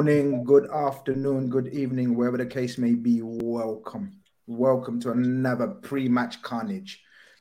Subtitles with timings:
[0.00, 3.20] Morning, good afternoon, good evening, wherever the case may be.
[3.22, 4.22] Welcome.
[4.46, 6.96] Welcome to another pre match Khanage.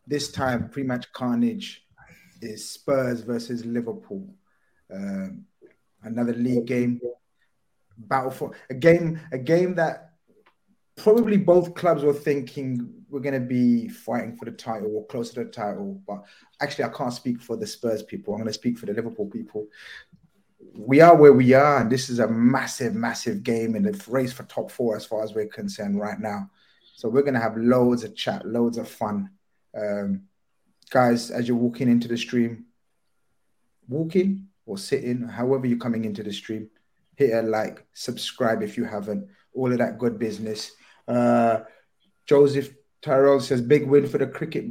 [0.06, 1.78] This time, pre match Khanage
[2.42, 4.36] is Spurs versus Liverpool.
[4.94, 5.46] Um,
[6.04, 7.00] another league game.
[7.98, 10.10] Battle for a game, a game that
[10.98, 15.30] probably both clubs were thinking we're going to be fighting for the title or close
[15.30, 16.02] to the title.
[16.06, 16.26] But
[16.62, 18.34] actually, I can't speak for the Spurs people.
[18.34, 19.68] I'm going to speak for the Liverpool people
[20.86, 24.32] we are where we are, and this is a massive, massive game in the race
[24.32, 26.50] for top four as far as we're concerned right now.
[26.96, 29.30] So we're gonna have loads of chat, loads of fun.
[29.78, 30.24] Um,
[30.90, 32.66] guys, as you're walking into the stream,
[33.88, 36.70] walking or sitting, however you're coming into the stream,
[37.16, 40.72] hit a like, subscribe if you haven't, all of that good business.
[41.08, 41.62] Uh,
[42.26, 44.70] Joseph Tyrell says big win for the cricket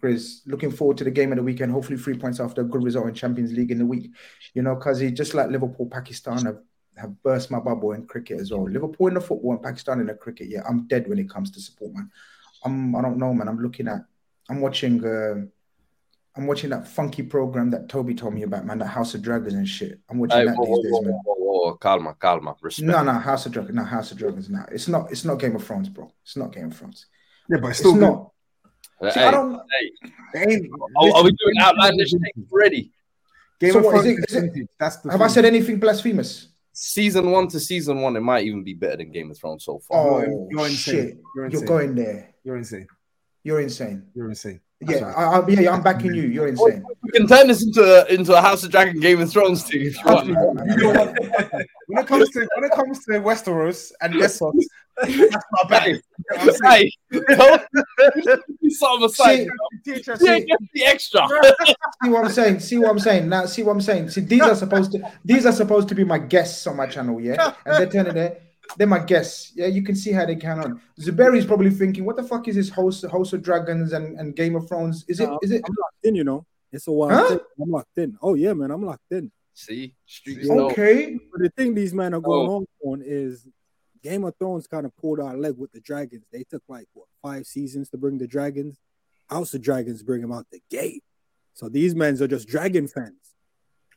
[0.00, 1.72] Grizz, looking forward to the game of the weekend.
[1.72, 4.10] Hopefully, three points after a good result in Champions League in the week.
[4.54, 6.58] You know, because he just like Liverpool, Pakistan have,
[6.96, 8.68] have burst my bubble in cricket as well.
[8.68, 10.48] Liverpool in the football and Pakistan in the cricket.
[10.48, 12.10] Yeah, I'm dead when it comes to support, man.
[12.64, 13.48] I'm I don't know, man.
[13.48, 14.00] I'm looking at,
[14.48, 15.44] I'm watching, uh,
[16.36, 18.78] I'm watching that funky program that Toby told me about, man.
[18.78, 20.00] That House of Dragons and shit.
[20.08, 21.20] I'm watching hey, that whoa, these whoa, days, man.
[21.24, 22.56] Whoa, whoa, calma, calma.
[22.60, 22.86] Respect.
[22.86, 24.50] No, no, House of Dragons, no, House of Dragons.
[24.50, 25.10] No, it's not.
[25.10, 26.12] It's not Game of Thrones, bro.
[26.22, 27.06] It's not Game of Thrones.
[27.48, 28.32] Yeah, but it's still it's not.
[29.02, 29.60] See, Hey, I don't.
[30.34, 30.68] hey.
[30.96, 32.92] Are, are we doing outlandish things already?
[33.60, 35.44] Game So of what, is Thrones it- is is it- That's the Have I said
[35.44, 36.48] anything blasphemous?
[36.72, 39.78] Season one to season one, it might even be better than Game of Thrones so
[39.78, 39.98] far.
[39.98, 40.94] Oh You're- you're insane.
[40.94, 41.18] shit!
[41.34, 41.66] You're You're, insane.
[41.68, 42.34] going there.
[42.44, 42.86] You're insane.
[43.44, 44.02] You're insane.
[44.14, 44.60] You're insane.
[44.80, 45.16] That's Yeah, right.
[45.16, 46.22] I, I, yeah, yeah, I'm backing you.
[46.24, 46.84] You're insane.
[47.02, 49.86] We can turn this into a, into a House of Dragon Game of Thrones team
[49.86, 50.26] if you want.
[50.68, 51.14] You know what?
[51.86, 54.52] when it comes to when it comes to Westeros and Essos,
[55.02, 55.88] that's my bag.
[55.88, 56.00] You know
[56.36, 56.90] what I'm saying?
[57.10, 59.08] Hey, don't do something.
[59.10, 59.48] See,
[59.84, 61.26] Teach us- Yeah, get the extra.
[62.02, 62.60] See what I'm saying?
[62.60, 63.28] See what I'm saying?
[63.28, 64.10] Now, see what I'm saying?
[64.10, 67.20] See, these are supposed to these are supposed to be my guests on my channel,
[67.20, 67.54] yeah.
[67.64, 68.38] And they're turning there.
[68.76, 69.52] They're my guests.
[69.54, 70.80] Yeah, you can see how they can on.
[71.00, 74.34] Zuberi is probably thinking, what the fuck is this host House of Dragons and, and
[74.34, 75.04] Game of Thrones?
[75.08, 76.44] Is it No, is it I'm locked in, you know.
[76.72, 77.10] It's a while.
[77.10, 77.38] Huh?
[77.62, 78.18] I'm locked in.
[78.20, 79.30] Oh yeah, man, I'm locked in.
[79.54, 80.68] See, streets know.
[80.70, 81.16] okay?
[81.32, 82.56] But the thing these men are going Oh.
[82.56, 83.46] on on is
[84.06, 86.24] Game of Thrones kind of pulled our leg with the dragons.
[86.32, 88.78] They took like what five seasons to bring the dragons.
[89.28, 91.02] House of Dragons bring them out the gate.
[91.54, 93.16] So these men are just dragon fans.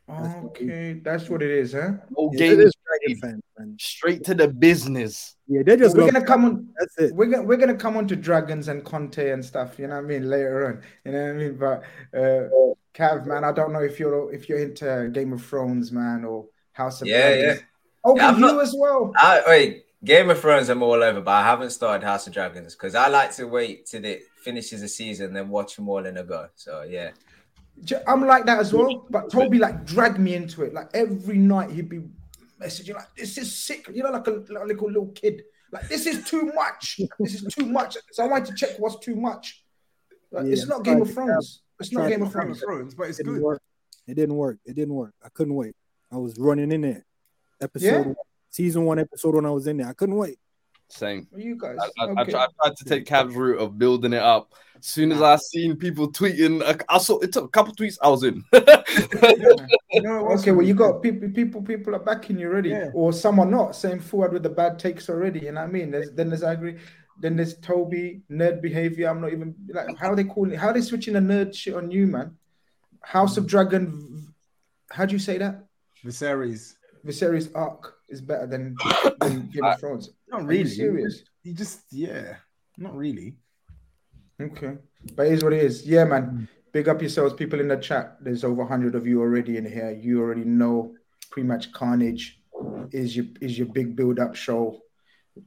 [0.09, 1.91] Okay, that's what it is, huh?
[2.17, 3.75] No Yeah, game is dragon fans, man.
[3.79, 5.35] straight to the business.
[5.47, 6.69] Yeah, they're just we're love gonna come on.
[6.79, 7.15] That's it.
[7.15, 9.77] We're gonna we're gonna come on to dragons and Conte and stuff.
[9.77, 10.81] You know what I mean later on.
[11.05, 11.55] You know what I mean.
[11.57, 11.83] But
[12.19, 12.49] uh,
[12.95, 16.47] Cav, man, I don't know if you're if you're into Game of Thrones, man, or
[16.71, 17.63] House of Yeah, Dragons.
[18.03, 19.11] Oh, Yeah, I'm you not- as well.
[19.17, 22.73] I, wait, Game of Thrones, I'm all over, but I haven't started House of Dragons
[22.73, 26.15] because I like to wait till it finishes the season, then watch them all in
[26.17, 26.47] a go.
[26.55, 27.11] So yeah,
[28.07, 29.05] I'm like that as well.
[29.09, 30.73] But Toby like dragged me into it.
[30.73, 32.01] Like every night he'd be
[32.61, 35.43] messaging like, "This is sick," you know, like a, like a little little kid.
[35.71, 36.99] Like this is too much.
[37.19, 37.97] This is too much.
[38.11, 39.63] So I wanted to check what's too much.
[40.31, 41.61] Like, Yeah, it's not Game of tried to Thrones.
[41.79, 42.61] It's not Game of Thrones.
[42.61, 43.41] Thrones, but it's It good.
[43.41, 43.61] work.
[44.07, 44.59] It didn't work.
[44.65, 45.13] It didn't work.
[45.23, 45.75] I couldn't wait.
[46.11, 47.05] I was running in there.
[47.61, 48.13] Episode Yeah?
[48.49, 49.87] One, season one episode when I was in there.
[49.87, 50.39] I couldn't wait.
[50.91, 51.27] Same.
[51.35, 51.77] You guys.
[51.99, 54.53] I, I, I, tried, I tried to take Cav's route of building it up.
[54.79, 57.97] As soon as I seen people tweeting, I, I saw it took a couple tweets.
[58.01, 58.43] I was in.
[59.91, 62.89] You know Okay, well, you got people, people, people are backing you already, Yeah.
[62.93, 63.75] or some are not.
[63.75, 65.39] Saying forward with the bad takes already.
[65.41, 65.91] You know what I mean?
[65.91, 66.77] There's, then there's agree.
[67.19, 69.09] Then there's Toby nerd behavior.
[69.09, 70.59] I'm not even like how they calling it.
[70.59, 72.37] How they switching the nerd shit on you, man?
[73.01, 74.33] House of Dragon.
[74.91, 75.65] How do you say that?
[76.05, 76.75] Viserys.
[77.05, 78.75] Viserys arc is better than,
[79.21, 80.09] than Game of Thrones.
[80.27, 80.69] Not really.
[80.69, 81.23] serious?
[81.43, 82.35] You just yeah.
[82.77, 83.35] Not really.
[84.41, 84.77] Okay,
[85.15, 85.85] but it is what it is.
[85.85, 86.47] Yeah, man.
[86.71, 88.17] Big up yourselves, people in the chat.
[88.21, 89.91] There's over hundred of you already in here.
[89.91, 90.95] You already know
[91.31, 92.33] pre-match Khanage
[92.91, 94.79] is your is your big build-up show.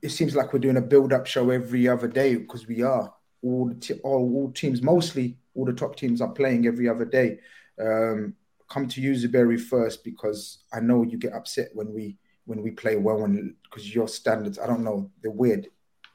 [0.02, 3.12] It seems like we're doing a build-up show every other day because we are
[3.42, 7.04] all the te- all, all teams, mostly all the top teams are playing every other
[7.04, 7.38] day.
[7.80, 8.34] Um,
[8.70, 12.70] come to you, Zuberi, first because I know you get upset when we when we
[12.70, 15.68] play well when because your standards, I don't know, they're weird.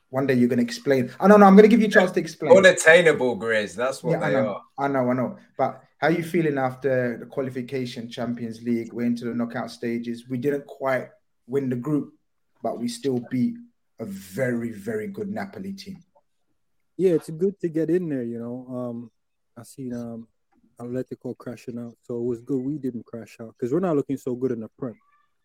[0.10, 1.12] One day you're gonna explain.
[1.20, 1.46] I don't know.
[1.46, 2.56] I'm gonna give you a chance to explain.
[2.56, 3.76] Unattainable, Grizz.
[3.76, 4.62] That's what Yeah, I know, are.
[4.86, 5.38] I know, I know.
[5.58, 8.94] But how you feeling after the qualification Champions League?
[8.94, 10.30] We're into the knockout stages.
[10.30, 11.10] We didn't quite
[11.46, 12.14] win the group,
[12.64, 13.56] but we still beat
[14.00, 15.98] a very, very good Napoli team.
[16.96, 18.66] Yeah, it's good to get in there, you know.
[18.70, 19.12] Um,
[19.58, 20.28] I seen um
[20.80, 24.18] Atletico crashing out, so it was good we didn't crash out because we're not looking
[24.18, 24.96] so good in the Prem.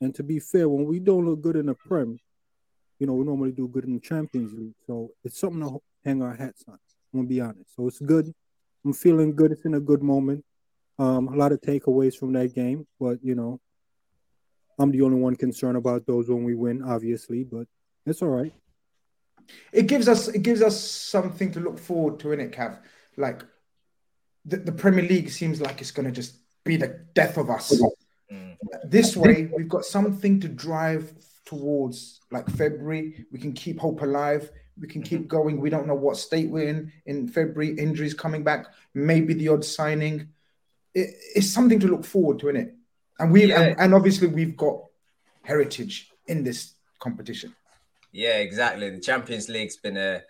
[0.02, 2.18] And to be fair, when we don't look good in the Prem,
[2.98, 4.74] you know, we normally do good in the Champions League.
[4.84, 6.74] So it's something to hang our hats on.
[7.14, 7.76] I'm gonna be honest.
[7.76, 8.32] So it's good.
[8.84, 9.52] I'm feeling good.
[9.52, 10.44] It's in a good moment.
[10.98, 13.60] Um, a lot of takeaways from that game, but you know,
[14.76, 17.44] I'm the only one concerned about those when we win, obviously.
[17.44, 17.68] But
[18.04, 18.52] it's all right.
[19.72, 22.78] It gives us it gives us something to look forward to in it, Cav.
[23.16, 23.44] Like
[24.44, 26.34] the, the Premier League seems like it's gonna just
[26.64, 27.72] be the death of us.
[28.84, 31.12] This way, we've got something to drive
[31.44, 33.26] towards like February.
[33.30, 34.50] We can keep hope alive.
[34.80, 35.28] We can keep mm-hmm.
[35.28, 35.60] going.
[35.60, 37.78] We don't know what state we're in in February.
[37.78, 40.28] Injuries coming back, maybe the odd signing.
[40.94, 42.72] It, it's something to look forward to, innit?
[43.18, 43.60] And we Yeah.
[43.60, 44.84] and, and obviously we've got
[45.42, 47.54] heritage in this competition.
[48.12, 48.90] Yeah, exactly.
[48.90, 50.22] The Champions League's been a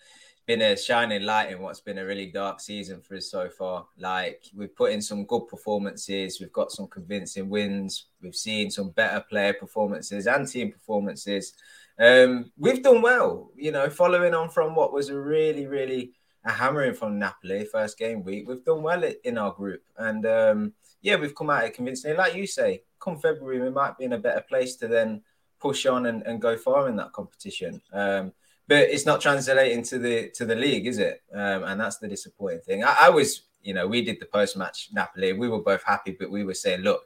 [0.46, 3.86] been a shining light in what's been a really dark season for us so far.
[3.98, 8.90] Like we've put in some good performances, we've got some convincing wins, we've seen some
[8.90, 11.54] better player performances and team performances.
[11.98, 16.12] Um, we've done well, you know, following on from what was a really, really
[16.44, 18.48] a hammering from Napoli first game week.
[18.48, 22.16] We've done well in our group, and um, yeah, we've come out it convincingly.
[22.16, 25.22] Like you say, come February, we might be in a better place to then
[25.60, 27.80] push on and, and go far in that competition.
[27.92, 28.32] Um,
[28.72, 31.22] but it's not translating to the to the league, is it?
[31.34, 32.82] Um, and that's the disappointing thing.
[32.82, 35.34] I, I was, you know, we did the post match Napoli.
[35.34, 37.02] We were both happy, but we were saying, look,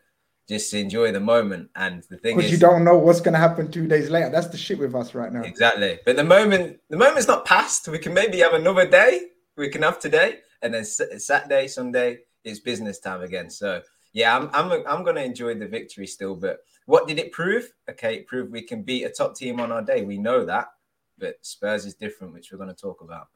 [0.48, 1.70] just enjoy the moment.
[1.74, 4.30] And the thing Because is, you don't know what's gonna happen two days later.
[4.30, 5.42] That's the shit with us right now.
[5.42, 5.98] Exactly.
[6.06, 7.88] But the moment the moment's not past.
[7.88, 9.30] We can maybe have another day.
[9.56, 13.50] We can have today, and then Sa- Saturday, Sunday is business time again.
[13.50, 16.36] So yeah, I'm I'm I'm gonna enjoy the victory still.
[16.36, 17.72] But what did it prove?
[17.90, 20.04] Okay, it proved we can beat a top team on our day.
[20.04, 20.68] We know that.
[21.18, 23.28] But Spurs is different, which we're going to talk about.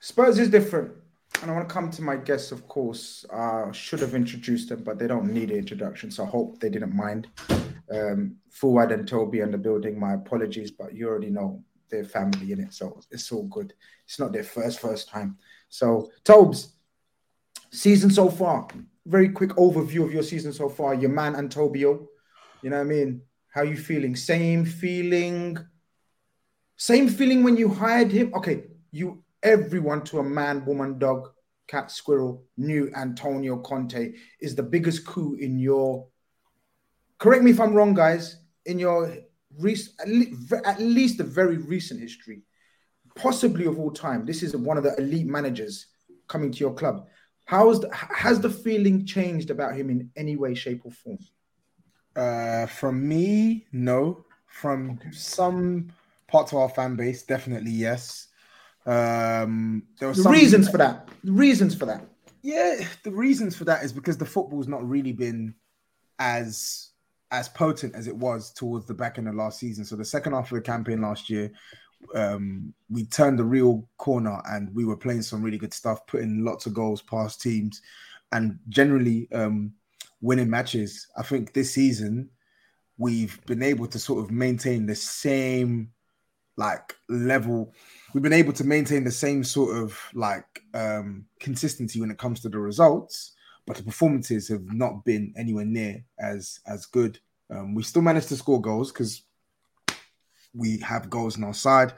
[0.00, 0.92] Spurs is different.
[1.42, 3.24] And I want to come to my guests, of course.
[3.32, 6.10] Uh, should have introduced them, but they don't need an introduction.
[6.10, 7.28] So I hope they didn't mind.
[7.92, 12.52] Um, Fuad and Toby in the building, my apologies, but you already know their family
[12.52, 12.74] in it.
[12.74, 13.72] So it's all good.
[14.04, 15.38] It's not their first, first time.
[15.68, 16.74] So, Tobes,
[17.70, 18.68] season so far.
[19.06, 20.94] Very quick overview of your season so far.
[20.94, 22.08] Your man, Antonio.
[22.62, 23.22] You know what I mean?
[23.50, 24.16] How you feeling?
[24.16, 25.58] Same feeling?
[26.78, 28.32] Same feeling when you hired him?
[28.34, 31.28] Okay, you everyone to a man, woman, dog,
[31.66, 36.06] cat, squirrel knew Antonio Conte is the biggest coup in your.
[37.18, 38.36] Correct me if I'm wrong, guys.
[38.64, 39.12] In your
[39.58, 42.42] rec- at le- at least the very recent history,
[43.16, 45.86] possibly of all time, this is one of the elite managers
[46.28, 47.08] coming to your club.
[47.44, 51.18] How's the, has the feeling changed about him in any way, shape, or form?
[52.14, 54.24] Uh, from me, no.
[54.46, 55.90] From some
[56.28, 58.28] parts of our fan base, definitely yes.
[58.86, 61.08] Um, there was The some reasons for that.
[61.24, 62.04] The reasons for that.
[62.42, 65.54] Yeah, the reasons for that is because the football's not really been
[66.18, 66.90] as
[67.30, 69.84] as potent as it was towards the back end of last season.
[69.84, 71.52] So the second half of the campaign last year,
[72.14, 76.42] um, we turned the real corner and we were playing some really good stuff, putting
[76.42, 77.82] lots of goals past teams,
[78.32, 79.74] and generally um,
[80.22, 81.06] winning matches.
[81.18, 82.30] I think this season
[82.96, 85.90] we've been able to sort of maintain the same
[86.58, 87.72] like level
[88.12, 92.40] we've been able to maintain the same sort of like um consistency when it comes
[92.40, 93.34] to the results
[93.66, 97.18] but the performances have not been anywhere near as as good
[97.50, 99.22] um we still managed to score goals because
[100.54, 101.94] we have goals on our side,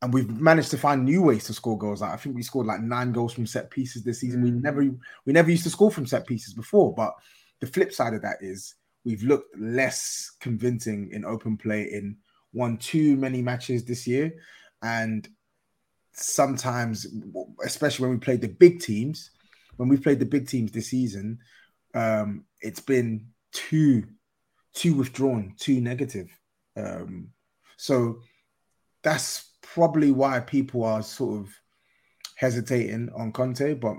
[0.00, 2.02] and we've managed to find new ways to score goals.
[2.02, 4.42] Like, I think we scored like nine goals from set pieces this season.
[4.42, 6.94] We never we never used to score from set pieces before.
[6.94, 7.14] But
[7.60, 12.16] the flip side of that is we've looked less convincing in open play in
[12.52, 14.32] one too many matches this year,
[14.82, 15.28] and
[16.12, 17.06] sometimes,
[17.64, 19.30] especially when we played the big teams,
[19.76, 21.38] when we played the big teams this season,
[21.94, 24.04] um, it's been too
[24.74, 26.28] too withdrawn, too negative.
[26.76, 27.28] Um,
[27.76, 28.20] so
[29.02, 31.54] that's probably why people are sort of
[32.36, 33.74] hesitating on Conte.
[33.74, 33.96] But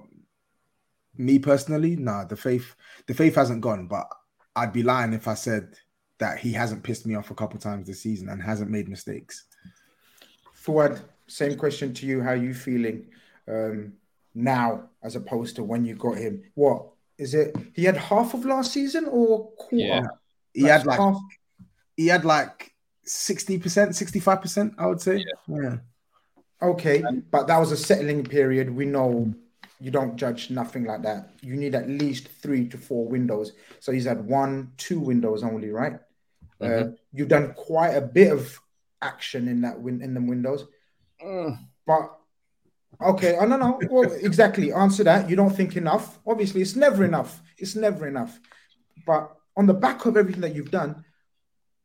[1.16, 2.76] me personally, nah, the faith
[3.08, 3.88] the faith hasn't gone.
[3.88, 4.08] But
[4.56, 5.76] I'd be lying if I said
[6.24, 9.44] that he hasn't pissed me off a couple times this season and hasn't made mistakes.
[10.54, 12.22] Fuad, same question to you.
[12.22, 13.08] How you feeling
[13.46, 13.94] um,
[14.34, 16.42] now as opposed to when you got him?
[16.56, 16.86] What
[17.18, 17.54] is it?
[17.74, 19.76] He had half of last season or quarter?
[19.76, 20.04] Yeah.
[20.54, 21.18] He had like half...
[21.98, 22.72] he had like
[23.06, 25.18] 60%, 65%, I would say.
[25.18, 25.58] Yeah.
[25.62, 25.78] yeah.
[26.62, 28.74] Okay, but that was a settling period.
[28.74, 29.34] We know
[29.82, 31.32] you don't judge nothing like that.
[31.42, 33.52] You need at least three to four windows.
[33.82, 36.00] So he's had one, two windows only, right?
[36.64, 36.90] Uh, mm-hmm.
[36.90, 38.60] Uh, you've done quite a bit of
[39.02, 40.66] action in that win in the windows.
[41.24, 41.58] Mm.
[41.86, 42.18] But
[43.02, 43.80] okay, I don't know.
[43.90, 44.72] Well, exactly.
[44.72, 45.30] Answer that.
[45.30, 46.20] You don't think enough.
[46.26, 47.42] Obviously, it's never enough.
[47.58, 48.40] It's never enough.
[49.06, 51.04] But on the back of everything that you've done,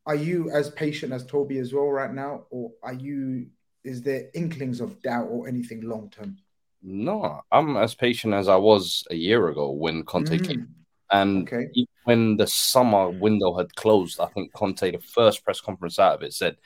[0.07, 3.49] are you as patient as Toby as well right now, or are you?
[3.85, 6.37] Is there inklings of doubt or anything long term?
[6.83, 10.47] No, I'm as patient as I was a year ago when Conte mm.
[10.47, 10.75] came.
[11.11, 11.69] And okay.
[12.05, 16.23] when the summer window had closed, I think Conte, the first press conference out of
[16.23, 16.57] it, said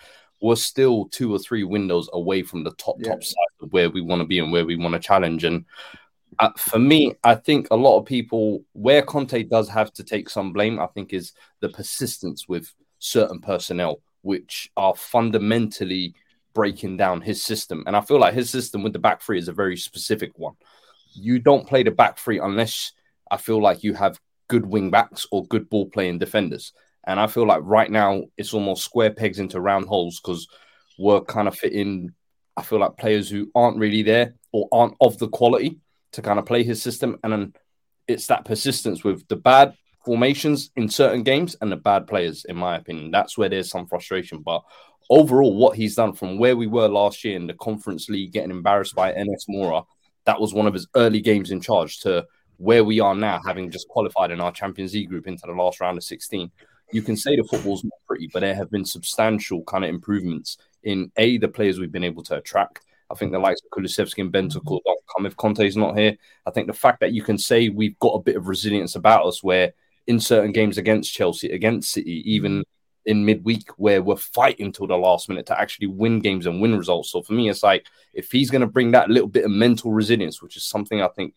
[0.41, 3.11] we're still two or three windows away from the top yeah.
[3.11, 5.45] top side of where we want to be and where we want to challenge.
[5.45, 5.65] And
[6.39, 10.29] uh, for me, I think a lot of people where Conte does have to take
[10.29, 16.15] some blame, I think, is the persistence with certain personnel, which are fundamentally
[16.55, 17.85] breaking down his system.
[17.87, 20.55] And I feel like his system with the back three is a very specific one.
[21.15, 22.93] You don't play the back three unless
[23.31, 24.19] I feel like you have
[24.53, 26.75] good wing backs or good ball playing defenders.
[27.05, 30.47] And I feel like right now it's almost square pegs into round holes because
[30.99, 32.11] we're kind of fitting,
[32.55, 35.81] I feel like players who aren't really there or aren't of the quality
[36.13, 37.19] to kind of play his system.
[37.25, 37.55] And then
[38.07, 39.73] it's that persistence with the bad
[40.05, 43.11] formations in certain games and the bad players, in my opinion.
[43.11, 44.43] That's where there's some frustration.
[44.43, 44.63] But
[45.09, 48.51] overall, what he's done from where we were last year in the Conference League, getting
[48.51, 49.85] embarrassed by NS Mura,
[50.27, 52.27] that was one of his early games in charge to
[52.63, 55.81] where we are now, having just qualified in our Champions League group into the last
[55.81, 56.49] round of 16.
[56.93, 60.59] You can say the football's not pretty, but there have been substantial kind of improvements
[60.85, 62.83] in A, the players we've been able to attract.
[63.11, 66.17] I think the likes of Kulusevski and Bentancur don't come if Conte's not here.
[66.47, 69.27] I think the fact that you can say we've got a bit of resilience about
[69.27, 69.73] us where
[70.07, 72.63] in certain games against Chelsea, against City, even
[73.07, 76.77] in midweek where we're fighting till the last minute to actually win games and win
[76.77, 77.11] results.
[77.11, 79.91] So for me, it's like if he's going to bring that little bit of mental
[79.91, 81.35] resilience, which is something I think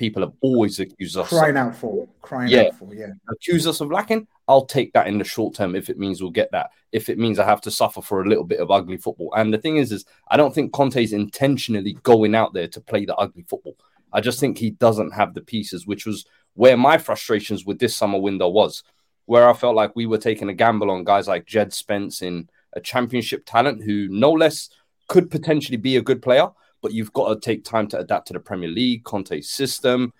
[0.00, 3.66] people have always accused us crying of, out for, crying yeah, out for, yeah, accuse
[3.66, 4.26] us of lacking.
[4.48, 6.70] I'll take that in the short term if it means we'll get that.
[6.90, 9.52] If it means I have to suffer for a little bit of ugly football, and
[9.52, 13.14] the thing is, is I don't think Conte's intentionally going out there to play the
[13.16, 13.76] ugly football.
[14.10, 17.94] I just think he doesn't have the pieces, which was where my frustrations with this
[17.94, 18.82] summer window was,
[19.26, 22.48] where I felt like we were taking a gamble on guys like Jed Spence in
[22.72, 24.70] a championship talent who no less
[25.08, 26.48] could potentially be a good player,
[26.82, 30.12] but you've got to take time to adapt to the Premier League, Conte's system,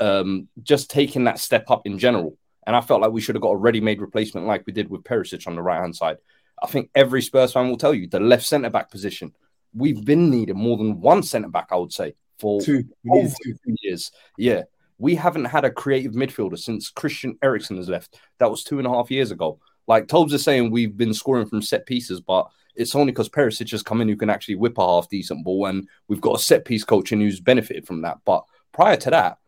[0.00, 2.36] um, just taking that step up in general.
[2.66, 5.02] And I felt like we should have got a ready-made replacement like we did with
[5.02, 6.18] Perisic on the right-hand side.
[6.62, 9.32] I think every Spurs fan will tell you the left centre back position.
[9.74, 13.74] We've been needing more than one centre back, I would say, for two, over two
[13.82, 14.12] years.
[14.38, 14.62] Yeah.
[14.98, 18.20] We haven't had a creative midfielder since Christian Eriksen has left.
[18.38, 19.58] That was two and a half years ago.
[19.86, 23.70] Like Tobes is saying, we've been scoring from set pieces, but it's only because Perisic
[23.72, 26.42] has come in who can actually whip a half decent ball, and we've got a
[26.42, 28.18] set piece coach in who's benefited from that.
[28.24, 29.38] But prior to that,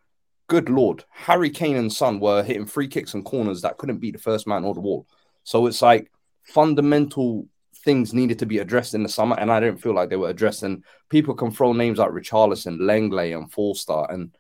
[0.47, 4.13] good lord, Harry Kane and Son were hitting free kicks and corners that couldn't beat
[4.13, 5.07] the first man or the wall.
[5.45, 6.11] So it's like
[6.43, 7.47] fundamental
[7.85, 10.31] things needed to be addressed in the summer, and I don't feel like they were
[10.31, 10.63] addressed.
[10.63, 14.37] And people can throw names like Richarlison, Lenglet, and Forster, and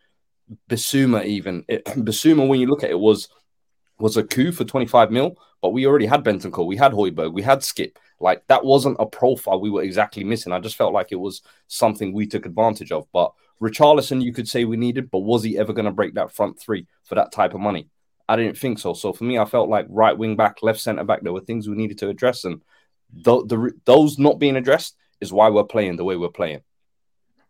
[0.69, 3.29] Bissouma even it, Bissouma when you look at it was
[3.99, 7.43] was a coup for 25 mil, but we already had Bentancur, we had Højbjerg, we
[7.43, 7.99] had Skip.
[8.21, 10.53] Like that wasn't a profile we were exactly missing.
[10.53, 13.07] I just felt like it was something we took advantage of.
[13.13, 16.33] But Richarlison, you could say we needed, but was he ever going to break that
[16.33, 17.89] front three for that type of money?
[18.29, 18.95] I didn't think so.
[18.95, 21.69] So for me, I felt like right wing back, left centre back, there were things
[21.69, 22.63] we needed to address, and
[23.13, 26.63] the, the, those not being addressed is why we're playing the way we're playing.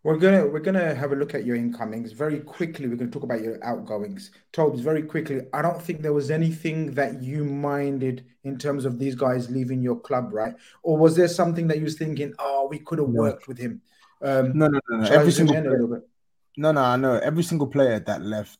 [0.05, 2.87] We're gonna we're gonna have a look at your incomings very quickly.
[2.87, 4.29] We're gonna talk about your outgoings.
[4.51, 5.41] Tobes, very quickly.
[5.51, 9.81] I don't think there was anything that you minded in terms of these guys leaving
[9.81, 10.53] your club, right?
[10.83, 13.19] Or was there something that you was thinking, oh, we could have no.
[13.19, 13.81] worked with him?
[14.21, 15.09] Um, no, no, no, no.
[15.09, 16.03] Every single player,
[16.55, 18.59] no, no, I know every single player that left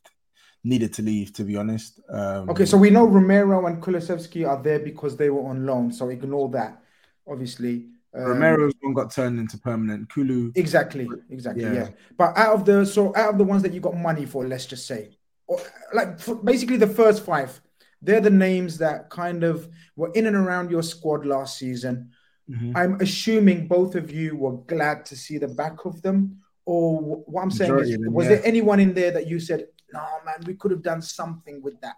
[0.64, 1.32] needed to leave.
[1.34, 2.00] To be honest.
[2.10, 5.92] Um, okay, so we know Romero and Kulusevski are there because they were on loan.
[5.92, 6.82] So ignore that.
[7.28, 10.10] Obviously, um, Romero's one got turned into permanent.
[10.10, 10.52] Kulu.
[10.56, 11.64] Exactly, exactly.
[11.64, 11.74] Yeah.
[11.74, 11.90] yeah.
[12.18, 14.66] But out of the so out of the ones that you got money for, let's
[14.66, 15.18] just say,
[15.48, 15.60] or,
[15.94, 17.60] like basically the first five,
[18.02, 22.12] they're the names that kind of were in and around your squad last season.
[22.50, 22.78] Mm-hmm.
[22.78, 26.40] I'm assuming both of you were glad to see the back of them.
[26.66, 28.36] Or what I'm saying Majority is, them, was yeah.
[28.36, 31.80] there anyone in there that you said, "No, man, we could have done something with
[31.82, 31.96] that"?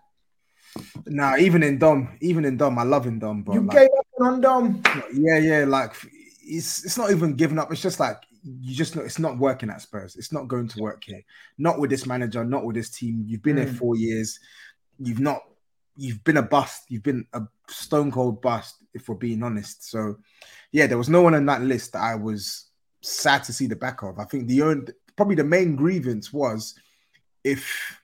[1.05, 3.89] Nah, even in Dom, even in Dom, I love in Dom, but you like, gave
[3.97, 4.81] up on Dom.
[5.13, 5.93] Yeah, yeah, like
[6.41, 7.71] it's it's not even giving up.
[7.71, 10.15] It's just like you just know it's not working at Spurs.
[10.15, 11.23] It's not going to work here.
[11.57, 12.43] Not with this manager.
[12.43, 13.23] Not with this team.
[13.27, 13.65] You've been mm.
[13.65, 14.39] there four years.
[14.99, 15.41] You've not.
[15.95, 16.83] You've been a bust.
[16.89, 18.75] You've been a stone cold bust.
[18.93, 19.89] If we're being honest.
[19.89, 20.17] So,
[20.71, 22.67] yeah, there was no one on that list that I was
[23.01, 24.19] sad to see the back of.
[24.19, 26.75] I think the only, probably the main grievance was
[27.43, 27.99] if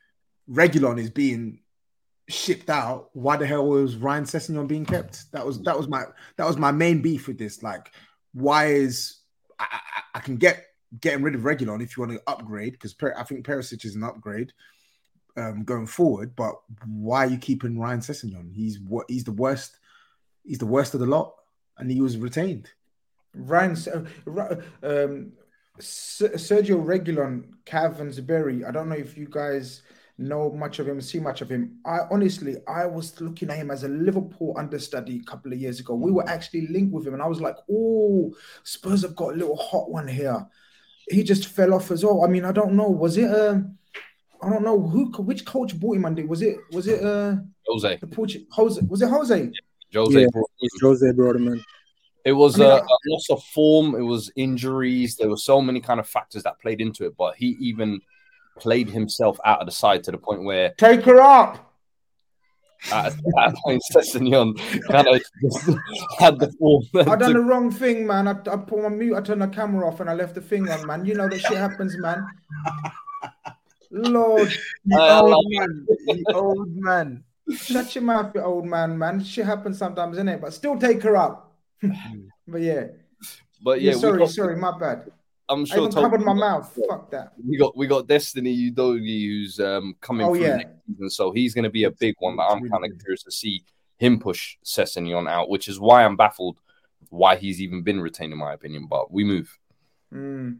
[0.49, 1.59] Reguilón is being
[2.33, 5.31] shipped out, why the hell was Ryan Sessegnon being kept?
[5.31, 6.03] That was that was my
[6.37, 7.63] that was my main beef with this.
[7.63, 7.91] Like,
[8.33, 9.19] why is
[9.59, 10.65] I, I, I can get
[10.99, 14.03] getting rid of Reguilón if you want to upgrade because I think Perisic is an
[14.03, 14.53] upgrade
[15.37, 16.35] um, going forward.
[16.35, 18.53] But why are you keeping Ryan Sessegnon?
[18.53, 19.77] He's what he's the worst.
[20.43, 21.33] He's the worst of the lot,
[21.77, 22.69] and he was retained.
[23.35, 25.31] Ryan, uh, um,
[25.79, 28.67] Sergio Reguilón, Cav and Zuberi.
[28.67, 29.81] I don't know if you guys
[30.17, 31.79] know much of him, see much of him.
[31.85, 35.79] I honestly, I was looking at him as a Liverpool understudy a couple of years
[35.79, 35.95] ago.
[35.95, 39.37] We were actually linked with him, and I was like, "Oh, Spurs have got a
[39.37, 40.45] little hot one here."
[41.09, 42.23] He just fell off as well.
[42.23, 42.89] I mean, I don't know.
[42.89, 43.29] Was it?
[43.29, 43.59] Uh,
[44.41, 46.05] I don't know who, which coach bought him.
[46.05, 46.57] And was it?
[46.71, 47.03] Was it?
[47.03, 47.97] Uh, Jose.
[47.97, 48.81] The Portuguese Jose.
[48.87, 49.51] Was it Jose?
[49.91, 50.21] Yeah, Jose.
[50.21, 50.49] Yeah, brought
[50.81, 51.63] Jose brought him in.
[52.25, 53.95] It was I mean, a, a, loss of form.
[53.95, 55.17] It was injuries.
[55.17, 57.17] There were so many kind of factors that played into it.
[57.17, 57.99] But he even
[58.59, 61.69] played himself out of the side to the point where take her up.
[62.91, 64.57] At, that point, Sessegnon
[64.89, 65.21] kind of
[66.19, 66.83] had the form.
[66.95, 68.27] I done the wrong thing, man.
[68.27, 70.69] I, I put my mute, I turned the camera off, and I left the thing
[70.69, 71.05] on, man.
[71.05, 72.27] You know that shit happens, man.
[73.91, 74.51] Lord,
[74.85, 77.23] you uh, old man, you old man.
[77.55, 79.23] Shut your mouth, you old man, man.
[79.23, 80.41] Shit happens sometimes, innit?
[80.41, 81.53] But still take her up.
[82.47, 82.87] but yeah.
[83.63, 84.29] But yeah, yeah sorry, got...
[84.29, 85.11] sorry, my bad.
[85.53, 85.83] I'm sure.
[85.83, 86.77] I even covered my mouth.
[86.89, 87.33] Fuck that.
[87.45, 90.57] We got we got Destiny Udogie who's um coming oh, yeah.
[90.57, 92.35] next season, so he's going to be a big one.
[92.35, 93.63] But I'm kind of curious to see
[93.97, 96.59] him push Sessegnon out, which is why I'm baffled
[97.09, 98.87] why he's even been retained, in my opinion.
[98.89, 99.57] But we move.
[100.13, 100.57] Mm.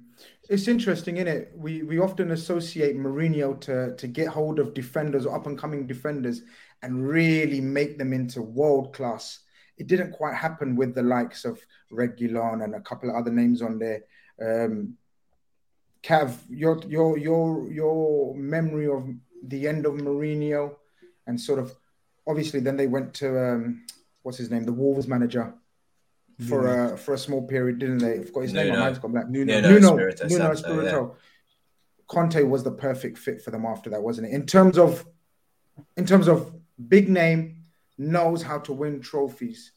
[0.49, 1.51] It's interesting, isn't it?
[1.55, 5.87] We we often associate Mourinho to to get hold of defenders or up and coming
[5.87, 6.41] defenders
[6.81, 9.39] and really make them into world class.
[9.77, 11.59] It didn't quite happen with the likes of
[11.91, 14.03] Reguilón and a couple of other names on there.
[14.41, 14.97] Um,
[16.03, 19.07] Cav, your your your your memory of
[19.45, 20.75] the end of Mourinho,
[21.27, 21.73] and sort of
[22.27, 23.85] obviously then they went to um,
[24.23, 25.53] what's his name, the Wolves manager
[26.47, 28.15] for a for a small period, didn't they?
[28.15, 28.65] I've got his Nuno.
[28.65, 28.73] name.
[28.73, 29.29] My mind's gone black.
[29.29, 31.07] Nuno, Nuno, Nuno, Espirito, Nuno Espirito.
[31.07, 31.19] Yeah.
[32.07, 34.33] Conte was the perfect fit for them after that, wasn't it?
[34.33, 35.05] In terms of,
[35.95, 36.53] in terms of
[36.89, 37.63] big name,
[37.97, 39.71] knows how to win trophies.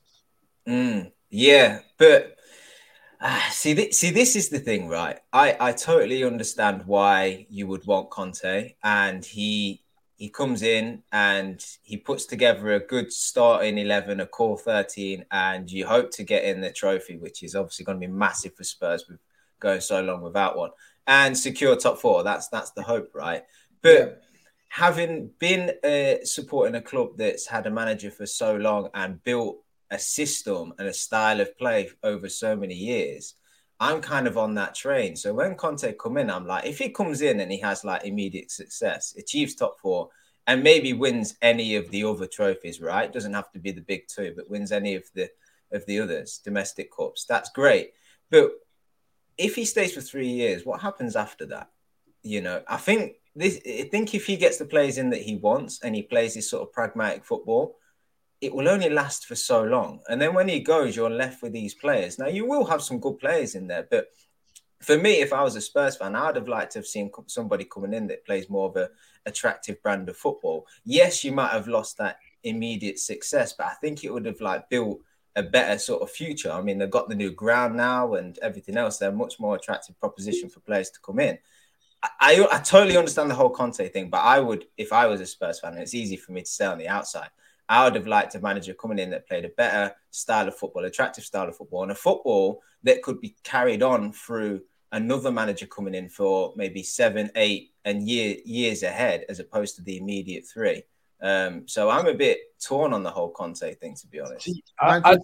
[0.69, 2.36] Mm, yeah, but
[3.20, 5.18] uh, see, th- see, this is the thing, right?
[5.33, 9.83] I, I totally understand why you would want Conte, and he
[10.16, 15.70] he comes in and he puts together a good starting eleven, a core thirteen, and
[15.70, 18.64] you hope to get in the trophy, which is obviously going to be massive for
[18.64, 19.18] Spurs with
[19.61, 20.70] going so long without one,
[21.07, 22.22] and secure top four.
[22.22, 23.42] That's that's the hope, right?
[23.83, 24.09] But yeah.
[24.68, 29.59] having been uh, supporting a club that's had a manager for so long and built
[29.90, 33.35] a system and a style of play over so many years,
[33.79, 35.16] I'm kind of on that train.
[35.16, 38.05] So when Conte come in, I'm like, if he comes in and he has like
[38.05, 40.09] immediate success, achieves top four,
[40.46, 43.12] and maybe wins any of the other trophies, right?
[43.12, 45.29] Doesn't have to be the big two, but wins any of the
[45.72, 47.25] of the others, domestic cups.
[47.25, 47.90] That's great.
[48.31, 48.53] But
[49.37, 51.70] if he stays for three years, what happens after that?
[52.22, 53.61] You know, I think this.
[53.66, 56.49] I think if he gets the players in that he wants and he plays this
[56.49, 57.77] sort of pragmatic football,
[58.40, 60.01] it will only last for so long.
[60.09, 62.18] And then when he goes, you're left with these players.
[62.18, 64.09] Now, you will have some good players in there, but
[64.81, 67.64] for me, if I was a Spurs fan, I'd have liked to have seen somebody
[67.64, 68.90] coming in that plays more of a
[69.25, 70.66] attractive brand of football.
[70.85, 74.68] Yes, you might have lost that immediate success, but I think it would have like
[74.68, 75.01] built
[75.35, 76.51] a better sort of future.
[76.51, 78.99] I mean, they've got the new ground now and everything else.
[78.99, 81.38] They're a much more attractive proposition for players to come in.
[82.03, 85.20] I, I, I totally understand the whole Conte thing, but I would, if I was
[85.20, 87.31] a Spurs fan, it's easy for me to stay on the outside,
[87.68, 90.85] I would have liked a manager coming in that played a better style of football,
[90.85, 95.66] attractive style of football, and a football that could be carried on through another manager
[95.66, 100.46] coming in for maybe seven, eight, and year, years ahead, as opposed to the immediate
[100.46, 100.83] three.
[101.20, 104.50] Um, so I'm a bit torn on the whole Conte thing, to be honest.
[104.81, 105.16] I, I,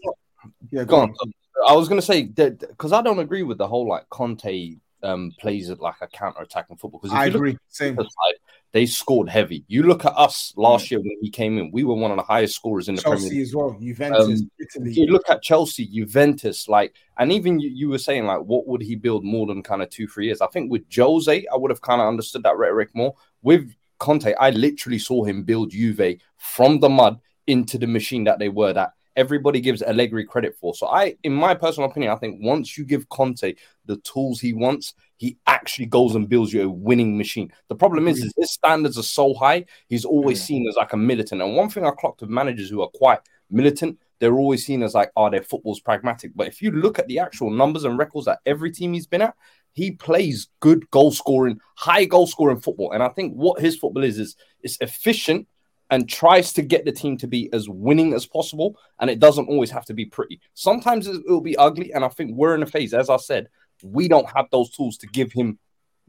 [0.70, 1.10] yeah, go, on.
[1.10, 1.32] on.
[1.68, 4.76] I was going to say that because I don't agree with the whole like Conte
[5.02, 7.00] um, plays it like a counter attacking football.
[7.00, 7.56] Because I agree.
[7.68, 7.94] Same.
[7.94, 8.34] The side,
[8.72, 9.64] they scored heavy.
[9.68, 12.22] You look at us last year when he came in, we were one of the
[12.22, 13.48] highest scorers in the Chelsea Premier League.
[13.48, 14.92] as well, Juventus, um, Italy.
[14.92, 18.80] You look at Chelsea, Juventus, like, and even you, you, were saying like, what would
[18.80, 20.40] he build more than kind of two, three years?
[20.40, 23.14] I think with Jose, I would have kind of understood that rhetoric more.
[23.42, 28.38] With Conte, I literally saw him build Juve from the mud into the machine that
[28.38, 30.74] they were that everybody gives Allegri credit for.
[30.74, 33.54] So I, in my personal opinion, I think once you give Conte
[33.84, 37.52] the tools he wants, he actually goes and builds you a winning machine.
[37.68, 40.96] The problem is, is his standards are so high, he's always seen as like a
[40.96, 41.42] militant.
[41.42, 43.20] And one thing I clocked with managers who are quite
[43.50, 46.32] militant, they're always seen as like, oh, their football's pragmatic.
[46.34, 49.22] But if you look at the actual numbers and records that every team he's been
[49.22, 49.34] at,
[49.72, 52.92] he plays good goal scoring, high goal scoring football.
[52.92, 55.48] And I think what his football is is it's efficient
[55.90, 58.78] and tries to get the team to be as winning as possible.
[59.00, 60.40] And it doesn't always have to be pretty.
[60.54, 61.92] Sometimes it will be ugly.
[61.92, 63.48] And I think we're in a phase, as I said,
[63.82, 65.58] we don't have those tools to give him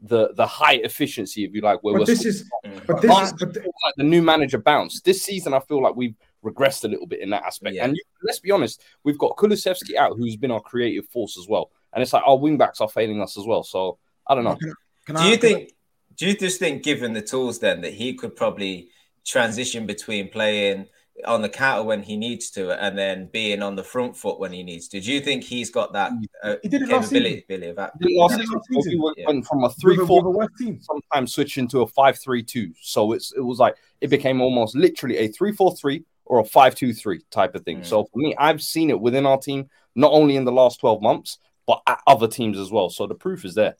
[0.00, 1.82] the the high efficiency, if you like.
[1.82, 2.50] Where but this is,
[2.86, 5.00] but this is, but like the new manager bounce.
[5.00, 7.76] This season, I feel like we've regressed a little bit in that aspect.
[7.76, 7.84] Yeah.
[7.84, 11.48] And you, let's be honest, we've got Kulusevski out, who's been our creative force as
[11.48, 11.70] well.
[11.92, 13.62] And it's like our wing backs are failing us as well.
[13.62, 14.56] So I don't know.
[14.56, 14.74] Can,
[15.06, 15.72] can do I, you think?
[16.16, 18.90] Do you just think, given the tools, then that he could probably
[19.24, 20.86] transition between playing
[21.24, 24.52] on the counter when he needs to, and then being on the front foot when
[24.52, 25.00] he needs to.
[25.00, 26.10] Do you think he's got that
[26.42, 27.44] uh, he did it capability?
[27.48, 27.92] Billy, of that?
[28.00, 29.40] He went yeah.
[29.48, 30.48] from a three-four,
[30.80, 32.72] sometimes switching to a five-three-two.
[32.80, 37.54] So it's it was like it became almost literally a three-four-three or a five-two-three type
[37.54, 37.80] of thing.
[37.80, 37.86] Mm.
[37.86, 41.00] So for me, I've seen it within our team, not only in the last twelve
[41.00, 42.90] months, but at other teams as well.
[42.90, 43.76] So the proof is there.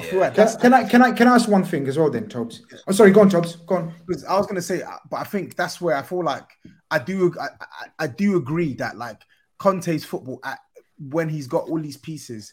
[0.00, 0.30] But yeah.
[0.30, 2.62] can, can, I can I can I ask one thing as well then, Tobes?
[2.70, 3.56] I'm oh, sorry, go on, Tobes.
[3.56, 3.94] Go on.
[4.06, 6.48] Because I was gonna say, uh, but I think that's where I feel like
[6.90, 9.22] I do I, I, I do agree that like
[9.58, 10.58] Conte's football at
[10.98, 12.52] when he's got all these pieces,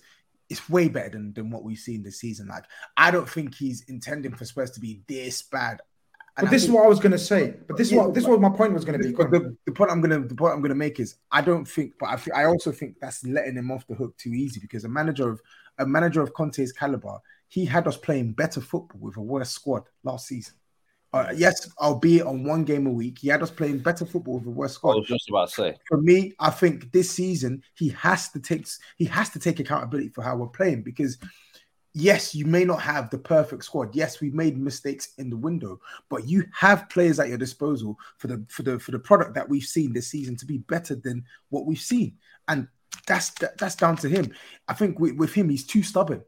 [0.49, 2.47] it's way better than, than what we've seen this season.
[2.47, 2.65] Like
[2.97, 5.81] I don't think he's intending for Spurs to be this bad.
[6.35, 7.53] And but this think, is what I was gonna say.
[7.67, 9.11] But this yeah, is what this is what my point was gonna be.
[9.11, 11.93] But the, the, point I'm gonna the point I'm gonna make is I don't think,
[11.99, 14.89] but I, I also think that's letting him off the hook too easy because a
[14.89, 15.41] manager of
[15.79, 19.83] a manager of Conte's caliber, he had us playing better football with a worse squad
[20.03, 20.55] last season.
[21.13, 24.47] Uh, yes, albeit on one game a week, he had us playing better football with
[24.47, 24.93] a worse squad.
[24.93, 25.77] I was just about to say.
[25.87, 30.09] For me, I think this season he has to take he has to take accountability
[30.09, 31.19] for how we're playing because
[31.93, 33.95] yes, you may not have the perfect squad.
[33.95, 38.27] Yes, we've made mistakes in the window, but you have players at your disposal for
[38.27, 41.23] the for the for the product that we've seen this season to be better than
[41.49, 42.17] what we've seen.
[42.47, 42.67] And
[43.05, 44.33] that's that's down to him.
[44.67, 46.23] I think with, with him, he's too stubborn.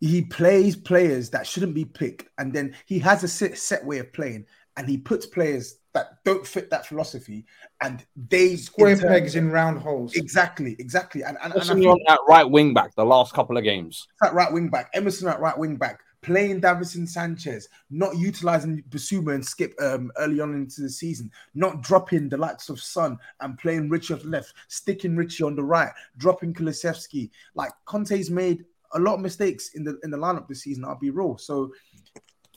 [0.00, 3.98] He plays players that shouldn't be picked, and then he has a set, set way
[3.98, 7.44] of playing, and he puts players that don't fit that philosophy,
[7.80, 10.14] and they square turn, pegs in round holes.
[10.14, 11.22] Exactly, exactly.
[11.22, 14.08] And, and, and on that right wing back the last couple of games.
[14.20, 19.34] That right wing back, Emerson at right wing back, playing Davinson Sanchez, not utilizing Bissouma
[19.34, 23.58] and Skip um, early on into the season, not dropping the likes of Son and
[23.58, 27.30] playing Richie left, sticking Richie on the right, dropping Kulusevski.
[27.54, 30.84] Like Conte's made a lot of mistakes in the in the lineup this season.
[30.84, 31.38] I'll be real.
[31.38, 31.72] So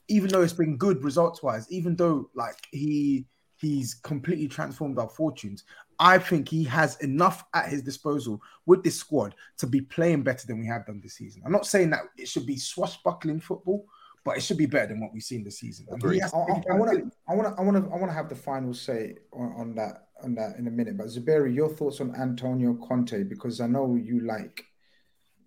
[0.07, 3.25] even though it's been good results wise, even though like he
[3.57, 5.63] he's completely transformed our fortunes,
[5.99, 10.45] I think he has enough at his disposal with this squad to be playing better
[10.47, 11.41] than we have done this season.
[11.45, 13.85] I'm not saying that it should be swashbuckling football,
[14.23, 15.87] but it should be better than what we've seen this season.
[15.89, 18.73] I want to, I want to, I want to, I want to have the final
[18.73, 20.97] say on, on, that, on that in a minute.
[20.97, 24.65] But Zuberi, your thoughts on Antonio Conte because I know you like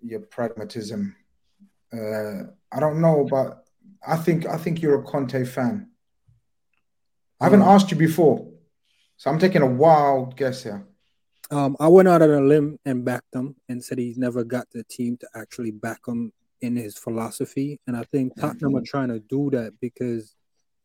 [0.03, 1.15] your pragmatism.
[1.93, 3.65] Uh, I don't know, but
[4.07, 5.91] I think I think you're a Conte fan.
[7.41, 7.67] I haven't mm.
[7.67, 8.47] asked you before.
[9.19, 10.87] So I'm taking a wild guess here.
[11.51, 14.71] Um, I went out on a limb and backed him and said he's never got
[14.71, 17.81] the team to actually back him in his philosophy.
[17.87, 20.37] And I think Tottenham are trying to do that because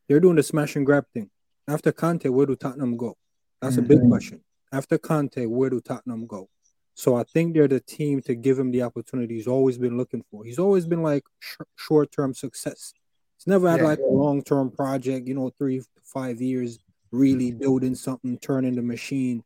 [0.08, 1.30] they're doing the smash and grab thing.
[1.68, 3.18] After Conte, where do Tottenham go?
[3.62, 3.86] That's mm-hmm.
[3.86, 4.10] a big mm-hmm.
[4.10, 4.42] question.
[4.72, 6.50] After Conte, where do Tottenham go?
[6.96, 10.24] So I think they're the team to give him the opportunity he's always been looking
[10.32, 10.44] for.
[10.44, 12.94] He's always been like sh- short term success.
[13.38, 13.88] He's never had yeah.
[13.88, 16.80] like a long term project, you know, three to five years
[17.14, 19.44] really building something, turning the machine.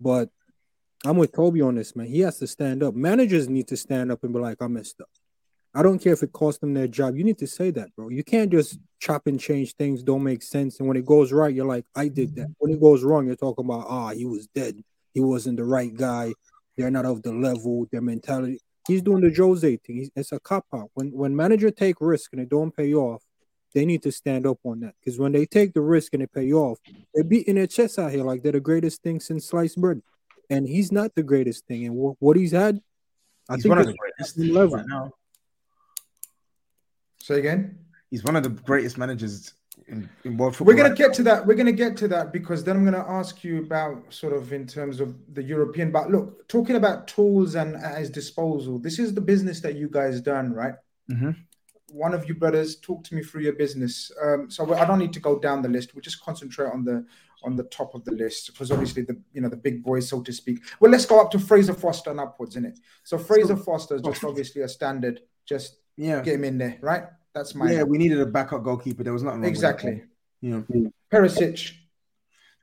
[0.00, 0.30] But
[1.04, 2.06] I'm with Toby on this, man.
[2.06, 2.94] He has to stand up.
[2.94, 5.08] Managers need to stand up and be like, I messed up.
[5.74, 7.16] I don't care if it costs them their job.
[7.16, 8.08] You need to say that, bro.
[8.08, 10.78] You can't just chop and change things don't make sense.
[10.78, 12.48] And when it goes right, you're like, I did that.
[12.58, 14.82] When it goes wrong, you're talking about, ah, he was dead.
[15.14, 16.32] He wasn't the right guy.
[16.76, 17.86] They're not of the level.
[17.90, 18.58] Their mentality.
[18.86, 19.96] He's doing the Jose thing.
[19.96, 20.90] He's, it's a cop out.
[20.94, 23.22] When when manager take risk and it don't pay off,
[23.72, 24.94] they need to stand up on that.
[25.00, 26.78] Because when they take the risk and it pay you off,
[27.14, 30.02] they're beating their chests out here like they're the greatest thing since sliced bread.
[30.50, 31.86] And he's not the greatest thing.
[31.86, 32.80] And w- what he's had,
[33.48, 35.12] I he's think one of the greatest level right now.
[37.18, 37.78] Say again.
[38.10, 39.54] He's one of the greatest managers
[39.88, 40.74] in, in world football.
[40.74, 41.46] We're going to get to that.
[41.46, 44.32] We're going to get to that because then I'm going to ask you about sort
[44.32, 45.90] of in terms of the European.
[45.90, 49.88] But look, talking about tools and at his disposal, this is the business that you
[49.88, 50.74] guys done, right?
[51.10, 51.30] Mm-hmm.
[51.92, 54.10] One of you brothers, talk to me through your business.
[54.22, 55.94] Um, so I don't need to go down the list.
[55.94, 57.04] We just concentrate on the
[57.44, 60.22] on the top of the list because obviously the you know the big boys, so
[60.22, 60.62] to speak.
[60.80, 62.78] Well, let's go up to Fraser Forster and upwards, in it.
[63.04, 65.20] So Fraser Forster is just obviously a standard.
[65.44, 67.04] Just yeah, get him in there, right?
[67.34, 67.82] That's my yeah.
[67.82, 69.02] We needed a backup goalkeeper.
[69.02, 70.02] There was nothing exactly.
[70.40, 71.72] You know, Perisic.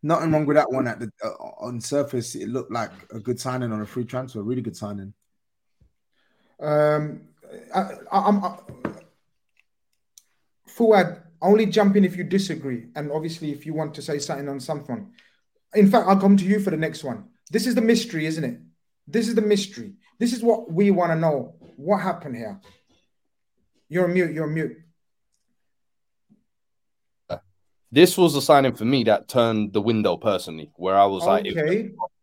[0.01, 0.87] Nothing wrong with that one.
[0.87, 4.41] At the uh, on surface, it looked like a good signing on a free transfer.
[4.41, 5.13] Really good signing.
[6.61, 7.21] Um,
[7.73, 8.43] I, I'm.
[10.79, 14.47] Fuad, only jump in if you disagree, and obviously if you want to say something
[14.47, 15.11] on something.
[15.75, 17.25] In fact, I'll come to you for the next one.
[17.51, 18.59] This is the mystery, isn't it?
[19.05, 19.95] This is the mystery.
[20.19, 21.55] This is what we want to know.
[21.75, 22.61] What happened here?
[23.89, 24.31] You're mute.
[24.31, 24.77] You're mute.
[27.91, 31.47] This was a signing for me that turned the window personally, where I was like,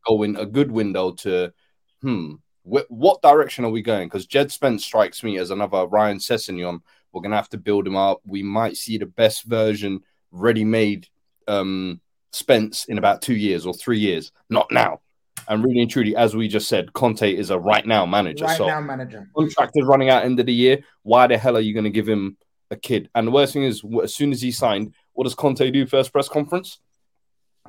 [0.06, 1.52] going a good window to,
[2.00, 4.06] hmm, wh- what direction are we going?
[4.06, 6.80] Because Jed Spence strikes me as another Ryan Sessegnon.
[7.16, 8.20] We're gonna have to build him up.
[8.26, 10.02] We might see the best version,
[10.32, 11.08] ready-made
[11.48, 14.32] um, Spence in about two years or three years.
[14.50, 15.00] Not now.
[15.48, 18.44] And really and truly, as we just said, Conte is a right now manager.
[18.44, 19.30] Right so now manager.
[19.34, 20.80] Contract is running out end of the year.
[21.04, 22.36] Why the hell are you going to give him
[22.70, 23.08] a kid?
[23.14, 26.12] And the worst thing is, as soon as he signed, what does Conte do first
[26.12, 26.80] press conference?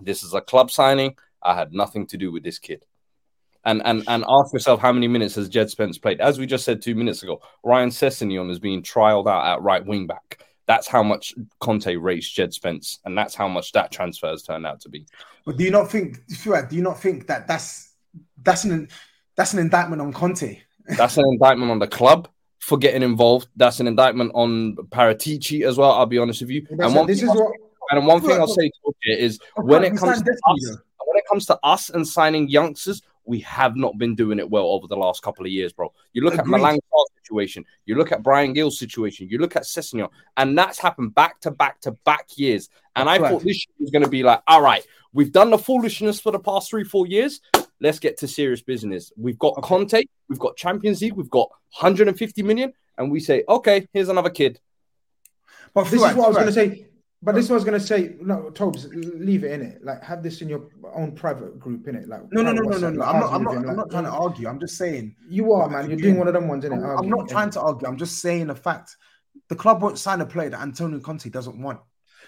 [0.02, 1.16] This is a club signing.
[1.42, 2.84] I had nothing to do with this kid.
[3.68, 6.22] And and and ask yourself how many minutes has Jed Spence played?
[6.22, 9.86] As we just said two minutes ago, Ryan Sessegnon is being trialed out at right
[9.86, 10.40] wing back.
[10.68, 14.66] That's how much Conte raised Jed Spence, and that's how much that transfer has turned
[14.66, 15.06] out to be.
[15.46, 17.94] But do you not think, do you not think that that's
[18.44, 18.88] that's an
[19.36, 20.62] that's an indictment on Conte?
[20.98, 23.50] That's an indictment on the club for getting involved.
[23.56, 25.92] That's an indictment on Paratici as well.
[25.92, 26.66] I'll be honest with you.
[26.70, 27.54] and one, this is what,
[27.92, 31.24] and one thing I'll say to you is when it comes to us, when it
[31.30, 34.96] comes to us and signing youngsters, we have not been doing it well over the
[34.96, 35.94] last couple of years, bro.
[36.14, 36.56] You look Agreed.
[36.56, 36.80] at Milan
[37.24, 41.42] situation, you look at Bryan Gil's situation, you look at Sessegnon, and that's happened back
[41.42, 42.70] to back to back years.
[42.96, 46.20] And I thought this was going to be like, all right, we've done the foolishness
[46.20, 47.42] for the past three, four years.
[47.80, 49.12] Let's get to serious business.
[49.18, 49.68] We've got okay.
[49.68, 54.30] Conte, we've got Champions League, we've got 150 million, and we say, okay, here's another
[54.30, 54.60] kid.
[55.74, 56.88] But this is what I was going to say.
[57.22, 59.84] But this was gonna say, no, Tobes, leave it in it.
[59.84, 62.08] Like, have this in your own private group in it.
[62.08, 63.04] Like, no, no, no, no, no, no.
[63.04, 63.34] I'm not.
[63.34, 63.58] I'm not.
[63.58, 64.48] I'm not trying to argue.
[64.48, 65.16] I'm just saying.
[65.28, 65.90] You are, man.
[65.90, 66.84] You're doing one of them ones, innit?
[66.84, 67.88] I'm, I'm not trying to argue.
[67.88, 68.96] I'm just saying a fact.
[69.50, 71.80] The club won't sign a player that Antonio Conte doesn't want.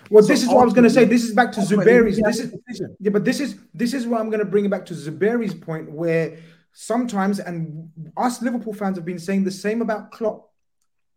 [0.09, 1.05] Well, this is what I was going to say.
[1.05, 2.17] This is back to Zuberi's.
[2.17, 2.53] This is
[2.99, 5.53] yeah, but this is this is what I'm going to bring it back to Zuberi's
[5.53, 6.37] point, where
[6.73, 10.51] sometimes, and us Liverpool fans have been saying the same about Klopp.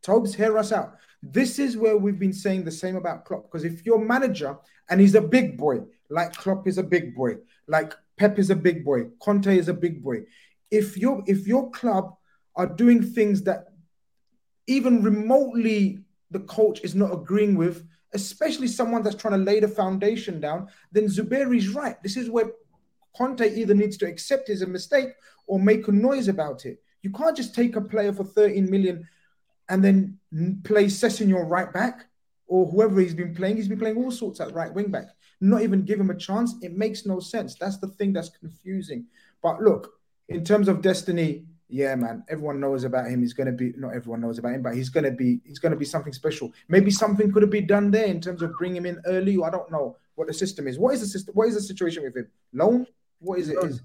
[0.03, 0.97] Tobes, hear us out.
[1.23, 3.45] This is where we've been saying the same about Klopp.
[3.45, 4.59] Because if your manager
[4.91, 7.37] and he's a big boy, like Klopp is a big boy,
[7.69, 10.23] like Pep is a big boy, Conte is a big boy.
[10.71, 12.17] If your if your club
[12.57, 13.69] are doing things that
[14.67, 19.69] even remotely the coach is not agreeing with, especially someone that's trying to lay the
[19.69, 22.03] foundation down, then Zuberi's right.
[22.03, 22.53] This is where
[23.17, 25.11] Conte either needs to accept his mistake
[25.47, 26.83] or make a noise about it.
[27.03, 29.07] You can't just take a player for 13 million
[29.69, 30.19] and then
[30.65, 32.07] play Sessegnon right back
[32.47, 33.57] or whoever he's been playing.
[33.57, 35.07] He's been playing all sorts at right wing back.
[35.41, 36.55] Not even give him a chance.
[36.63, 37.55] It makes no sense.
[37.57, 39.07] That's the thing that's confusing.
[39.43, 39.95] But look,
[40.29, 43.23] in terms of destiny, yeah, man, everyone knows about him.
[43.23, 45.87] He's gonna be not everyone knows about him, but he's gonna be he's gonna be
[45.87, 46.53] something special.
[46.69, 49.39] Maybe something could have been done there in terms of bringing him in early.
[49.43, 50.79] I don't know what the system is.
[50.79, 51.35] What is the system?
[51.35, 52.29] What is the situation with him?
[52.53, 52.87] Loan?
[53.21, 53.57] What is it?
[53.65, 53.81] Is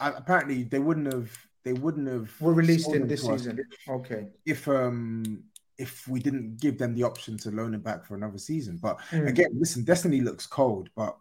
[0.00, 1.30] apparently they wouldn't have
[1.68, 3.60] they wouldn't have were released in this season.
[3.88, 4.28] Okay.
[4.46, 5.44] If um
[5.76, 8.78] if we didn't give them the option to loan him back for another season.
[8.80, 9.28] But mm.
[9.28, 11.14] again, listen, Destiny looks cold, but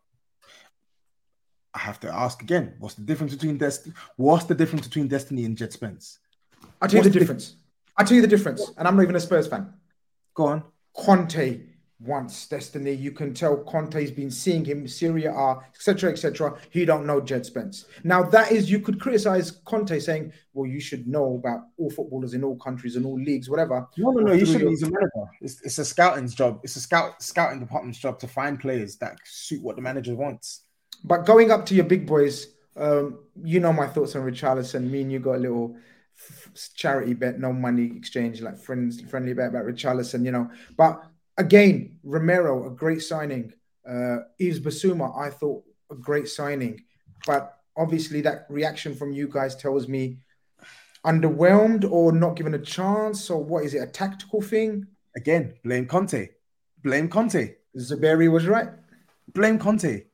[1.74, 3.94] I have to ask again, what's the difference between Destiny?
[4.16, 6.20] What's the difference between Destiny and Jed Spence?
[6.82, 7.58] I'll tell you the difference.
[7.98, 8.72] I'll tell you the difference.
[8.78, 9.74] And I'm not even a Spurs fan.
[10.34, 10.64] Go on.
[10.96, 11.60] Conte
[12.00, 12.94] wants Destiny.
[12.94, 16.58] You can tell Conte's been seeing him, Serie A, etc., etc.
[16.70, 17.86] He don't know Jed Spence.
[18.04, 22.34] Now that is you could criticize Conte saying, "Well, you should know about all footballers
[22.34, 24.34] in all countries and all leagues, whatever." No, no, no.
[24.34, 24.70] You shouldn't.
[24.70, 25.32] He's a manager.
[25.42, 26.60] It's, it's a scouting's job.
[26.64, 30.64] It's a scout scouting department's job to find players that suit what the manager wants.
[31.04, 34.90] But going up to your big boys, um, you know my thoughts on Richarlison.
[34.90, 35.76] Me and you got a little
[36.76, 40.50] charity bet, no money exchange, like friends, friendly bet about Richarlison, you know.
[40.76, 41.04] But
[41.38, 43.54] again, Romero, a great signing.
[43.88, 46.82] Uh, Yves Bissouma, I thought a great signing.
[47.26, 50.19] But obviously, that reaction from you guys tells me
[51.06, 54.88] underwhelmed or not given a chance, or what is it, a tactical thing?
[55.15, 56.30] Again, blame Conte.
[56.84, 57.56] Blame Conte.
[57.78, 58.69] Zuberi was right.
[59.34, 60.06] Blame Conte.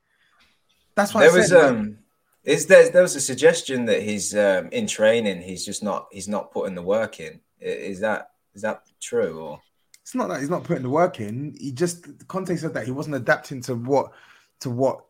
[0.94, 1.98] That's why there I was said, um
[2.44, 6.28] is there there was a suggestion that he's um, in training, he's just not he's
[6.28, 7.40] not putting the work in.
[7.58, 9.60] Is that is that true or
[10.04, 11.56] it's not that he's not putting the work in.
[11.58, 14.12] He just Conte said that he wasn't adapting to what
[14.60, 15.00] to what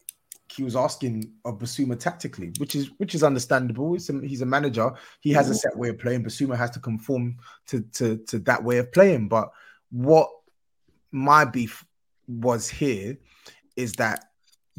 [0.53, 3.95] he was asking of Bissouma tactically, which is which is understandable.
[3.95, 4.93] He's a, he's a manager.
[5.21, 6.23] He has a set way of playing.
[6.23, 9.27] Bissouma has to conform to, to to that way of playing.
[9.27, 9.51] But
[9.91, 10.31] what
[11.11, 11.85] my beef
[12.29, 13.19] was here
[13.75, 14.27] is that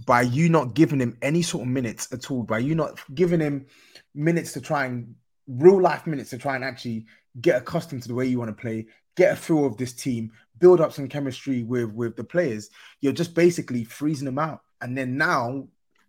[0.06, 3.42] by you not giving him any sort of minutes at all, by you not giving
[3.42, 3.66] him
[4.14, 5.14] minutes to try and
[5.46, 7.06] real life minutes to try and actually
[7.42, 10.32] get accustomed to the way you want to play, get a feel of this team,
[10.60, 12.70] build up some chemistry with with the players,
[13.02, 14.62] you're just basically freezing them out.
[14.82, 15.68] And then now,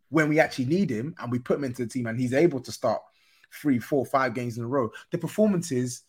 [0.09, 2.61] when we actually need him and we put him into the team and he's able
[2.61, 3.01] to start
[3.53, 6.03] three, four, five games in a row, the performances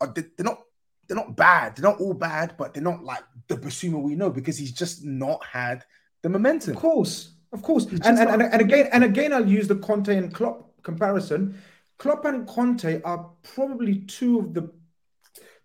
[0.00, 0.60] are they're not
[1.08, 1.76] they're not bad.
[1.76, 5.04] They're not all bad, but they're not like the Bissouma we know because he's just
[5.04, 5.84] not had
[6.22, 6.74] the momentum.
[6.74, 7.84] Of course, of course.
[7.84, 11.60] And, and, and, and again, and again, I'll use the Conte and Klopp comparison.
[11.98, 14.70] Klopp and Conte are probably two of the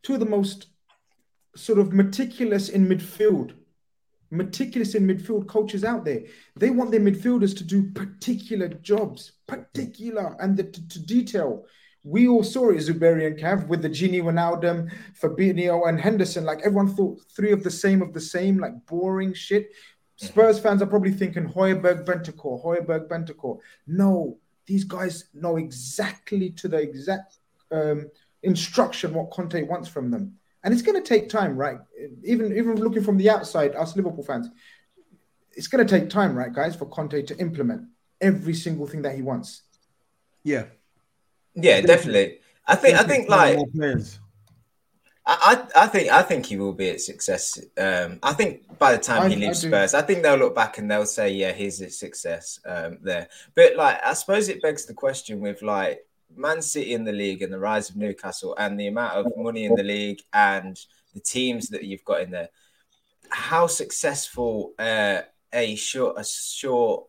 [0.03, 0.67] two of the most
[1.55, 3.53] sort of meticulous in midfield,
[4.31, 6.23] meticulous in midfield coaches out there.
[6.55, 11.65] They want their midfielders to do particular jobs, particular, and the, to, to detail.
[12.03, 14.91] We all saw it, Zuberi and Cav, with the Gini Wijnaldum,
[15.21, 16.45] Fabinho, and Henderson.
[16.45, 19.65] Like everyone thought three of the same of the same, like boring shit.
[19.65, 20.27] Mm-hmm.
[20.27, 23.59] Spurs fans are probably thinking Højbjerg, Bentancur, Højbjerg, Bentancur.
[23.85, 27.37] No, these guys know exactly to the exact
[27.71, 28.09] um,
[28.43, 30.37] instruction what Conte wants from them.
[30.63, 31.79] And it's going to take time, right?
[32.23, 34.47] Even even looking from the outside, us Liverpool fans,
[35.53, 37.87] it's going to take time, right, guys, for Conte to implement
[38.19, 39.63] every single thing that he wants.
[40.43, 40.65] Yeah,
[41.55, 42.39] yeah, definitely.
[42.67, 43.57] I think I think like
[45.25, 47.59] I, I think I think he will be a success.
[47.77, 50.55] Um, I think by the time I, he leaves I Spurs, I think they'll look
[50.55, 54.61] back and they'll say, "Yeah, he's a success um, there." But like, I suppose it
[54.61, 55.99] begs the question with like
[56.35, 59.65] Man City in the league and the rise of Newcastle and the amount of money
[59.65, 60.79] in the league and
[61.13, 62.49] the teams that you've got in there,
[63.29, 65.21] how successful uh,
[65.53, 67.05] a short a short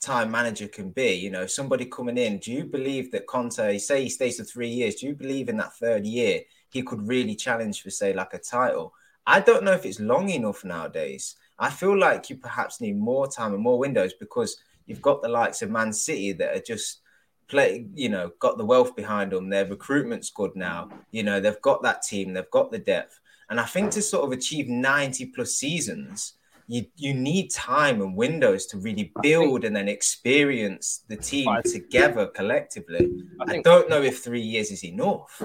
[0.00, 1.14] time manager can be.
[1.14, 2.38] You know, somebody coming in.
[2.38, 5.56] Do you believe that Conte, say he stays for three years, do you believe in
[5.56, 6.42] that third year
[6.76, 8.94] he could really challenge for say like a title?
[9.26, 11.36] I don't know if it's long enough nowadays.
[11.58, 15.28] I feel like you perhaps need more time and more windows because you've got the
[15.28, 17.00] likes of Man City that are just
[17.48, 19.48] play, you know, got the wealth behind them.
[19.48, 20.90] Their recruitment's good now.
[21.10, 23.18] You know, they've got that team, they've got the depth.
[23.48, 26.34] And I think to sort of achieve 90 plus seasons,
[26.68, 32.26] you you need time and windows to really build and then experience the team together
[32.26, 33.22] collectively.
[33.40, 35.40] I, don't know if three years is enough.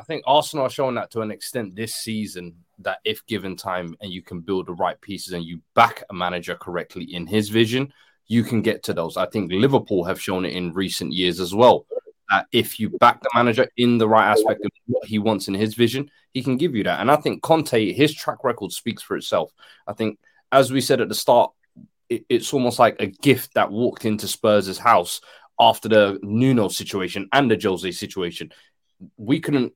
[0.00, 3.94] I think Arsenal are showing that to an extent this season that if given time
[4.00, 7.50] and you can build the right pieces and you back a manager correctly in his
[7.50, 7.92] vision,
[8.26, 9.18] you can get to those.
[9.18, 11.84] I think Liverpool have shown it in recent years as well.
[12.30, 15.54] That if you back the manager in the right aspect of what he wants in
[15.54, 17.00] his vision, he can give you that.
[17.00, 19.52] And I think Conte, his track record speaks for itself.
[19.86, 20.18] I think,
[20.50, 21.52] as we said at the start,
[22.08, 25.20] it's almost like a gift that walked into Spurs' house
[25.60, 28.50] after the Nuno situation and the Jose situation.
[29.18, 29.74] We couldn't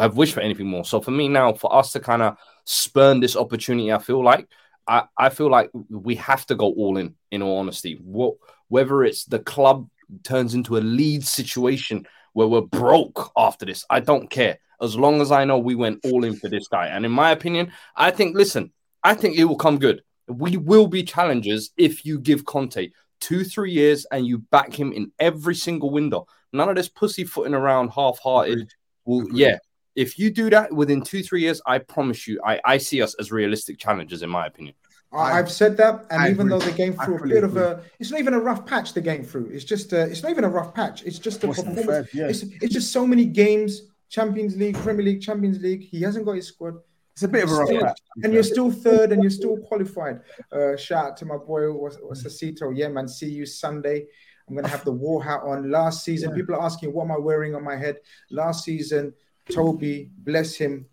[0.00, 0.84] have wished for anything more.
[0.84, 4.48] So for me now, for us to kind of spurn this opportunity, I feel like
[4.86, 7.98] I, I feel like we have to go all in, in all honesty.
[8.02, 8.34] What,
[8.68, 9.88] whether it's the club
[10.22, 14.58] turns into a lead situation where we're broke after this, I don't care.
[14.80, 16.88] As long as I know we went all in for this guy.
[16.88, 18.72] And in my opinion, I think, listen,
[19.02, 20.02] I think it will come good.
[20.28, 24.92] We will be challengers if you give Conte two, three years and you back him
[24.92, 26.26] in every single window.
[26.52, 28.70] None of this pussyfooting around half hearted.
[29.04, 29.58] Well, yeah,
[29.96, 33.14] if you do that within two, three years, I promise you, I, I see us
[33.18, 34.74] as realistic challengers, in my opinion.
[35.12, 36.50] I've said that, and I even agree.
[36.50, 37.48] though they came through a bit agree.
[37.48, 39.46] of a, it's not even a rough patch they're going through.
[39.46, 41.04] It's just, a, it's not even a rough patch.
[41.04, 41.86] It's just a performance.
[41.86, 42.26] Fair, yeah.
[42.26, 45.82] it's, it's just so many games, Champions League, Premier League, Champions League.
[45.82, 46.74] He hasn't got his squad.
[47.14, 48.00] It's a bit of a rough patch.
[48.22, 50.20] And you're still third and you're still qualified.
[50.52, 52.76] Uh, shout out to my boy Sasito.
[52.76, 53.08] Yeah, man.
[53.08, 54.06] See you Sunday.
[54.48, 55.70] I'm gonna have the war hat on.
[55.70, 56.36] Last season, yeah.
[56.36, 57.96] people are asking what am I wearing on my head.
[58.30, 59.14] Last season,
[59.50, 60.86] Toby, bless him,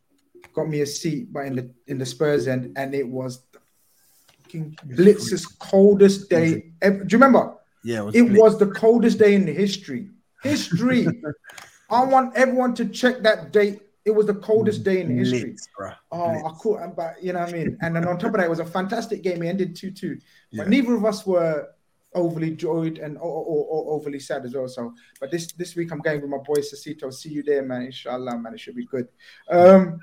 [0.53, 3.43] got me a seat, but in the in the Spurs end, and it was
[4.85, 6.71] Blitz's coldest day.
[6.81, 7.03] Ever.
[7.03, 7.55] Do you remember?
[7.83, 10.09] Yeah, it, was, it was, the coldest day in history.
[10.41, 11.07] History.
[11.89, 13.81] I want everyone to check that date.
[14.05, 15.39] It was the coldest day in history.
[15.39, 15.67] Oh, blitz,
[16.11, 16.43] oh, Blitz.
[16.45, 17.77] I could, but you know what I mean.
[17.81, 19.43] And then on top of that, it was a fantastic game.
[19.43, 20.17] It ended two two.
[20.51, 20.69] But yeah.
[20.69, 21.69] neither of us were
[22.15, 24.67] overly joyed and or, or, or, overly sad as well.
[24.67, 27.13] So, but this this week I'm going with my boy Sasito.
[27.13, 27.83] See you there, man.
[27.83, 28.53] Inshallah, man.
[28.53, 29.07] It should be good.
[29.49, 29.99] Um,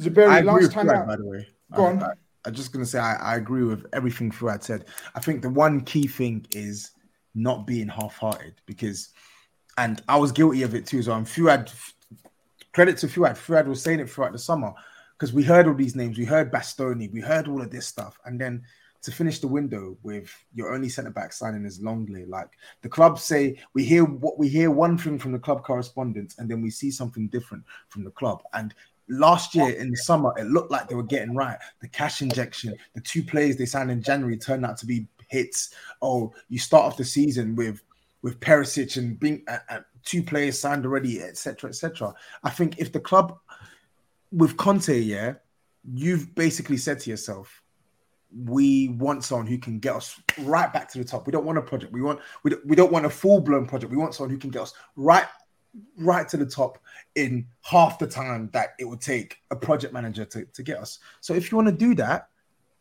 [0.00, 1.48] Zuberi, last time out, by the way.
[1.74, 2.02] Go I, on.
[2.02, 2.12] I,
[2.44, 4.86] I'm just gonna say I, I agree with everything Fuad said.
[5.14, 6.92] I think the one key thing is
[7.34, 9.10] not being half-hearted because,
[9.78, 11.02] and I was guilty of it too.
[11.02, 11.72] So I'm Fuad.
[12.72, 13.36] Credit to Fuad.
[13.36, 14.72] Fuad was saying it throughout the summer
[15.18, 16.18] because we heard all these names.
[16.18, 17.12] We heard Bastoni.
[17.12, 18.62] We heard all of this stuff, and then
[19.02, 22.28] to finish the window with your only centre back signing is Lenglet.
[22.28, 22.50] Like
[22.82, 26.48] the club say, we hear what we hear one thing from the club correspondence, and
[26.48, 28.42] then we see something different from the club.
[28.52, 28.74] And
[29.08, 31.58] last year in the summer, it looked like they were getting right.
[31.80, 35.74] The cash injection, the two players they signed in January turned out to be hits.
[36.00, 37.82] Oh, you start off the season with
[38.22, 42.14] with Perisic and being uh, uh, two players signed already, etc., etc.
[42.44, 43.38] I think if the club
[44.30, 45.34] with Conte, yeah,
[45.92, 47.61] you've basically said to yourself,
[48.34, 51.26] we want someone who can get us right back to the top.
[51.26, 51.92] We don't want a project.
[51.92, 53.90] We want we don't, we don't want a full blown project.
[53.90, 55.26] We want someone who can get us right
[55.98, 56.78] right to the top
[57.14, 60.98] in half the time that it would take a project manager to, to get us.
[61.20, 62.28] So if you want to do that,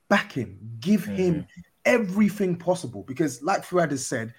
[0.10, 1.16] back him, give mm-hmm.
[1.16, 1.48] him
[1.86, 3.04] everything possible.
[3.04, 4.34] Because like Fuad has said,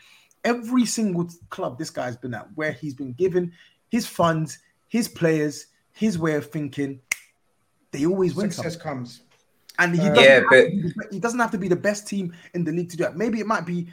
[0.45, 3.53] every single club this guy's been at, where he's been given
[3.91, 4.59] his funds,
[4.89, 7.01] his players, his way of thinking,
[7.91, 8.51] they always win.
[8.51, 8.81] Success something.
[8.81, 9.21] comes.
[9.79, 11.13] And he uh, doesn't, yeah, but...
[11.13, 13.17] he doesn't have to be the best team in the league to do that.
[13.17, 13.89] Maybe it might be,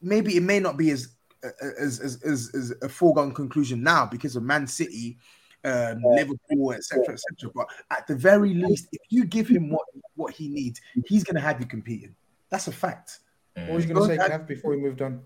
[0.00, 1.08] maybe it may not be as
[1.42, 5.18] as as, as, as a foregone conclusion now because of Man City,
[5.64, 7.50] um, Liverpool, etc., etc.
[7.54, 11.36] But at the very least, if you give him what what he needs, he's going
[11.36, 12.14] to have you competing.
[12.50, 13.20] That's a fact.
[13.54, 15.22] What was you going to say, Kev, before we moved on?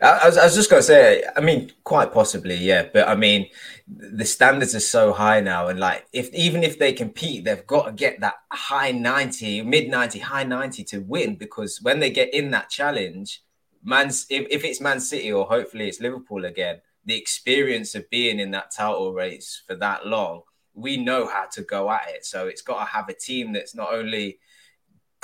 [0.00, 2.88] I was, I was just going to say, I mean, quite possibly, yeah.
[2.92, 3.48] But I mean,
[3.86, 7.86] the standards are so high now, and like, if even if they compete, they've got
[7.86, 11.36] to get that high ninety, mid ninety, high ninety to win.
[11.36, 13.42] Because when they get in that challenge,
[13.84, 18.40] man's if, if it's Man City or hopefully it's Liverpool again, the experience of being
[18.40, 20.42] in that title race for that long,
[20.74, 22.24] we know how to go at it.
[22.24, 24.38] So it's got to have a team that's not only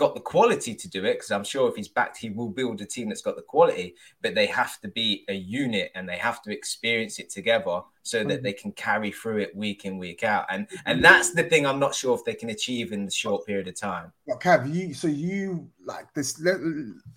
[0.02, 2.80] got the quality to do it because I'm sure if he's backed, he will build
[2.80, 6.16] a team that's got the quality, but they have to be a unit and they
[6.16, 8.42] have to experience it together so that mm-hmm.
[8.42, 10.46] they can carry through it week in, week out.
[10.50, 13.46] And and that's the thing I'm not sure if they can achieve in the short
[13.46, 14.12] period of time.
[14.26, 16.42] Well, Cav, you so you like this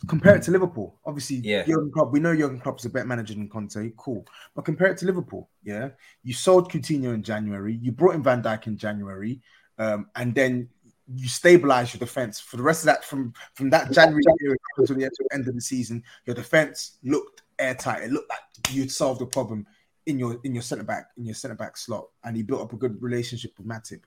[0.08, 1.00] compare it to Liverpool.
[1.08, 4.28] Obviously, yeah, Jurgen Klopp, we know Jurgen Klopp's a better manager than Conte, cool.
[4.56, 5.90] But compare it to Liverpool, yeah.
[6.22, 9.42] You sold Coutinho in January, you brought in Van Dijk in January.
[9.78, 10.70] Um, and then
[11.14, 14.96] you stabilize your defense for the rest of that from from that January period until
[14.96, 16.04] the end of the season.
[16.26, 18.04] Your defense looked airtight.
[18.04, 19.66] It looked like you'd solved the problem
[20.06, 22.74] in your in your centre back in your centre back slot, and he built up
[22.74, 24.02] a good relationship with Matip.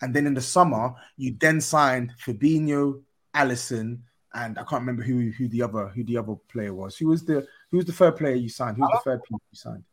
[0.00, 3.02] And then in the summer, you then signed Fabinho,
[3.34, 3.98] Alisson,
[4.34, 6.96] and I can't remember who who the other who the other player was.
[6.96, 8.76] Who was the who was the third player you signed?
[8.76, 9.84] Who was the third piece you signed?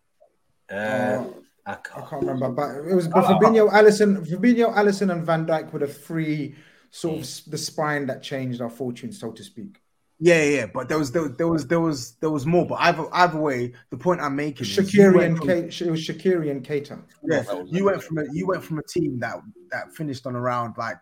[0.70, 1.26] Uh,
[1.66, 5.46] I can't, I can't remember, but it was but Fabinho, Alisson, Fabinho, Alisson, and Van
[5.46, 6.56] Dijk were the three
[6.90, 7.52] sort of mm.
[7.52, 9.82] the spine that changed our fortunes, so to speak.
[10.24, 12.66] Yeah, yeah, but there was there, there was there was there was more.
[12.66, 16.64] But either either way, the point I'm making Shaqiri and Kate, it was Shaqiri and
[16.64, 17.02] Keita.
[17.24, 19.38] Yeah, you went from a you went from a team that
[19.72, 21.00] that finished on around like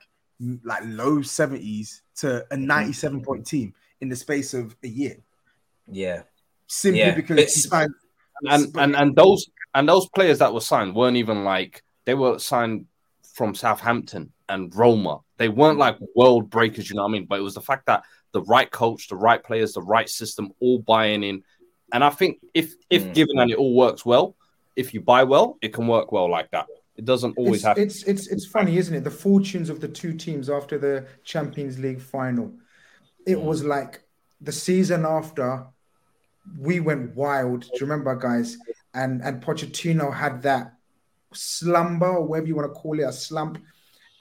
[0.64, 5.18] like low seventies to a 97 point team in the space of a year.
[5.91, 6.22] Yeah,
[6.68, 7.14] simply yeah.
[7.14, 7.93] because and,
[8.49, 12.39] and and and those and those players that were signed weren't even like they were
[12.39, 12.86] signed
[13.34, 15.20] from Southampton and Roma.
[15.38, 17.26] They weren't like world breakers, you know what I mean?
[17.26, 20.51] But it was the fact that the right coach, the right players, the right system,
[20.59, 21.43] all buying in.
[21.93, 23.13] And I think if if mm.
[23.13, 24.36] given and it all works well,
[24.76, 26.67] if you buy well, it can work well like that.
[26.95, 27.84] It doesn't always it's, happen.
[27.84, 29.03] It's it's it's funny, isn't it?
[29.03, 32.51] The fortunes of the two teams after the Champions League final.
[33.26, 33.43] It mm.
[33.43, 34.01] was like
[34.41, 35.65] the season after
[36.57, 37.61] we went wild.
[37.61, 38.57] Do you remember, guys?
[38.94, 40.74] And and Pochettino had that
[41.34, 43.60] slumber or whatever you want to call it, a slump.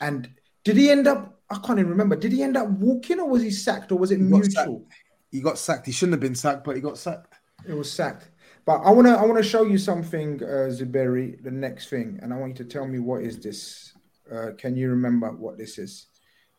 [0.00, 0.28] And
[0.64, 1.40] did he end up?
[1.50, 2.16] I can't even remember.
[2.16, 4.80] Did he end up walking or was he sacked or was it he mutual?
[4.80, 4.92] Got
[5.30, 5.86] he got sacked.
[5.86, 7.34] He shouldn't have been sacked, but he got sacked.
[7.66, 8.30] It was sacked.
[8.64, 11.42] But I wanna I wanna show you something, uh, Zuberi.
[11.42, 13.94] The next thing, and I want you to tell me what is this.
[14.30, 16.06] Uh, can you remember what this is?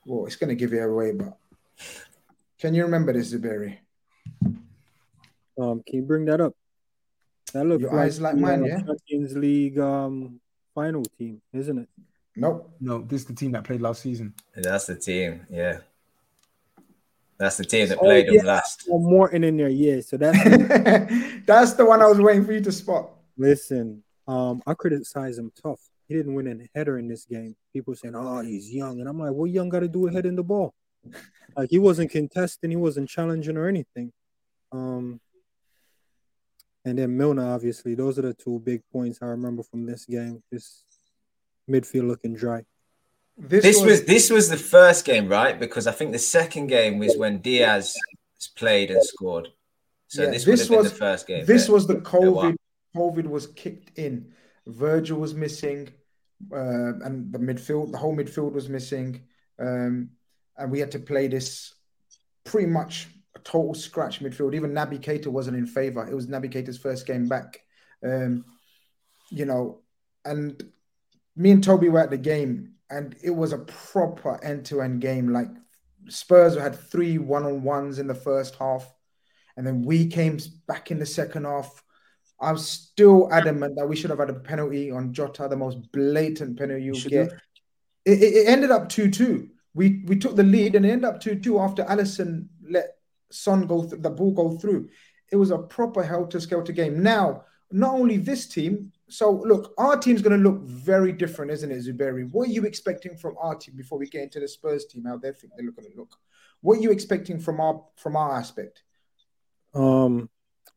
[0.06, 1.38] Well, it's going to give you away, but
[2.60, 3.78] can you remember this, Zuberi?
[5.62, 6.56] Um, can you bring that up?
[7.52, 8.82] That looks Your like, eyes like mine, yeah.
[8.82, 10.40] Champions League um
[10.76, 11.90] final team, isn't it?
[12.36, 12.72] Nope.
[12.80, 14.34] No, this is the team that played last season.
[14.56, 15.80] That's the team, yeah.
[17.38, 18.40] That's the team that oh, played yeah.
[18.40, 18.88] them last.
[18.92, 20.02] Oh, Morton in there, yeah.
[20.02, 20.38] So that's
[21.46, 23.12] that's the one I was waiting for you to spot.
[23.38, 25.80] Listen, um, I criticize him tough.
[26.08, 27.56] He didn't win a header in this game.
[27.72, 30.36] People saying, "Oh, he's young," and I'm like, "What young got to do with hitting
[30.36, 30.74] the ball?"
[31.56, 34.12] like he wasn't contesting, he wasn't challenging or anything.
[34.74, 35.22] Um,
[36.90, 40.44] and then Milner, obviously, those are the two big points I remember from this game.
[40.52, 40.84] This
[41.70, 42.64] midfield looking dry.
[43.38, 45.58] This, this was, was, this was the first game, right?
[45.58, 47.96] Because I think the second game was when Diaz
[48.56, 49.48] played and scored.
[50.08, 51.46] So yeah, this, this was the first game.
[51.46, 52.56] This was the COVID.
[52.96, 54.34] COVID was kicked in.
[54.66, 55.90] Virgil was missing,
[56.52, 59.22] uh, and the midfield, the whole midfield was missing,
[59.60, 60.10] um,
[60.58, 61.74] and we had to play this
[62.44, 63.19] pretty much a
[63.50, 64.54] total scratch midfield.
[64.54, 66.08] Even Naby Keita wasn't in favour.
[66.08, 67.62] It was Naby Keita's first game back.
[68.04, 68.46] Um,
[69.32, 69.82] you know,
[70.24, 70.62] and
[71.36, 75.30] me and Toby were at the game and it was a proper end-to-end game.
[75.30, 75.50] Like
[76.08, 78.92] Spurs had three one-on-ones in the first half,
[79.58, 81.84] and then we came back in the second half.
[82.42, 86.58] I'm still adamant that we should have had a penalty on Jota, the most blatant
[86.58, 87.34] penalty you get.
[88.06, 89.50] It, it, ended up two-two.
[89.74, 92.99] We we took the lead and it ended up two-two after Alisson let
[93.32, 94.90] Son go th- the ball go through.
[95.32, 97.04] It was a proper helter-skelter game.
[97.04, 101.72] Now, not only this team, so look, our team's going to look very different, isn't
[101.72, 102.32] it, Zuberi?
[102.32, 105.06] What are you expecting from our team before we get into the Spurs team?
[105.06, 106.16] How they think they're going to look?
[106.62, 108.84] What are you expecting from our from our aspect?
[109.74, 110.30] Um,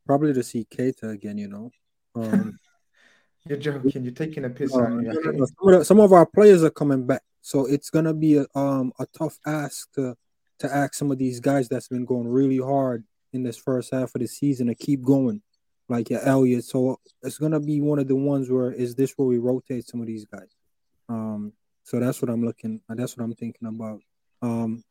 [0.06, 1.38] probably to see Keita again.
[1.38, 1.70] You know,
[2.14, 2.58] um,
[3.46, 4.04] you're joking.
[4.04, 5.14] You're taking a piss um, out.
[5.24, 8.46] Some of, the, some of our players are coming back, so it's gonna be a
[8.54, 10.16] um a tough ask to
[10.62, 14.14] to ask some of these guys that's been going really hard in this first half
[14.14, 15.42] of the season to keep going
[15.88, 16.64] like your Elliott.
[16.64, 20.00] So it's gonna be one of the ones where is this where we rotate some
[20.00, 20.54] of these guys?
[21.08, 21.52] Um,
[21.84, 22.80] so that's what I'm looking.
[22.88, 24.00] That's what I'm thinking about.
[24.40, 24.82] Um,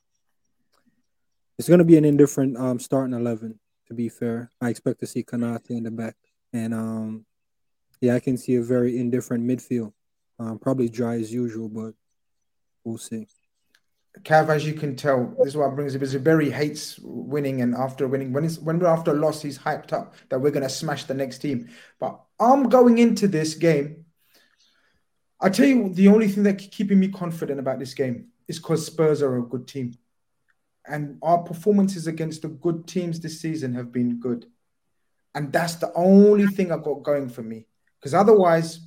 [1.58, 3.60] it's gonna be an indifferent um starting eleven.
[3.88, 6.16] To be fair, I expect to see Konate in the back,
[6.54, 7.26] and um,
[8.00, 9.92] yeah, I can see a very indifferent midfield.
[10.40, 11.94] Um, probably dry as usual, but
[12.84, 13.28] we'll see.
[14.20, 16.00] Cav, as you can tell, this is what brings it.
[16.00, 19.58] Because Barry hates winning, and after winning, when it's when we're after a loss, he's
[19.58, 21.70] hyped up that we're gonna smash the next team.
[22.00, 24.06] But I'm going into this game.
[25.40, 28.86] I tell you, the only thing that keeping me confident about this game is because
[28.86, 29.94] Spurs are a good team,
[30.86, 34.46] and our performances against the good teams this season have been good,
[35.34, 37.66] and that's the only thing I've got going for me.
[38.00, 38.80] Because otherwise,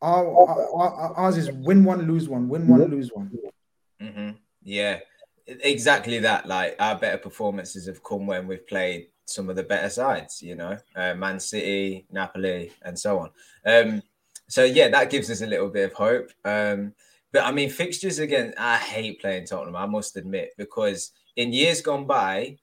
[0.00, 3.30] our, our, our, ours is win one, lose one, win one, lose one.
[4.00, 4.30] Mm-hmm.
[4.62, 5.00] Yeah,
[5.46, 6.46] exactly that.
[6.46, 10.54] Like our better performances have come when we've played some of the better sides, you
[10.54, 13.30] know, uh, Man City, Napoli, and so on.
[13.64, 14.02] Um,
[14.48, 16.30] so yeah, that gives us a little bit of hope.
[16.44, 16.94] Um,
[17.32, 19.76] but I mean, fixtures again, I hate playing Tottenham.
[19.76, 22.58] I must admit, because in years gone by,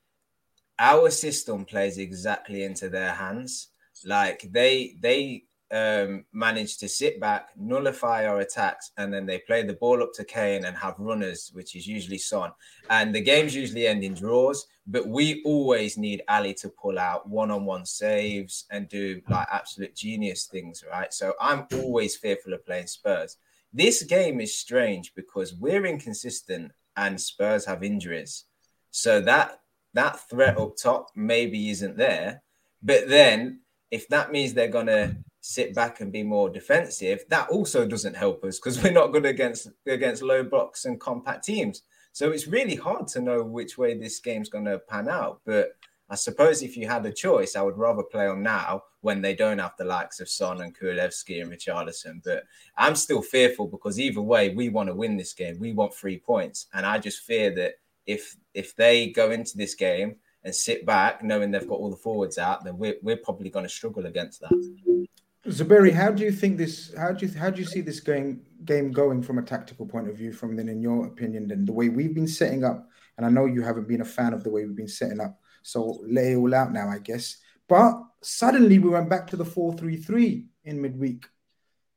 [0.80, 3.68] our system plays exactly into their hands.
[4.06, 5.44] Like they they
[5.74, 10.14] um, manage to sit back, nullify our attacks, and then they play the ball up
[10.14, 12.52] to Kane and have runners, which is usually Son.
[12.92, 17.28] And the games usually end in draws, but we always need Ali to pull out
[17.28, 21.12] one-on-one saves and do like absolute genius things, right?
[21.12, 23.38] So I'm always fearful of playing Spurs.
[23.74, 28.44] This game is strange because we're inconsistent and Spurs have injuries.
[28.92, 29.60] So that
[29.96, 32.44] that threat up top maybe isn't there.
[32.84, 37.86] But then if that means they're gonna sit back and be more defensive, that also
[37.86, 41.84] doesn't help us because we're not good against against low blocks and compact teams.
[42.14, 45.42] So it's really hard to know which way this game's going to pan out.
[45.46, 45.76] But
[46.10, 49.36] I suppose if you had a choice, I would rather play on now when they
[49.36, 52.24] don't have the likes of Son and Kulusevski and Richarlison.
[52.24, 52.44] But
[52.78, 55.60] I'm still fearful because either way, we want to win this game.
[55.60, 57.74] We want three points, and I just fear that
[58.06, 60.16] if if they go into this game
[60.46, 63.66] and sit back, knowing they've got all the forwards out, then we're, we're probably going
[63.66, 65.10] to struggle against that.
[65.48, 66.94] Zuberi, how do you think this?
[66.98, 70.08] How do you how do you see this game game going from a tactical point
[70.08, 70.32] of view?
[70.32, 72.88] From then, in your opinion, then the way we've been setting up,
[73.18, 75.38] and I know you haven't been a fan of the way we've been setting up,
[75.62, 77.38] so lay it all out now, I guess.
[77.68, 81.26] But suddenly we went back to the four three three in midweek.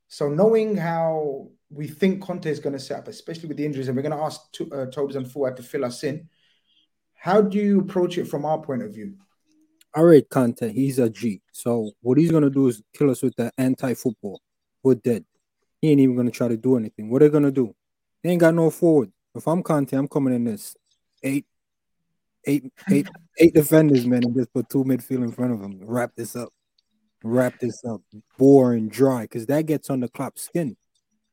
[0.09, 3.87] So knowing how we think Conte is going to set up, especially with the injuries,
[3.87, 6.27] and we're going to ask to, uh, Tobes and Fuad to fill us in.
[7.13, 9.15] How do you approach it from our point of view?
[9.97, 10.71] I rate Conte.
[10.71, 11.41] He's a G.
[11.51, 14.39] So what he's gonna do is kill us with the anti-football.
[14.83, 15.25] We're dead.
[15.81, 17.09] He ain't even gonna try to do anything.
[17.09, 17.73] What are they gonna do?
[18.23, 19.11] They ain't got no forward.
[19.33, 20.75] If I'm Conte, I'm coming in this
[21.23, 21.47] eight,
[22.45, 23.07] eight, eight,
[23.39, 25.79] eight defenders, man, and just put two midfield in front of them.
[25.81, 26.49] Wrap this up.
[27.23, 28.01] Wrap this up.
[28.37, 30.77] Boring, dry, because that gets on the Klopp's skin.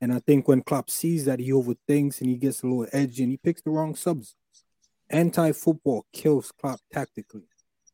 [0.01, 3.25] And I think when Klopp sees that, he overthinks and he gets a little edgy
[3.25, 4.37] and he picks the wrong subs.
[5.11, 7.43] Anti-football kills Klopp tactically.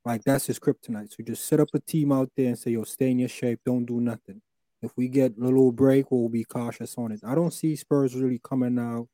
[0.04, 1.10] Like that's his kryptonite.
[1.10, 3.60] So just set up a team out there and say, yo, stay in your shape,
[3.64, 4.40] don't do nothing.
[4.82, 7.20] If we get a little break, we'll be cautious on it.
[7.24, 9.08] I don't see Spurs really coming out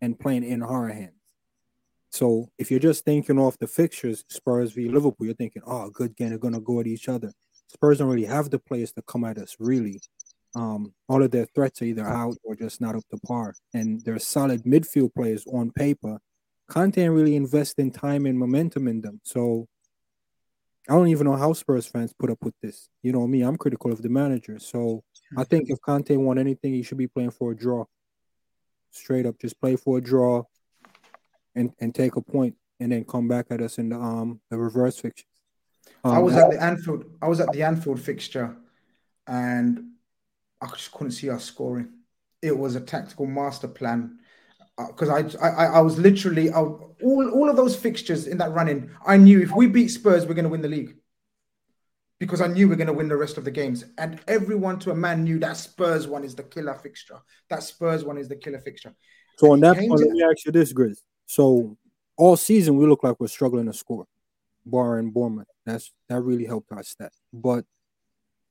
[0.00, 1.12] and playing in our hands.
[2.10, 6.16] So if you're just thinking off the fixtures, Spurs v Liverpool, you're thinking, oh, good
[6.16, 7.32] game, they're gonna go at each other.
[7.68, 10.00] Spurs don't really have the players to come at us, really.
[10.54, 13.54] Um, all of their threats are either out or just not up to par.
[13.72, 16.18] And they're solid midfield players on paper.
[16.68, 19.20] Conte really invest in time and momentum in them.
[19.24, 19.68] So
[20.88, 22.88] I don't even know how Spurs fans put up with this.
[23.02, 24.58] You know me, I'm critical of the manager.
[24.58, 25.04] So
[25.36, 27.84] I think if Conte won anything, he should be playing for a draw.
[28.90, 30.42] Straight up, just play for a draw
[31.54, 34.58] and, and take a point and then come back at us in the um the
[34.58, 35.26] reverse fixture.
[36.04, 37.04] Um, I was at the Anfield.
[37.22, 38.56] I was at the Anfield fixture,
[39.26, 39.92] and
[40.60, 41.88] I just couldn't see us scoring.
[42.42, 44.18] It was a tactical master plan
[44.76, 48.52] because uh, I, I I was literally I, all all of those fixtures in that
[48.52, 48.90] running.
[49.06, 50.96] I knew if we beat Spurs, we're going to win the league
[52.22, 53.84] because I knew we are going to win the rest of the games.
[53.98, 57.18] And everyone to a man knew that Spurs one is the killer fixture.
[57.50, 58.94] That Spurs one is the killer fixture.
[59.38, 60.98] So on that point, let me ask you this, Grizz.
[61.26, 61.76] So
[62.16, 64.06] all season we look like we're struggling to score,
[64.64, 65.48] barring Bournemouth.
[65.66, 67.12] That's that really helped our stat.
[67.32, 67.64] But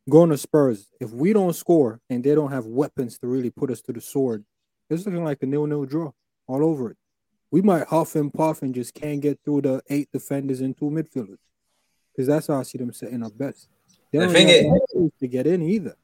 [0.10, 3.72] going to Spurs, if we don't score and they don't have weapons to really put
[3.72, 4.44] us to the sword,
[4.92, 6.12] it's looking like a nil-nil draw
[6.48, 6.98] all over it.
[7.52, 10.86] We might huff and puff and just can't get through the eight defenders and two
[10.86, 11.38] midfielders
[12.12, 13.68] because that's how I see them setting up best.
[14.12, 15.96] They the thing is to get in either.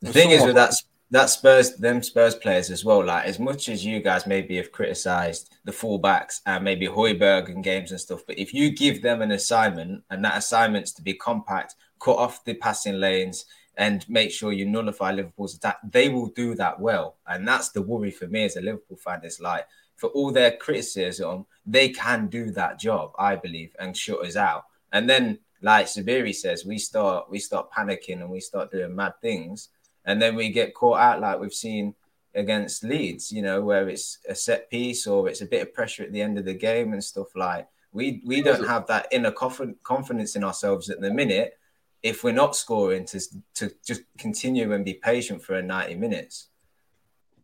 [0.00, 0.74] The thing is with that
[1.10, 3.04] that Spurs them Spurs players as well.
[3.04, 7.64] Like as much as you guys maybe have criticized the fullbacks and maybe Højbjerg and
[7.64, 11.14] games and stuff, but if you give them an assignment and that assignment's to be
[11.14, 13.46] compact, cut off the passing lanes,
[13.78, 17.16] and make sure you nullify Liverpool's attack, they will do that well.
[17.28, 19.20] And that's the worry for me as a Liverpool fan.
[19.22, 24.26] It's like for all their criticism, they can do that job, I believe, and shut
[24.26, 24.64] us out.
[24.92, 29.14] And then, like Zuberi says, we start we start panicking and we start doing mad
[29.22, 29.68] things,
[30.04, 31.94] and then we get caught out like we've seen
[32.34, 36.02] against Leeds, you know, where it's a set piece or it's a bit of pressure
[36.02, 37.68] at the end of the game and stuff like.
[37.92, 41.54] We we don't have that inner confidence in ourselves at the minute
[42.02, 43.20] if we're not scoring to
[43.56, 46.48] to just continue and be patient for 90 minutes.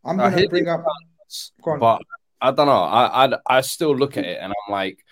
[0.05, 0.85] I'm gonna bring up
[1.79, 2.03] but
[2.41, 2.73] I don't know.
[2.73, 5.05] I, I I still look at it and I'm like,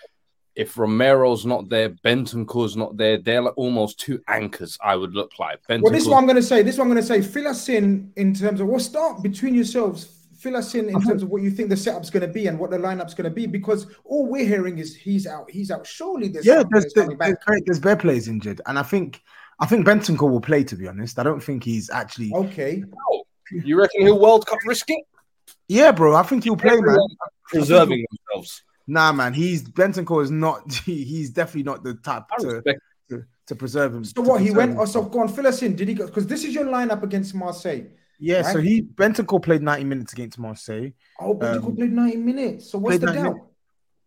[0.55, 4.77] if Romero's not there, Bentancur's not there, they're like almost two anchors.
[4.83, 5.59] I would look like.
[5.67, 5.83] Bentancur...
[5.83, 6.61] Well, this is what I'm going to say.
[6.61, 7.21] This is what I'm going to say.
[7.21, 8.67] Fill us in in terms of.
[8.67, 10.22] We'll start between yourselves.
[10.43, 11.07] Fill us in in uh-huh.
[11.07, 13.23] terms of what you think the setup's going to be and what the lineup's going
[13.23, 15.49] to be, because all we're hearing is he's out.
[15.49, 15.87] He's out.
[15.87, 16.63] Surely there's yeah.
[16.69, 19.21] There's there's, there's, there's bare players injured, and I think
[19.61, 20.65] I think Bentancur will play.
[20.65, 22.83] To be honest, I don't think he's actually okay.
[23.09, 25.05] Oh, you reckon he'll World Cup risk it?
[25.69, 26.13] Yeah, bro.
[26.13, 26.97] I think he'll play, man.
[27.47, 28.63] Preserving themselves.
[28.85, 29.33] Nah, man.
[29.33, 30.73] He's Bentancur is not.
[30.85, 32.61] He's definitely not the type to,
[33.11, 34.03] to, to, preserve him.
[34.03, 34.41] So what?
[34.41, 34.77] He went.
[34.77, 35.77] Oh, so go on, fill us in.
[35.77, 36.05] Did he go?
[36.05, 37.85] Because this is your lineup against Marseille.
[38.19, 38.41] Yeah.
[38.41, 38.53] Right?
[38.53, 40.91] So he Bentancur played ninety minutes against Marseille.
[41.19, 42.69] Oh, Bentancur um, played ninety minutes.
[42.71, 43.15] So what's the doubt?
[43.15, 43.47] Minutes.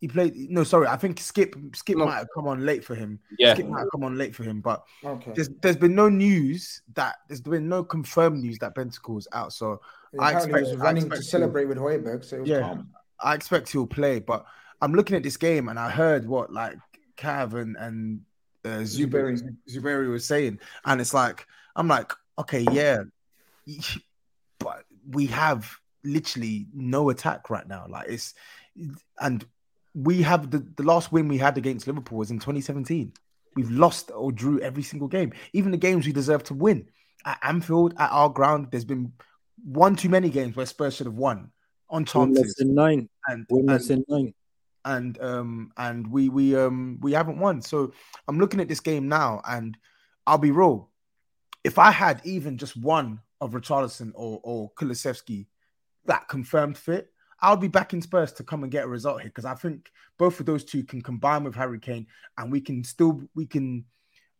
[0.00, 0.86] He played no, sorry.
[0.88, 2.04] I think Skipp Skipp no.
[2.04, 3.18] might have come on late for him.
[3.38, 5.32] Yeah, Skipp might have come on late for him, but okay.
[5.34, 9.54] there's there's been no news that there's been no confirmed news that Bentancur is out.
[9.54, 9.80] So
[10.12, 12.24] yeah, I expect was running expect to celebrate with Højbjerg.
[12.24, 12.90] So yeah, calm.
[13.20, 14.44] I expect he'll play, but
[14.82, 16.76] I'm looking at this game and I heard what like
[17.16, 18.20] Cav and and
[18.66, 23.02] uh, Zuberi Zuberi was saying, and it's like I'm like, okay, yeah,
[24.58, 25.70] but we have
[26.04, 27.86] literally no attack right now.
[27.88, 28.34] Like it's
[29.20, 29.44] and
[29.94, 33.12] we have the, the last win we had against Liverpool was in 2017.
[33.54, 36.88] We've lost or drew every single game, even the games we deserve to win.
[37.24, 39.12] At Anfield, at our ground, there's been
[39.64, 41.50] one too many games where Spurs should have won
[41.88, 42.56] on chances.
[42.60, 43.08] in nine.
[43.26, 43.46] And,
[43.90, 44.34] in nine.
[44.84, 47.62] And um and we we um we haven't won.
[47.62, 47.92] So
[48.28, 49.76] I'm looking at this game now, and
[50.26, 50.90] I'll be real.
[51.64, 55.46] If I had even just one of Richarlison or or Kulusevski
[56.06, 57.10] that confirmed fit,
[57.40, 59.90] I'll be back in Spurs to come and get a result here because I think
[60.18, 62.06] both of those two can combine with Harry Kane
[62.38, 63.84] and we can still we can.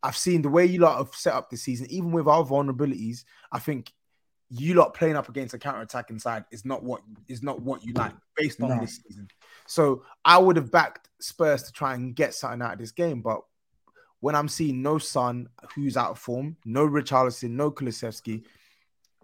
[0.03, 3.25] I've seen the way you lot have set up this season, even with our vulnerabilities.
[3.51, 3.93] I think
[4.49, 7.85] you lot playing up against a counter attacking side is not what is not what
[7.85, 8.81] you like based on no.
[8.81, 9.29] this season.
[9.67, 13.21] So I would have backed Spurs to try and get something out of this game,
[13.21, 13.41] but
[14.21, 18.45] when I'm seeing no Son who's out of form, no Richarlison, no Kulusevski,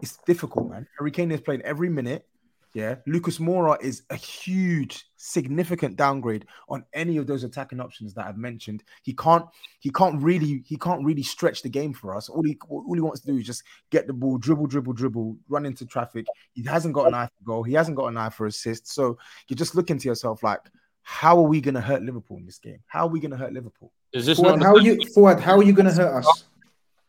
[0.02, 0.86] it's difficult, man.
[0.98, 2.26] Harry Kane is playing every minute.
[2.74, 8.26] Yeah, Lucas Moura is a huge, significant downgrade on any of those attacking options that
[8.26, 8.82] I've mentioned.
[9.02, 9.44] He can't,
[9.80, 12.30] he can't really, he can't really stretch the game for us.
[12.30, 15.36] All he, all he wants to do is just get the ball, dribble, dribble, dribble,
[15.50, 16.24] run into traffic.
[16.54, 17.62] He hasn't got an eye for goal.
[17.62, 18.88] He hasn't got an eye for assist.
[18.88, 20.60] So you're just looking to yourself like,
[21.02, 22.78] how are we going to hurt Liverpool in this game?
[22.86, 23.92] How are we going to hurt Liverpool?
[24.14, 26.44] Is this Fuad, how you Fuad, How are you going to hurt us?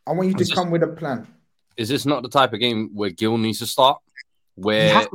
[0.06, 1.26] I want you to come with a plan.
[1.78, 4.00] Is this not the type of game where Gil needs to start?
[4.56, 5.08] where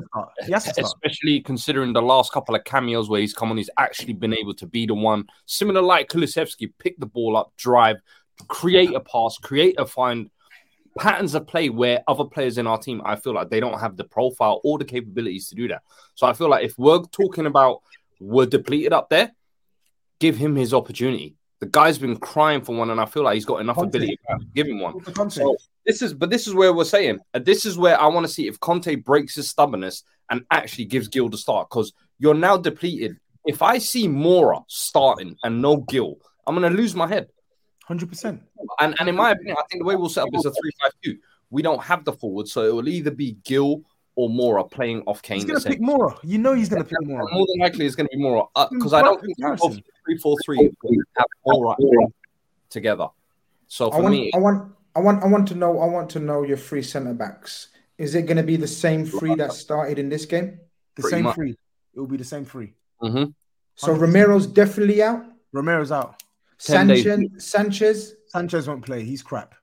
[0.79, 4.55] especially considering the last couple of cameos where he's come on, he's actually been able
[4.55, 7.97] to be the one, similar like Kulusevski, pick the ball up, drive,
[8.49, 10.31] create a pass, create a find
[10.99, 13.97] patterns of play where other players in our team, I feel like they don't have
[13.97, 15.83] the profile or the capabilities to do that.
[16.15, 17.83] So I feel like if we're talking about
[18.21, 19.33] we're depleted up there,
[20.19, 21.37] give him his opportunity.
[21.61, 23.89] The guy's been crying for one, and I feel like he's got enough Conte.
[23.89, 24.95] ability to give him one.
[25.31, 28.27] So this is, but this is where we're saying, and this is where I want
[28.27, 32.35] to see if Conte breaks his stubbornness and actually gives Gil the start because you're
[32.35, 33.17] now depleted.
[33.45, 37.29] If I see Moura starting and no Gil, I'm going to lose my head.
[37.89, 38.41] 100%.
[38.81, 40.71] And, and in my opinion, I think the way we'll set up is a 3
[40.83, 41.17] 5 2.
[41.51, 43.83] We don't have the forward, so it will either be Gil
[44.19, 45.37] or Moura playing off Kane.
[45.37, 46.19] He's going to pick Moura.
[46.25, 47.31] You know he's going to pick Moura.
[47.31, 49.37] More than likely, it's going to be Moura because uh, I don't think
[50.05, 50.69] three four three
[51.17, 51.77] have Moura
[52.69, 53.07] together.
[53.69, 56.11] So for I want, me, I want, I want, I want to know, I want
[56.11, 57.69] to know your three centre backs.
[57.97, 60.59] Is it going to be the same three that started in this game?
[60.97, 61.37] The same much.
[61.37, 61.57] three.
[61.95, 63.25] It will be the same 3 mm-hmm.
[63.75, 65.25] So Romero's definitely out.
[65.53, 66.23] Romero's out.
[66.59, 69.05] Sanchez, Sanchez, Sanchez won't play.
[69.05, 69.55] He's crap.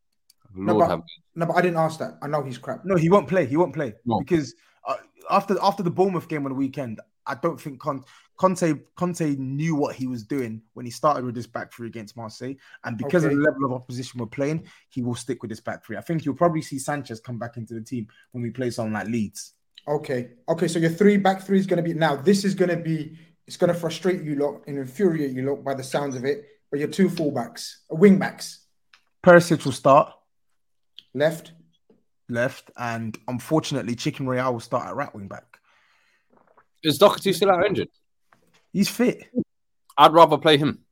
[0.56, 1.02] No but,
[1.36, 2.18] no, but I didn't ask that.
[2.22, 2.86] I know he's crap.
[2.86, 3.46] No, he won't play.
[3.46, 4.20] He won't play no.
[4.20, 4.56] because
[4.88, 4.96] uh,
[5.30, 8.04] after after the Bournemouth game on the weekend, I don't think Con-
[8.38, 12.16] Conte Conte knew what he was doing when he started with this back three against
[12.16, 13.34] Marseille, and because okay.
[13.34, 15.98] of the level of opposition we're playing, he will stick with this back three.
[15.98, 18.94] I think you'll probably see Sanchez come back into the team when we play someone
[18.94, 19.54] like Leeds.
[19.88, 20.68] Okay, okay.
[20.68, 22.16] So your three back three is going to be now.
[22.16, 25.64] This is going to be it's going to frustrate you lot and infuriate you lot
[25.64, 26.46] by the sounds of it.
[26.72, 28.66] But your two fullbacks, wing backs.
[29.24, 30.15] Perisic will start.
[31.16, 31.54] Left.
[32.30, 32.70] Left.
[32.78, 35.46] And unfortunately, Chicken Royale will start at right wing back.
[36.84, 37.88] Is Doherty still out injured?
[38.72, 39.24] He's fit.
[39.98, 40.84] I'd rather play him.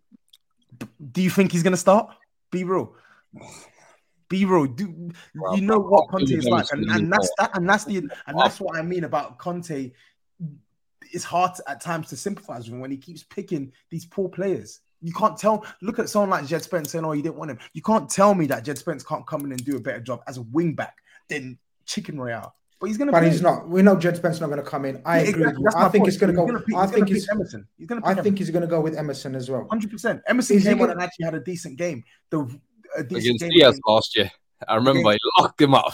[1.12, 2.16] Do you think he's going to start?
[2.52, 2.96] Be real.
[4.30, 4.66] Be real.
[4.66, 6.66] Do well, you know what Conte is like?
[6.72, 7.56] And, and that's that.
[7.56, 7.98] And that's the.
[7.98, 9.92] And that's what I mean about Conte.
[11.12, 14.30] It's hard to, at times to sympathize with him when he keeps picking these poor
[14.30, 14.80] players.
[15.04, 15.66] You can't tell.
[15.82, 18.34] Look at someone like Jed Spence saying, "Oh, you didn't want him." You can't tell
[18.34, 20.74] me that Jed Spence can't come in and do a better job as a wing
[20.74, 20.98] back
[21.28, 22.56] than Chicken Royale.
[22.80, 23.12] But he's going to.
[23.12, 23.30] But play.
[23.30, 23.68] he's not.
[23.68, 25.02] We know Jed Spence not going to come in.
[25.06, 25.50] I yeah, agree.
[25.50, 25.84] Exactly.
[25.84, 26.60] I think it's going to go.
[26.60, 27.68] Pick, I think he's Emerson.
[27.78, 28.08] He's going to.
[28.08, 29.68] I think he's going to go with Emerson as well.
[29.70, 30.22] Hundred percent.
[30.28, 32.04] Emerson is came on and actually had a decent game.
[32.30, 32.60] The
[32.98, 34.32] against Diaz last year.
[34.68, 35.94] I remember he locked him up.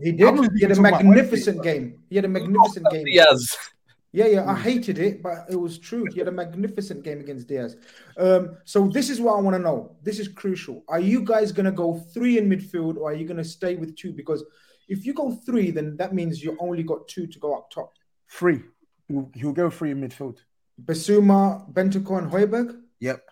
[0.00, 0.38] he did.
[0.56, 2.00] He had a magnificent game.
[2.08, 3.04] He had a magnificent game.
[3.04, 3.56] Diaz.
[4.14, 6.04] Yeah, yeah, I hated it, but it was true.
[6.12, 7.76] He had a magnificent game against Diaz.
[8.18, 9.96] Um, so this is what I want to know.
[10.02, 10.84] This is crucial.
[10.86, 13.74] Are you guys going to go three in midfield, or are you going to stay
[13.74, 14.12] with two?
[14.12, 14.44] Because
[14.86, 17.94] if you go three, then that means you only got two to go up top.
[18.28, 18.60] Three.
[19.08, 20.38] He'll, go three in midfield.
[20.84, 22.80] Bissouma, Bentancur, and Højbjerg.
[23.00, 23.22] Yep.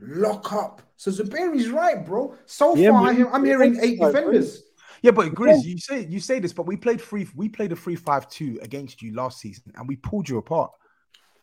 [0.00, 0.82] Lock up.
[0.96, 2.36] So Zuberi's right, bro.
[2.46, 4.62] So yeah, far, I'm, I'm hearing eight defenders.
[5.02, 7.28] Yeah, but Grizz, you say you say this, but we played free.
[7.34, 10.72] We played a three-five-two against you last season, and we pulled you apart.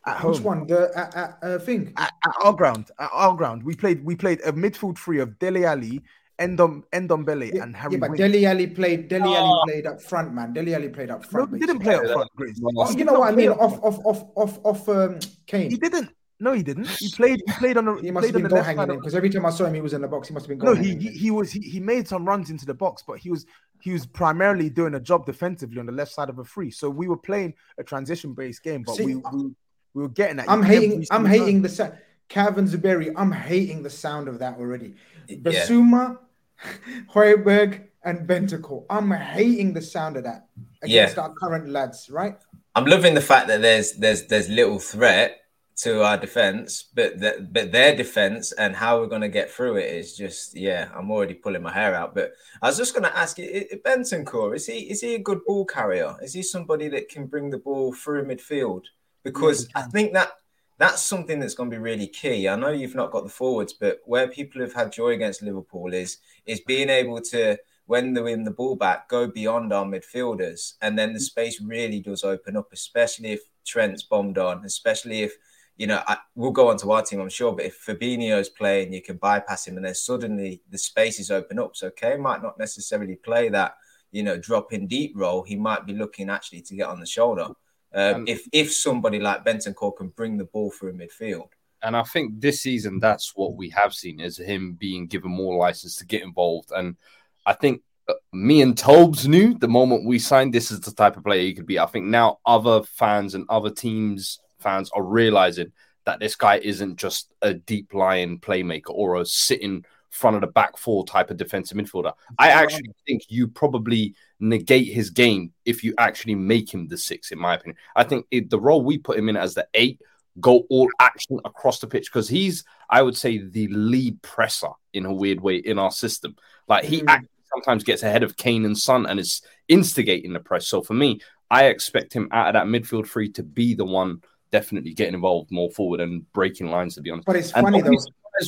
[0.06, 0.44] At Which home.
[0.44, 0.66] one?
[0.66, 2.90] The uh, uh, thing at, at, our ground.
[2.98, 4.04] At our ground, we played.
[4.04, 6.02] We played a midfield three of Dele Alli,
[6.38, 7.94] Endom Ndombele, yeah, and Harry.
[7.94, 8.18] Yeah, but Wink.
[8.18, 9.08] Dele Alli played.
[9.08, 9.62] Dele Alli oh.
[9.66, 10.52] played up front, man.
[10.52, 11.50] Dele Alli played up front.
[11.50, 12.60] No, he didn't play up front, Grizz.
[12.76, 13.50] Oh, you know what I mean?
[13.50, 14.88] Off, off, off, off, off.
[14.88, 15.70] Um, Kane.
[15.70, 16.10] He didn't.
[16.38, 16.86] No, he didn't.
[16.86, 17.42] He played.
[17.46, 17.94] He played on the.
[17.94, 19.94] He must have been goal hanging in because every time I saw him, he was
[19.94, 20.28] in the box.
[20.28, 20.66] He must have been.
[20.66, 21.50] No, he, he, he was.
[21.50, 23.46] He, he made some runs into the box, but he was
[23.80, 26.70] he was primarily doing a job defensively on the left side of a free.
[26.70, 29.50] So we were playing a transition based game, but See, we, we,
[29.94, 30.50] we were getting that.
[30.50, 31.06] I'm hating.
[31.10, 31.94] I'm hating the sound.
[32.28, 33.12] Cav and Zuberi.
[33.16, 34.94] I'm hating the sound of that already.
[35.28, 36.18] Bissouma,
[36.62, 37.04] yeah.
[37.14, 38.84] Højbjerg, and Bentancur.
[38.90, 40.48] I'm hating the sound of that
[40.82, 41.22] against yeah.
[41.22, 42.10] our current lads.
[42.10, 42.36] Right.
[42.74, 45.40] I'm loving the fact that there's there's there's little threat
[45.76, 49.76] to our defense, but that but their defense and how we're going to get through
[49.76, 50.88] it is just yeah.
[50.94, 52.14] I'm already pulling my hair out.
[52.14, 55.44] But I was just going to ask you, core, is he is he a good
[55.46, 56.16] ball carrier?
[56.22, 58.84] Is he somebody that can bring the ball through midfield?
[59.22, 60.32] Because I think that
[60.78, 62.48] that's something that's going to be really key.
[62.48, 65.92] I know you've not got the forwards, but where people have had joy against Liverpool
[65.92, 70.74] is is being able to when they win the ball back, go beyond our midfielders,
[70.80, 71.22] and then the mm.
[71.22, 75.36] space really does open up, especially if Trent's bombed on, especially if
[75.76, 77.52] you know, I, we'll go on to our team, I'm sure.
[77.52, 81.76] But if Fabinho's playing, you can bypass him, and then suddenly the spaces open up.
[81.76, 83.76] So Kane might not necessarily play that,
[84.10, 87.06] you know, drop in deep role, he might be looking actually to get on the
[87.06, 87.48] shoulder.
[87.94, 91.48] Um, if if somebody like Bentancur can bring the ball through midfield.
[91.82, 95.56] And I think this season, that's what we have seen is him being given more
[95.56, 96.72] license to get involved.
[96.74, 96.96] And
[97.44, 101.16] I think uh, me and Tobes knew the moment we signed this is the type
[101.16, 101.78] of player he could be.
[101.78, 105.72] I think now other fans and other teams fans are realizing
[106.04, 110.46] that this guy isn't just a deep lying playmaker or a sitting front of the
[110.46, 112.12] back four type of defensive midfielder.
[112.38, 117.32] I actually think you probably negate his game if you actually make him the six,
[117.32, 117.76] in my opinion.
[117.94, 120.00] I think it, the role we put him in as the eight
[120.40, 125.06] go all action across the pitch because he's, I would say, the lead presser in
[125.06, 126.36] a weird way in our system.
[126.68, 127.26] Like he mm.
[127.52, 130.66] sometimes gets ahead of Kane and Son and is instigating the press.
[130.66, 134.22] So for me, I expect him out of that midfield three to be the one
[134.50, 136.94] definitely getting involved more forward and breaking lines.
[136.96, 137.96] To be honest, but it's and funny though.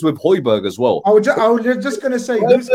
[0.02, 1.00] With Højbjerg as well.
[1.06, 2.70] I was just, I was just going to say, he's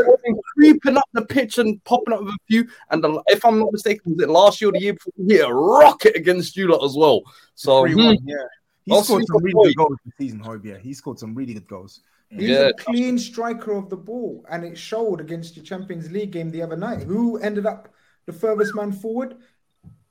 [0.56, 2.68] creeping up the pitch and popping up with a few.
[2.90, 5.14] And the, if I'm not mistaken, was it last year or the year before?
[5.18, 7.22] He hit a rocket against you lot as well.
[7.54, 8.16] So, hmm.
[8.26, 8.36] yeah,
[8.86, 10.80] he scored some really good goals this season, Højbjerg.
[10.80, 12.02] He scored some really good goals.
[12.32, 12.70] He's yeah.
[12.70, 16.64] a clean striker of the ball, and it showed against the Champions League game the
[16.64, 17.04] other night.
[17.04, 17.94] Who ended up
[18.26, 19.36] the furthest man forward?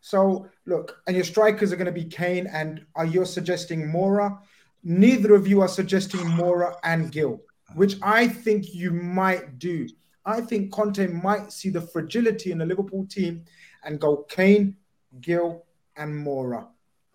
[0.03, 4.37] So look, and your strikers are going to be Kane, and are you suggesting Moura?
[4.83, 7.41] Neither of you are suggesting Moura and Gil,
[7.77, 9.89] which I think you might do.
[10.27, 13.45] I think Conte might see the fragility in the Liverpool team
[13.85, 14.77] and go Kane,
[15.21, 15.65] Gil,
[15.97, 16.67] and Moura.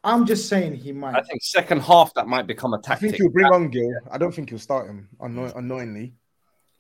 [0.02, 1.16] I'm just saying he might.
[1.16, 3.10] I think second half that might become a tactic.
[3.10, 3.92] I think he'll bring on Gil.
[4.10, 6.14] I don't think he'll start him annoy- annoyingly.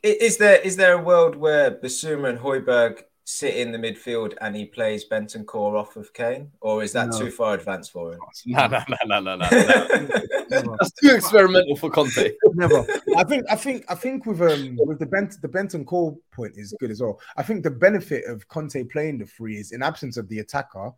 [0.01, 4.55] Is there is there a world where Bissouma and Højbjerg sit in the midfield and
[4.55, 7.19] he plays Bentancur off of Kane, or is that no.
[7.19, 8.19] too far advanced for him?
[8.45, 10.77] No, no, no, no, no, no.
[10.79, 12.31] That's too experimental for Conte.
[12.53, 12.85] Never.
[13.17, 16.73] I think, I think, I think with um with the Bent the Bentancur point is
[16.79, 17.19] good as well.
[17.35, 20.93] I think the benefit of Conte playing the three is in absence of the attacker,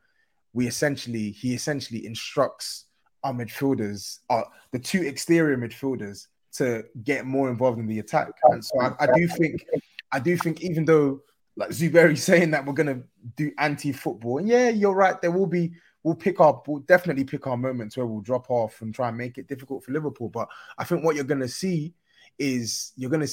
[0.53, 2.85] we essentially he essentially instructs
[3.23, 8.33] our midfielders, uh, the two exterior midfielders, to get more involved in the attack.
[8.43, 9.65] And so I, I do think,
[10.11, 11.21] I do think even though
[11.59, 13.01] like Zuberi saying that we're gonna
[13.35, 14.39] do anti-football.
[14.39, 15.21] And yeah, you're right.
[15.21, 18.81] There will be we'll pick up, we'll definitely pick our moments where we'll drop off
[18.81, 20.29] and try and make it difficult for Liverpool.
[20.29, 20.47] But
[20.77, 21.93] I think what you're gonna see
[22.37, 23.27] is you're gonna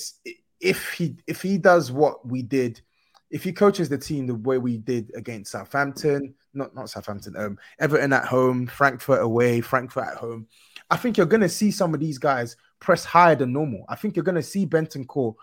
[0.61, 2.81] if he if he does what we did,
[3.31, 7.59] if he coaches the team the way we did against Southampton, not not Southampton, um,
[7.79, 10.49] Everton at home, Frankfurt away, Frankfurt at home.
[10.91, 13.85] I think you're gonna see some of these guys press higher than normal.
[13.89, 15.35] I think you're gonna see Benton Bentancur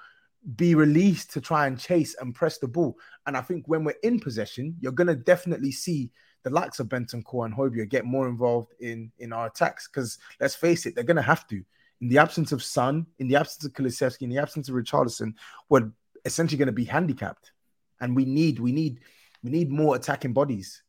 [0.56, 2.98] be released to try and chase and press the ball.
[3.26, 6.12] And I think when we're in possession, you're going to definitely see
[6.44, 9.88] the likes of Bentancur and Højbjerg get more involved in in our attacks.
[9.88, 11.64] Because let's face it, they're going to have to.
[12.02, 15.34] In the absence of Son, in the absence of Kulusevski, in the absence of Richarlison,
[15.70, 15.90] we're
[16.26, 17.54] essentially going to be handicapped.
[18.02, 19.00] And we need, we need,
[19.44, 20.84] we need more attacking bodies.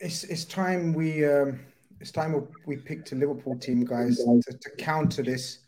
[0.00, 1.60] It's it's time we um,
[2.00, 5.58] it's time we picked a Liverpool team, guys, to, to counter this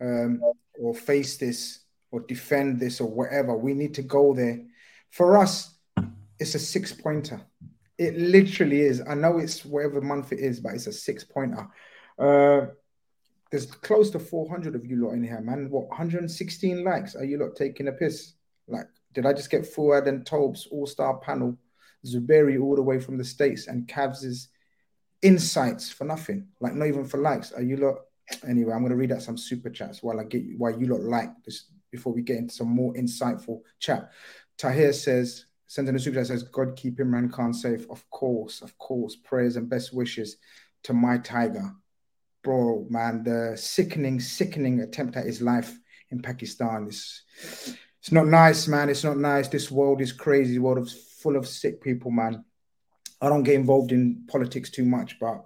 [0.00, 0.40] um,
[0.80, 1.80] or face this
[2.10, 3.56] or defend this or whatever.
[3.56, 4.62] We need to go there.
[5.10, 5.74] For us,
[6.38, 7.40] it's a six pointer.
[7.98, 9.02] It literally is.
[9.08, 11.68] I know it's whatever month it is, but it's a six pointer.
[12.18, 12.66] Uh,
[13.50, 15.70] there's close to 400 of you lot in here, man.
[15.70, 17.14] What 116 likes?
[17.16, 18.34] Are you lot taking a piss?
[18.68, 21.56] Like, did I just get Fuad and Tobes all star panel,
[22.04, 24.48] Zuberi all the way from the States, and Cavs'
[25.22, 26.48] insights for nothing?
[26.60, 27.52] Like, not even for likes.
[27.52, 27.96] Are you lot?
[28.46, 31.00] Anyway, I'm gonna read out some super chats while I get you, while you lot
[31.00, 34.10] like this before we get into some more insightful chat.
[34.58, 36.78] Tahir says, sends in a super chat says, God
[37.32, 37.86] Khan safe.
[37.90, 39.16] Of course, of course.
[39.16, 40.36] Prayers and best wishes
[40.84, 41.72] to my tiger.
[42.42, 45.76] Bro, man, the sickening, sickening attempt at his life
[46.10, 47.22] in Pakistan is
[48.00, 48.88] it's not nice, man.
[48.88, 49.48] It's not nice.
[49.48, 50.54] This world is crazy.
[50.54, 52.44] The world is full of sick people, man.
[53.20, 55.44] I don't get involved in politics too much, but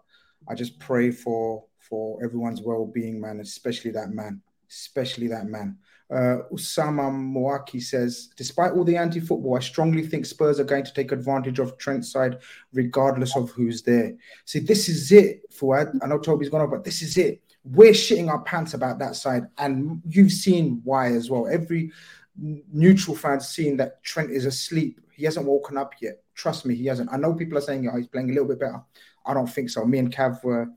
[0.49, 5.78] I just pray for for everyone's well-being, man, especially that man, especially that man.
[6.11, 10.93] Uh, Usama Moaki says, despite all the anti-football, I strongly think Spurs are going to
[10.93, 12.39] take advantage of Trent's side,
[12.73, 14.17] regardless of who's there.
[14.45, 15.93] See, this is it, Fuad.
[16.03, 17.43] I know Toby's gone off, but this is it.
[17.63, 21.47] We're shitting our pants about that side, and you've seen why as well.
[21.47, 21.93] Every
[22.37, 25.01] neutral fan's seen that Trent is asleep.
[25.13, 26.23] He hasn't woken up yet.
[26.35, 27.13] Trust me, he hasn't.
[27.13, 28.83] I know people are saying oh, he's playing a little bit better.
[29.27, 29.85] I don't think so.
[29.85, 30.71] Me and Cav were,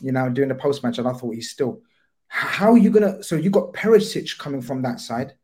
[0.00, 1.80] you know, doing the post match, and I thought he's still
[2.34, 3.22] how are you gonna?
[3.22, 5.34] So you got Perisic coming from that side.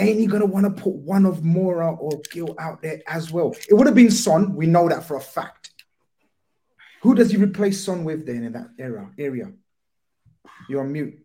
[0.00, 3.54] Ain't he gonna want to put one of Moura or Gil out there as well?
[3.68, 4.56] It would have been Son.
[4.56, 5.70] We know that for a fact.
[7.02, 9.52] Who does he replace Son with then in that era area?
[10.68, 11.20] You're on mute.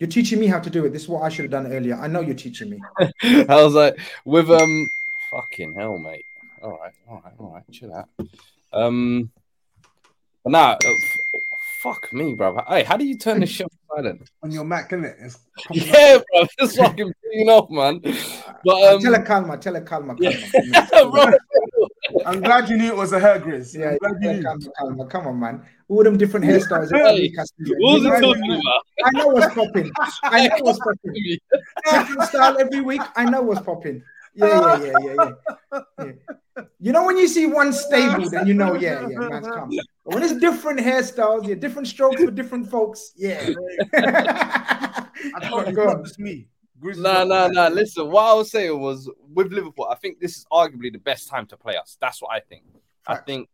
[0.00, 0.92] You're teaching me how to do it.
[0.92, 1.94] This is what I should have done earlier.
[1.94, 2.80] I know you're teaching me.
[3.22, 4.88] I was like, with um
[5.30, 6.24] Fucking hell, mate.
[6.60, 7.62] All right, all right, all right.
[7.70, 8.08] Chill out.
[8.72, 9.30] Um,
[10.42, 10.92] but nah, uh,
[11.86, 12.62] fuck me, bro.
[12.68, 14.30] Hey, how do you turn this shit silent?
[14.42, 15.16] On your Mac, isn't it?
[15.20, 15.38] It's
[15.70, 16.46] yeah, bro.
[16.58, 18.00] It's fucking pinging off, man.
[18.64, 20.16] But um, tell her calma, tell her calma.
[20.16, 20.18] calma.
[20.20, 21.30] yeah.
[22.26, 23.78] I'm glad you knew it was a hair, Grizz.
[23.78, 25.06] Yeah, I'm glad yeah, calma, calma.
[25.06, 25.66] Come on, man.
[25.88, 26.90] All them different hairstyles.
[26.92, 27.32] Hey.
[27.78, 28.82] What was You he talking about?
[29.04, 29.90] I know what's popping.
[30.24, 31.38] I know what's popping.
[31.84, 33.02] Different style every week.
[33.14, 34.02] I know what's popping.
[34.34, 35.30] Yeah, yeah, yeah, yeah,
[35.72, 36.64] yeah, yeah.
[36.78, 39.70] You know when you see one stable, then you know, yeah, yeah, man's come.
[40.06, 43.50] But when it's different hairstyles, yeah, different strokes for different folks, yeah.
[43.96, 45.08] I
[45.42, 46.46] told you, it's not just me.
[46.80, 47.66] Grizz is Nah, nah, nah.
[47.66, 51.28] Listen, what I was saying was with Liverpool, I think this is arguably the best
[51.28, 51.98] time to play us.
[52.00, 52.62] That's what I think.
[53.08, 53.48] I think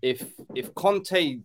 [0.00, 1.40] if if Conte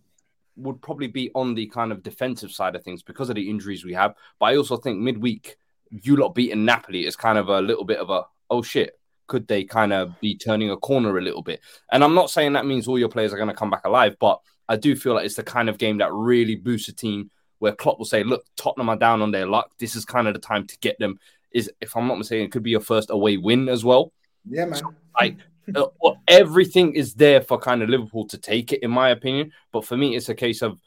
[0.56, 3.84] would probably be on the kind of defensive side of things because of the injuries
[3.84, 5.56] we have, but I also think midweek
[5.90, 8.98] you lot beating Napoli is kind of a little bit of a oh shit.
[9.26, 11.60] Could they kind of be turning a corner a little bit?
[11.92, 14.16] And I'm not saying that means all your players are going to come back alive,
[14.20, 17.30] but I do feel like it's the kind of game that really boosts a team
[17.58, 19.70] where Klopp will say, "Look, Tottenham are down on their luck.
[19.78, 21.18] This is kind of the time to get them."
[21.52, 24.12] Is if I'm not mistaken, it could be your first away win as well.
[24.48, 24.80] yeah, man.
[25.20, 25.36] Like
[25.74, 29.52] uh, well, everything is there for kind of Liverpool to take it, in my opinion.
[29.72, 30.78] But for me, it's a case of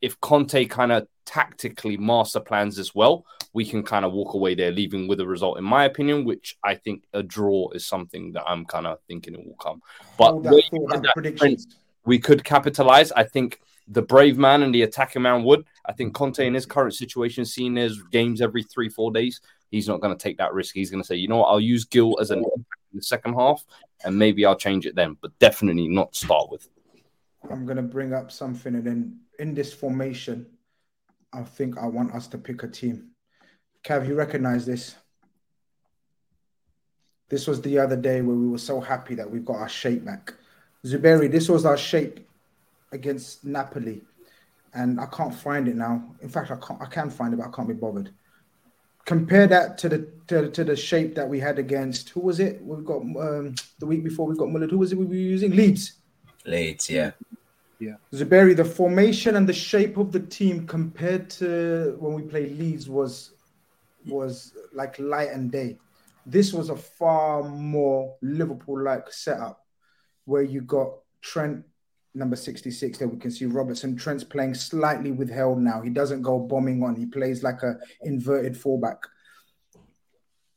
[0.00, 4.54] if Conte kind of tactically master plans as well, we can kind of walk away
[4.54, 8.32] there, leaving with a result, in my opinion, which I think a draw is something
[8.32, 9.82] that I'm kind of thinking it will come.
[10.16, 11.66] But that you thought, put that predictions.
[12.04, 13.12] We could capitalize.
[13.12, 15.64] I think the brave man and the attacking man would.
[15.84, 19.40] I think Conte in his current situation, seeing his games every three, four days,
[19.70, 20.74] he's not going to take that risk.
[20.74, 22.44] He's going to say, you know what, I'll use Gil as an
[22.92, 23.64] in the second half,
[24.04, 26.68] and maybe I'll change it then, but definitely not start with.
[27.50, 30.46] I'm gonna bring up something, and then in this formation,
[31.32, 33.10] I think I want us to pick a team.
[33.84, 34.94] Cav, you recognize this?
[37.28, 40.04] This was the other day where we were so happy that we've got our shape
[40.04, 40.34] back.
[40.84, 42.26] Zuberi, this was our shape
[42.90, 44.02] against Napoli,
[44.74, 46.04] and I can't find it now.
[46.20, 46.80] In fact, I can't.
[46.80, 48.10] I can find it, but I can't be bothered.
[49.04, 52.62] Compare that to the to, to the shape that we had against who was it?
[52.62, 54.66] We got um, the week before we got Muller.
[54.66, 55.52] Who was it we were using?
[55.52, 55.94] Leeds.
[56.44, 57.12] Leeds, yeah.
[57.78, 57.94] yeah.
[58.12, 62.88] Zuberi, the formation and the shape of the team compared to when we played Leeds
[62.88, 63.32] was
[64.06, 65.78] was like light and day.
[66.26, 69.61] This was a far more Liverpool-like setup
[70.24, 71.64] where you got Trent
[72.14, 73.96] number 66 there we can see Robertson.
[73.96, 75.80] Trent's playing slightly withheld now.
[75.80, 76.94] He doesn't go bombing on.
[76.94, 78.98] He plays like a inverted fullback.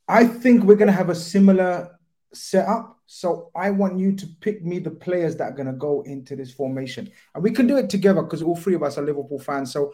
[0.07, 1.97] I think we're going to have a similar
[2.33, 6.01] setup so I want you to pick me the players that are going to go
[6.01, 7.11] into this formation.
[7.33, 9.93] And we can do it together because all three of us are Liverpool fans so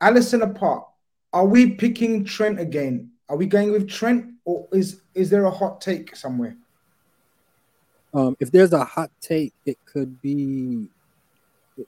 [0.00, 0.84] Alisson apart
[1.32, 3.10] are we picking Trent again?
[3.28, 6.56] Are we going with Trent or is is there a hot take somewhere
[8.16, 10.88] Um, if there's a hot take, it could be.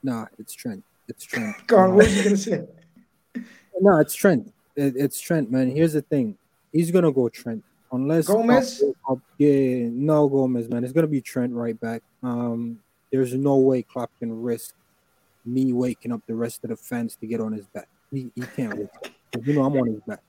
[0.03, 0.85] Nah, it's Trent.
[1.09, 1.57] It's Trent.
[1.67, 2.65] go on what are you going to say
[3.81, 4.53] No, it's Trent.
[4.77, 5.71] It, it's Trent, man.
[5.71, 6.37] Here's the thing.
[6.73, 8.85] He's gonna go Trent unless Gomez?
[9.09, 10.85] Uh, yeah, no Gomez, man.
[10.85, 12.03] It's gonna be Trent right back.
[12.23, 12.79] Um,
[13.11, 14.75] there's no way Klopp can risk
[15.47, 17.89] me waking up the rest of the fence to get on his back.
[18.13, 19.13] He, he can't risk it.
[19.33, 20.21] 'Cause You know I'm on his back.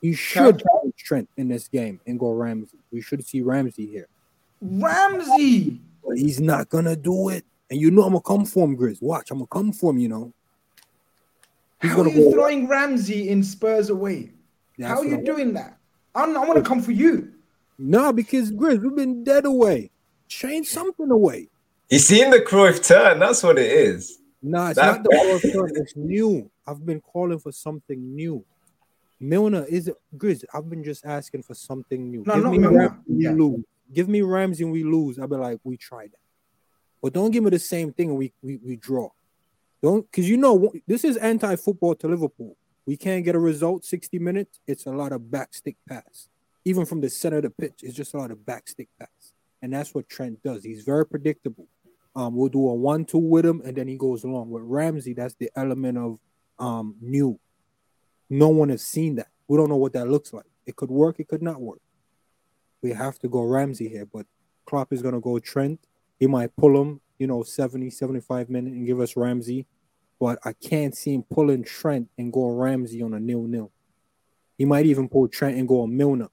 [0.00, 0.62] He should
[0.96, 2.78] Trent in this game and go Ramsey.
[2.92, 4.06] We should see Ramsey here,
[4.60, 7.44] Ramsey but he's not gonna do it.
[7.70, 9.02] And you know I'm gonna come for him, Grizz.
[9.02, 9.98] Watch, I'm gonna come for him.
[9.98, 10.32] You know.
[11.82, 12.32] He's How are gonna you go.
[12.32, 14.30] throwing Ramsey in Spurs away?
[14.78, 15.76] That's How are you I'm- doing that?
[16.14, 17.32] I'm, I want to come for you.
[17.78, 19.90] No, because Grizz, we've been dead away.
[20.26, 21.48] Change something away.
[21.88, 23.18] He's seen the Cruyff turn.
[23.20, 24.18] That's what it is.
[24.42, 25.80] Nah, it's That- not the world turn.
[25.82, 26.50] It's new.
[26.66, 28.44] I've been calling for something new.
[29.20, 30.44] Milner is it Grizz?
[30.54, 32.22] I've been just asking for something new.
[32.26, 32.98] No, give not me Milner.
[33.06, 33.32] Yeah.
[33.32, 33.64] lose.
[33.92, 35.18] Give me Ramsey and we lose.
[35.18, 36.18] I'll be like, we tried that.
[37.02, 39.10] But don't give me the same thing and we we, we draw.
[39.82, 42.56] Don't because you know this is anti-football to Liverpool.
[42.86, 44.60] We can't get a result 60 minutes.
[44.66, 46.28] It's a lot of backstick pass.
[46.64, 49.34] Even from the center of the pitch, it's just a lot of backstick pass.
[49.62, 50.64] And that's what Trent does.
[50.64, 51.68] He's very predictable.
[52.16, 54.50] Um, we'll do a one-two with him, and then he goes along.
[54.50, 56.18] With Ramsey, that's the element of
[56.58, 57.38] um new.
[58.30, 59.28] No one has seen that.
[59.46, 60.46] We don't know what that looks like.
[60.66, 61.80] It could work, it could not work.
[62.82, 64.26] We have to go Ramsey here, but
[64.66, 65.80] Klopp is gonna go Trent.
[66.18, 69.66] He might pull him, you know, 70, 75 minutes and give us Ramsey.
[70.20, 73.70] But I can't see him pulling Trent and go Ramsey on a nil-nil.
[74.56, 76.28] He might even pull Trent and go on Milner.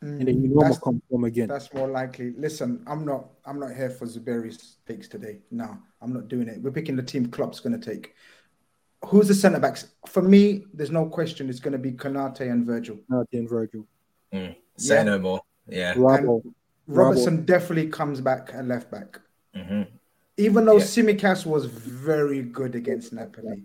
[0.00, 1.48] And then you know I'm come for him again.
[1.48, 2.32] That's more likely.
[2.38, 3.30] Listen, I'm not.
[3.44, 5.40] I'm not here for Zuberi's takes today.
[5.50, 6.62] No, I'm not doing it.
[6.62, 8.14] We're picking the team Klopp's going to take.
[9.06, 9.88] Who's the centre backs?
[10.06, 11.48] For me, there's no question.
[11.48, 12.98] It's going to be Konate and Virgil.
[13.08, 13.86] Not in Virgil.
[14.32, 14.54] Mm.
[14.76, 15.02] Say Yeah.
[15.02, 15.40] no more.
[15.68, 15.94] Yeah.
[15.94, 16.42] Bravo.
[16.86, 19.20] Robertson definitely comes back at left back.
[19.54, 19.82] Mm-hmm.
[20.38, 20.84] Even though yeah.
[20.84, 23.64] Tsimikas was very good against Napoli,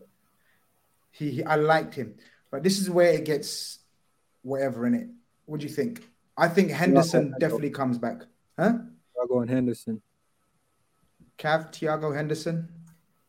[1.12, 2.16] he, he, I liked him,
[2.52, 3.80] but this is where it gets
[4.42, 5.08] whatever in it.
[5.46, 6.10] What do you think?
[6.36, 8.24] I think Henderson definitely comes back.
[8.58, 8.74] Huh?
[9.16, 10.02] Thiago and Henderson.
[11.38, 12.68] Cav, Thiago Henderson.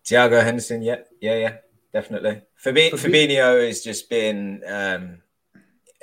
[0.05, 1.57] Thiago Henderson, yeah, yeah, yeah,
[1.93, 2.43] definitely.
[2.62, 4.62] Fabi- Fabinho has just been.
[4.66, 5.18] Um,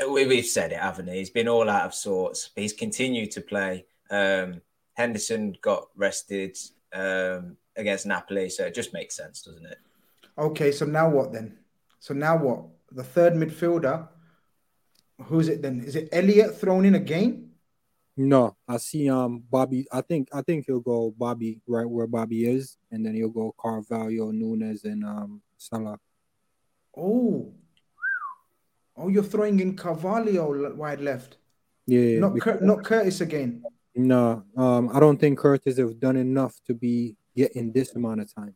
[0.09, 1.17] we've said it, haven't he?
[1.17, 3.85] He's been all out of sorts, but he's continued to play.
[4.09, 4.61] Um,
[4.93, 6.57] Henderson got rested
[6.93, 9.77] um, against Napoli, so it just makes sense, doesn't it?
[10.37, 11.57] Okay, so now what then?
[11.99, 12.65] So now what?
[12.91, 14.07] The third midfielder.
[15.25, 15.81] Who's it then?
[15.81, 17.51] Is it Elliot thrown in again?
[18.17, 19.87] No, I see um Bobby.
[19.91, 23.55] I think I think he'll go Bobby right where Bobby is, and then he'll go
[23.57, 25.99] Carvalho, Nunez, and um Salah.
[26.97, 27.53] Oh,
[28.97, 31.37] oh, you're throwing in Carvalho wide left.
[31.87, 33.63] Yeah, not Cur- not Curtis again.
[33.95, 38.33] No, um, I don't think Curtis have done enough to be getting this amount of
[38.33, 38.55] time.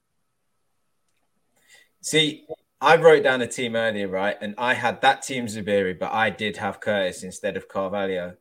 [2.01, 2.45] See,
[2.79, 4.37] I wrote down a team earlier, right?
[4.39, 8.35] And I had that team Zuberi, but I did have Curtis instead of Carvalho.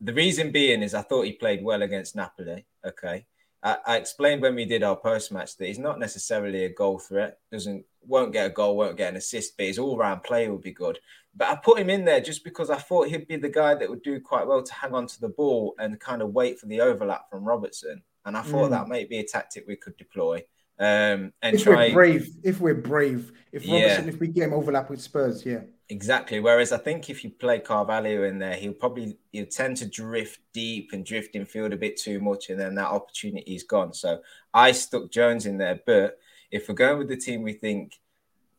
[0.00, 2.66] The reason being is I thought he played well against Napoli.
[2.84, 3.26] Okay.
[3.62, 6.98] I, I explained when we did our post match that he's not necessarily a goal
[6.98, 10.48] threat, doesn't won't get a goal, won't get an assist, but his all round play
[10.48, 10.98] will be good.
[11.36, 13.90] But I put him in there just because I thought he'd be the guy that
[13.90, 16.66] would do quite well to hang on to the ball and kind of wait for
[16.66, 18.02] the overlap from Robertson.
[18.24, 18.70] And I thought mm.
[18.70, 20.44] that might be a tactic we could deploy.
[20.78, 21.88] Um, and if try...
[21.88, 24.12] we're brave, if we're brave, if Robertson, yeah.
[24.12, 26.40] if we get him overlap with Spurs, yeah, exactly.
[26.40, 30.40] Whereas I think if you play Carvalho in there, he'll probably he'll tend to drift
[30.52, 33.92] deep and drift in field a bit too much, and then that opportunity is gone.
[33.92, 34.20] So
[34.52, 36.18] I stuck Jones in there, but
[36.50, 38.00] if we're going with the team we think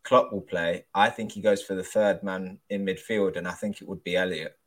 [0.06, 3.52] Klopp will play, I think he goes for the third man in midfield, and I
[3.52, 4.58] think it would be Elliot.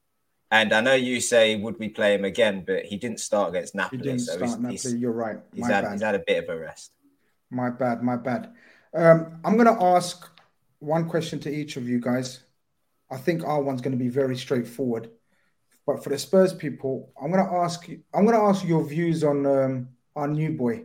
[0.50, 3.74] And I know you say would we play him again, but he didn't start against
[3.74, 3.98] Napoli.
[3.98, 4.72] He didn't so start Napoli.
[4.72, 5.38] He's, You're right.
[5.54, 6.92] He's had, he's had a bit of a rest.
[7.50, 8.52] My bad, my bad.
[8.94, 10.28] Um, I'm going to ask
[10.80, 12.40] one question to each of you guys.
[13.10, 15.10] I think our one's going to be very straightforward.
[15.86, 18.02] But for the Spurs people, I'm going to ask you.
[18.12, 20.84] I'm going to ask your views on um, our new boy.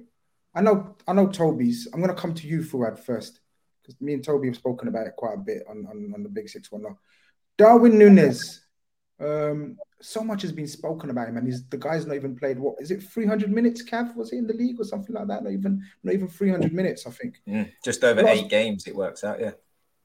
[0.55, 1.87] I know, I know Toby's.
[1.91, 3.39] I'm going to come to you, Fuad, first,
[3.84, 6.29] because me and Toby have spoken about it quite a bit on, on, on the
[6.29, 6.97] Big Six one now.
[7.57, 8.61] Darwin Nunez.
[9.19, 12.59] Um, so much has been spoken about him, and he's the guy's not even played
[12.59, 13.84] what is it, 300 minutes?
[13.84, 15.43] Cav was he in the league or something like that?
[15.43, 17.36] Not even, not even 300 minutes, I think.
[17.47, 19.51] Mm, just over eight games, it works out, yeah.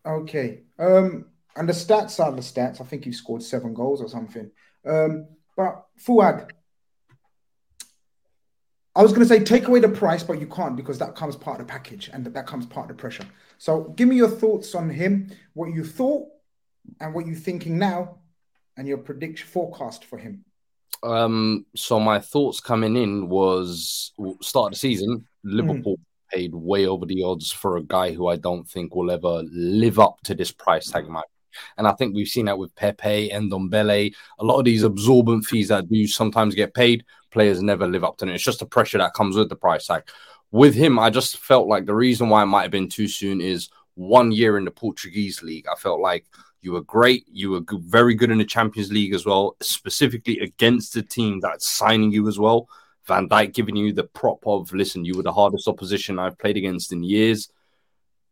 [0.07, 0.63] Okay.
[0.79, 1.27] Um,
[1.57, 2.81] and the stats are the stats.
[2.81, 4.51] I think he scored seven goals or something.
[4.87, 5.27] Um,
[5.57, 6.53] but Fuad,
[8.99, 11.37] I was going to say take away the price, but you can't because that comes
[11.37, 13.25] part of the package and that comes part of the pressure.
[13.57, 16.27] So give me your thoughts on him, what you thought,
[16.99, 18.17] and what you're thinking now,
[18.77, 20.45] and your prediction forecast for him?
[21.05, 26.37] Um, so my thoughts coming in was start of the season, Liverpool mm.
[26.37, 30.01] paid way over the odds for a guy who I don't think will ever live
[30.01, 31.25] up to this price tag, Mike.
[31.77, 34.13] And I think we've seen that with Pepe and Ndombele.
[34.39, 38.17] A lot of these absorbent fees that do sometimes get paid, players never live up
[38.19, 38.35] to it.
[38.35, 40.05] It's just the pressure that comes with the price tag.
[40.51, 43.41] With him, I just felt like the reason why it might have been too soon
[43.41, 45.67] is one year in the Portuguese league.
[45.71, 46.25] I felt like
[46.61, 47.27] you were great.
[47.31, 51.41] You were good, very good in the Champions League as well, specifically against the team
[51.41, 52.69] that's signing you as well.
[53.07, 56.57] Van Dijk giving you the prop of, listen, you were the hardest opposition I've played
[56.57, 57.51] against in years.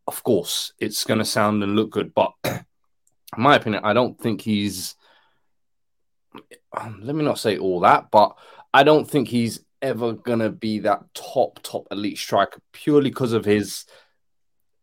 [0.07, 2.63] Of course, it's going to sound and look good, but in
[3.37, 4.95] my opinion, I don't think he's.
[6.75, 8.37] Um, let me not say all that, but
[8.73, 13.45] I don't think he's ever to be that top, top elite striker purely because of
[13.45, 13.85] his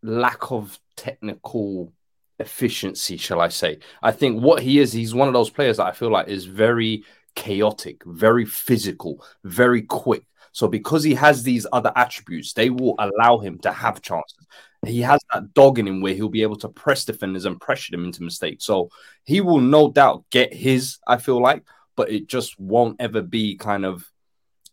[0.03, 1.93] lack of technical
[2.39, 3.79] efficiency, shall I say.
[4.03, 6.45] I think what he is, he's one of those players that I feel like is
[6.45, 7.05] very
[7.35, 10.25] chaotic, very physical, very quick.
[10.53, 14.47] So because he has these other attributes, they will allow him to have chances.
[14.87, 17.91] He has that dog in him where he'll be able to press defenders and pressure
[17.91, 18.65] them into mistakes.
[18.65, 18.91] So
[19.25, 21.65] he will no doubt get his, I feel like,
[21.97, 24.11] but it just won't ever be kind of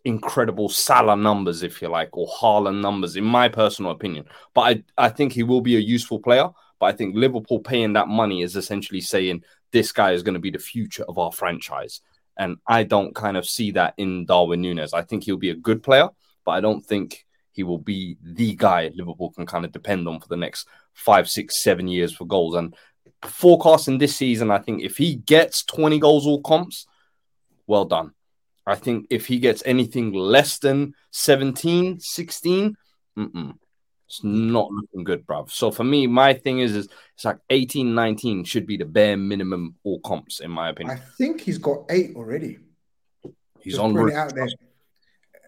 [0.06, 4.26] incredible Salah numbers, if you like, or Haaland numbers, in my personal opinion.
[4.54, 6.50] But I, I think he will be a useful player.
[6.80, 10.40] But I think Liverpool paying that money is essentially saying this guy is going to
[10.40, 12.02] be the future of our franchise.
[12.38, 14.94] And I don't kind of see that in Darwin Nunez.
[14.94, 16.10] I think he'll be a good player,
[16.44, 20.20] but I don't think he will be the guy Liverpool can kind of depend on
[20.20, 22.56] for the next five, six, seven years for goals.
[22.56, 22.74] And
[23.24, 26.88] forecasting this season, I think if he gets 20 goals all comps,
[27.72, 28.12] well done.
[28.68, 32.76] I think if he gets anything less than 17, 16,
[33.18, 33.54] mm-mm.
[34.12, 35.50] It's not looking good, bruv.
[35.50, 39.16] So for me, my thing is, is it's like 18, 19 should be the bare
[39.16, 40.98] minimum all comps, in my opinion.
[40.98, 42.60] I think he's got eight already.
[43.62, 44.50] He's Just on it out there.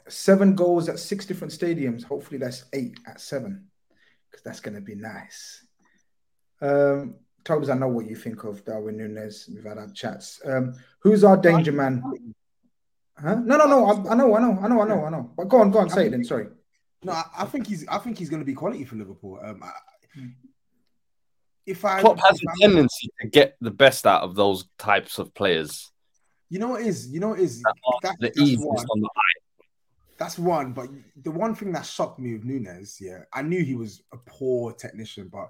[0.07, 2.05] Seven goals at six different stadiums.
[2.05, 3.67] Hopefully, that's eight at seven,
[4.31, 5.65] because that's going to be nice.
[6.61, 9.49] Um, Tobes, I know what you think of Darwin Nunez.
[9.53, 10.41] We've had our chats.
[10.45, 12.01] Um, who's our danger man?
[13.17, 13.35] Huh?
[13.35, 13.85] No, no, no.
[13.85, 15.31] I, I, know, I know, I know, I know, I know.
[15.35, 16.23] But go on, go on, say it then.
[16.23, 16.47] Sorry.
[17.03, 17.87] No, I, I think he's.
[17.87, 19.39] I think he's going to be quality for Liverpool.
[19.43, 19.71] Um, I,
[21.65, 25.33] if I Klopp has a tendency to get the best out of those types of
[25.33, 25.91] players.
[26.49, 27.09] You know what is?
[27.09, 27.61] You know what is?
[27.61, 28.85] That, the that's one.
[28.89, 29.41] on the eye.
[30.17, 30.73] That's one.
[30.73, 30.89] But
[31.21, 34.73] the one thing that shocked me with Nunez, yeah, I knew he was a poor
[34.73, 35.49] technician, but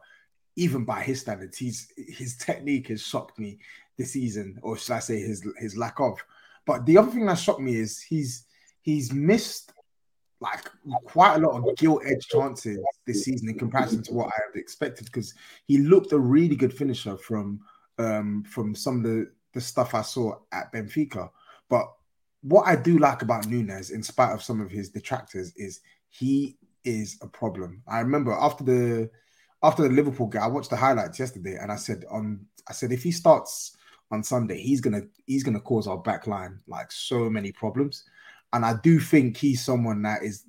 [0.55, 3.59] even by his standards, he's his technique has shocked me
[3.97, 6.23] this season, or should I say his his lack of.
[6.65, 8.45] But the other thing that shocked me is he's
[8.81, 9.73] he's missed
[10.39, 10.69] like
[11.05, 12.77] quite a lot of gilt edge chances
[13.07, 15.33] this season in comparison to what I had expected because
[15.67, 17.61] he looked a really good finisher from
[17.97, 21.29] um from some of the the stuff I saw at Benfica.
[21.69, 21.91] But
[22.41, 26.57] what I do like about Nunez, in spite of some of his detractors, is he
[26.83, 27.81] is a problem.
[27.87, 29.09] I remember after the
[29.63, 32.91] after the Liverpool game, I watched the highlights yesterday, and I said on I said
[32.91, 33.75] if he starts
[34.11, 38.03] on Sunday, he's gonna he's gonna cause our back line like so many problems.
[38.51, 40.43] And I do think he's someone that is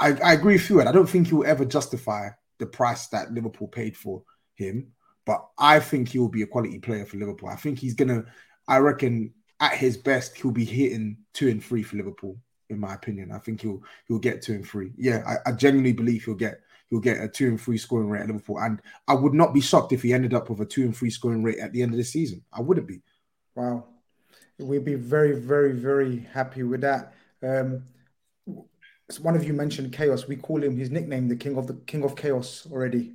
[0.00, 3.32] I, I agree with you, and I don't think he'll ever justify the price that
[3.32, 4.22] Liverpool paid for
[4.54, 4.92] him.
[5.26, 7.50] But I think he will be a quality player for Liverpool.
[7.50, 8.24] I think he's gonna
[8.66, 12.38] I reckon at his best, he'll be hitting two and three for Liverpool,
[12.70, 13.30] in my opinion.
[13.30, 14.92] I think he'll he'll get two and three.
[14.96, 16.60] Yeah, I, I genuinely believe he'll get
[16.90, 18.58] he'll get a two and three scoring rate at Liverpool.
[18.58, 21.10] And I would not be shocked if he ended up with a two and three
[21.10, 22.44] scoring rate at the end of the season.
[22.52, 23.00] I wouldn't be.
[23.54, 23.84] Wow.
[24.58, 27.14] We'd be very, very, very happy with that.
[27.42, 27.84] Um,
[29.20, 30.28] one of you mentioned chaos.
[30.28, 33.14] We call him his nickname, the king of the king of chaos already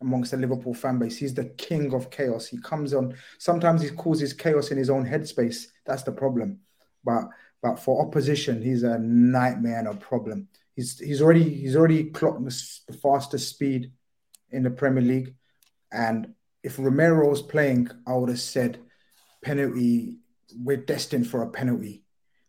[0.00, 1.16] amongst the Liverpool fan base.
[1.16, 2.46] He's the king of chaos.
[2.46, 3.14] He comes on.
[3.38, 5.66] Sometimes he causes chaos in his own headspace.
[5.84, 6.60] That's the problem.
[7.04, 7.24] But
[7.62, 10.48] but for opposition, he's a nightmare and a problem.
[10.76, 13.92] He's he's already he's already clocked the fastest speed
[14.50, 15.34] in the Premier League,
[15.90, 18.78] and if Romero was playing, I would have said
[19.42, 20.18] penalty.
[20.58, 22.04] We're destined for a penalty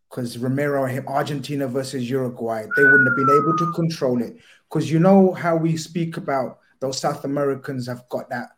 [0.10, 4.38] because Romero, him, Argentina versus Uruguay, they wouldn't have been able to control it.
[4.70, 8.50] Because you know how we speak about those South Americans have got that.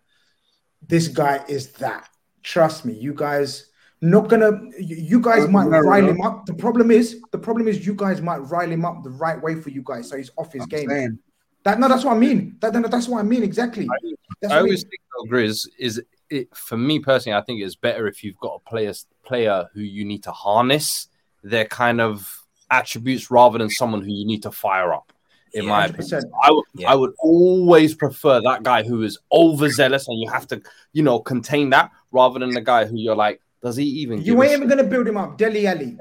[0.86, 2.10] This guy is that.
[2.44, 3.70] Trust me, you guys
[4.02, 4.62] not gonna.
[4.80, 6.46] You guys might rile him up.
[6.46, 9.56] The problem is, the problem is, you guys might rile him up the right way
[9.56, 10.90] for you guys, so he's off his I'm game.
[10.90, 11.20] Saying.
[11.64, 12.56] That no, that's what I mean.
[12.62, 13.88] That, that's what I mean exactly.
[13.92, 14.90] I, I always I mean.
[14.90, 17.38] think though, Grizz is it for me personally.
[17.38, 18.94] I think it's better if you've got a player
[19.26, 21.08] player who you need to harness
[21.44, 25.12] their kind of attributes rather than someone who you need to fire up.
[25.54, 25.90] In yeah, my 100%.
[25.90, 26.92] opinion, I would yeah.
[26.92, 30.62] I would always prefer that guy who is overzealous and you have to
[30.94, 34.22] you know contain that rather than the guy who you're like does he even?
[34.22, 35.38] You ain't even gonna build him up.
[35.38, 35.98] Dele Alli.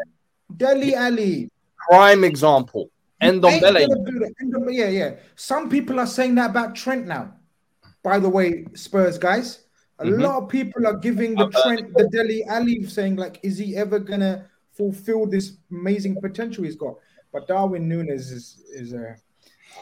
[0.57, 1.51] Dele Alli.
[1.89, 2.91] prime example.
[3.23, 3.87] Ndombele.
[4.71, 5.15] Yeah, yeah.
[5.35, 7.35] Some people are saying that about Trent now.
[8.03, 9.65] By the way, Spurs guys,
[9.99, 10.21] a mm-hmm.
[10.21, 13.99] lot of people are giving the Trent, the Dele Alli, saying like, is he ever
[13.99, 16.95] gonna fulfill this amazing potential he's got?
[17.33, 19.17] But Darwin Nunez is is a.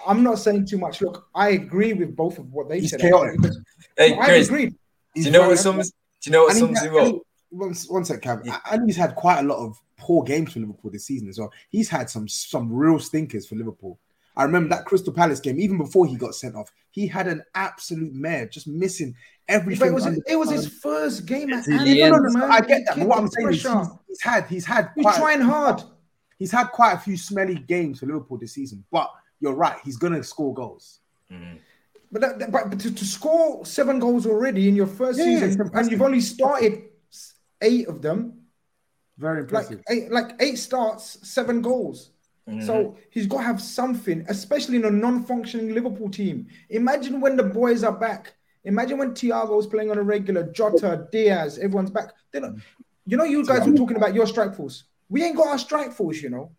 [0.06, 1.02] I'm not saying too much.
[1.02, 3.00] Look, I agree with both of what they he's said.
[3.00, 3.40] Chaotic.
[3.96, 4.70] Hey, I agree.
[5.14, 5.90] Do you know what sums?
[5.90, 7.16] Do you know what sums him up?
[7.50, 8.42] One, one sec, Cam.
[8.44, 8.58] Yeah.
[8.64, 11.38] I, know he's had quite a lot of poor games for Liverpool this season as
[11.38, 11.52] well.
[11.70, 13.98] He's had some some real stinkers for Liverpool.
[14.36, 17.42] I remember that Crystal Palace game, even before he got sent off, he had an
[17.54, 19.14] absolute mare, just missing
[19.48, 19.88] everything.
[19.88, 22.42] It was, it was his first game at Anfield, man.
[22.42, 22.98] I get that.
[22.98, 25.82] But what I'm saying is he's, he's, had he's had he's trying a, hard.
[26.38, 28.84] He's had quite a few smelly games for Liverpool this season.
[28.90, 29.10] But
[29.40, 31.00] you're right, he's gonna score goals.
[31.32, 31.56] Mm-hmm.
[32.12, 35.90] But, that, but to, to, score seven goals already in your first yeah, season, and
[35.90, 36.84] you've only started
[37.60, 38.42] eight of them.
[39.18, 39.82] Very impressive.
[39.88, 42.10] Like eight, like eight starts, seven goals.
[42.48, 42.66] Mm-hmm.
[42.66, 46.46] So he's got to have something, especially in a non-functioning Liverpool team.
[46.70, 48.34] Imagine when the boys are back.
[48.64, 52.12] Imagine when Thiago's playing on a regular, Jota, Diaz, everyone's back.
[52.32, 52.60] They don't,
[53.06, 54.84] you know, you guys were talking about your strike force.
[55.08, 56.50] We ain't got our strike force, you know.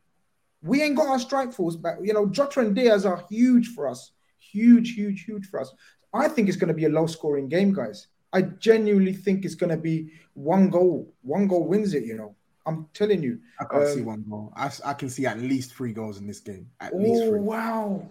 [0.61, 1.97] We ain't got our strike force back.
[2.01, 4.11] You know, Jota and Diaz are huge for us.
[4.39, 5.73] Huge, huge, huge for us.
[6.13, 8.07] I think it's going to be a low-scoring game, guys.
[8.37, 11.13] I genuinely think it's going to be one goal.
[11.23, 12.03] One goal wins it.
[12.03, 12.35] You know,
[12.65, 13.39] I'm telling you.
[13.59, 14.53] I can't um, see one goal.
[14.55, 16.69] I, I can see at least three goals in this game.
[16.79, 17.39] At oh, least three.
[17.39, 18.07] wow!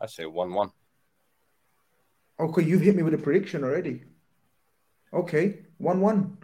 [0.00, 0.70] I say one-one.
[2.38, 4.02] Okay, you've hit me with a prediction already.
[5.12, 6.36] Okay, one-one.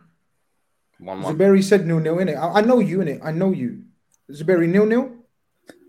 [0.98, 1.36] One-one.
[1.36, 2.36] Zuberi said nil-nil in it.
[2.36, 3.20] I, I know you in it.
[3.22, 3.82] I know you.
[4.30, 5.10] Zuberi nil-nil.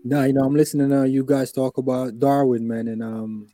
[0.04, 3.46] No, you know I'm listening to you guys talk about Darwin, man, and um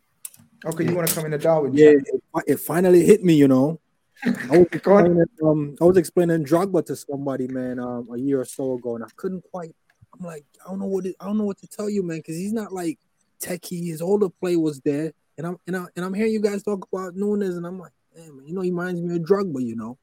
[0.65, 1.73] Okay, you want to come into Darwin?
[1.73, 3.81] Yeah, it, it, finally hit me, you know.
[4.25, 8.45] I was explaining, um, I was explaining Drogba to somebody, man, um, a year or
[8.45, 9.75] so ago, and I couldn't quite.
[10.19, 12.19] I'm like, I don't know what it, I don't know what to tell you, man,
[12.19, 12.99] because he's not like
[13.41, 13.87] techie.
[13.87, 16.87] His older play was there, and I'm and I and I'm hearing you guys talk
[16.93, 19.97] about Nunez, and I'm like, damn, you know, he reminds me of Drogba, you know,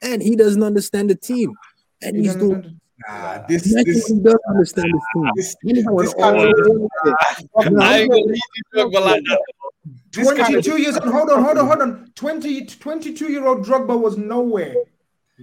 [0.00, 1.52] and he doesn't understand the team,
[2.00, 2.80] and he's doing.
[3.08, 5.30] Nah, this, this he does understand the team.
[5.34, 8.10] This, this, this kind of, I ain't
[8.72, 9.40] gonna like that.
[10.12, 11.08] 22 years old.
[11.08, 12.12] Hold on, hold on, hold on.
[12.14, 14.74] 20, 22 year old Drogba was nowhere.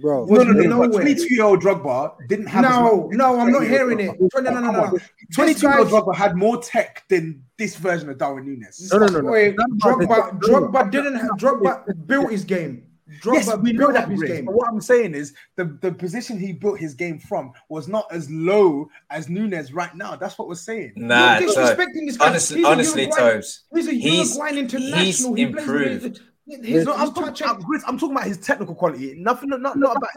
[0.00, 0.90] Bro, no, no, no, no.
[0.90, 2.62] 22 year old Drogba didn't have.
[2.62, 4.18] No, no, I'm not hearing it.
[4.18, 4.98] No, no, no, no.
[5.34, 8.90] 22 year old Drogba had more tech than this version of Darwin Nunez.
[8.90, 9.20] No, no, no.
[9.20, 9.30] no.
[9.30, 11.32] Wait, Drogba, Drogba didn't have.
[11.32, 12.86] Drogba built his game.
[13.20, 14.08] Drogba yes, we know that.
[14.08, 14.46] His game.
[14.46, 18.06] But what I'm saying is the, the position he built his game from was not
[18.10, 20.16] as low as Nunez right now.
[20.16, 20.92] That's what we're saying.
[20.96, 22.28] Nah, You're disrespecting this guy.
[22.28, 23.64] Honestly, he's honestly Tobes.
[23.74, 25.34] He's a Uruguayan international.
[25.34, 26.20] He's he improved.
[26.44, 29.14] He's not, I'm, talking, I'm, I'm, talking about his technical quality.
[29.16, 30.10] Nothing, not, not, not about.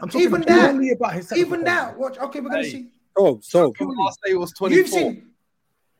[0.00, 1.32] I'm talking even that, only about his.
[1.32, 1.98] Even that.
[1.98, 2.18] Watch.
[2.18, 2.70] Okay, we're gonna hey.
[2.70, 2.90] see.
[3.16, 4.76] Oh, so last day was 24.
[4.76, 5.30] You've seen,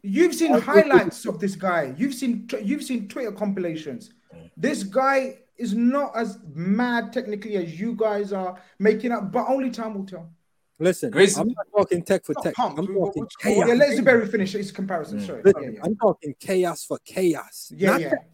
[0.03, 1.95] you've seen highlights of this guy.
[1.97, 4.11] You've seen, you've seen Twitter compilations.
[4.35, 4.51] Mm.
[4.57, 9.71] This guy is not as mad technically as you guys are making up, but only
[9.71, 10.31] time will tell.
[10.79, 12.55] Listen, I'm not talking tech for tech.
[12.59, 13.69] I'm talking chaos.
[13.69, 15.21] Yeah, let Zuberi finish his comparison.
[15.21, 15.27] Mm.
[15.27, 15.43] Sorry.
[15.45, 15.81] Listen, yeah, yeah.
[15.85, 17.71] I'm talking chaos for chaos.
[17.77, 18.11] Yeah, yeah.
[18.11, 18.31] Tech.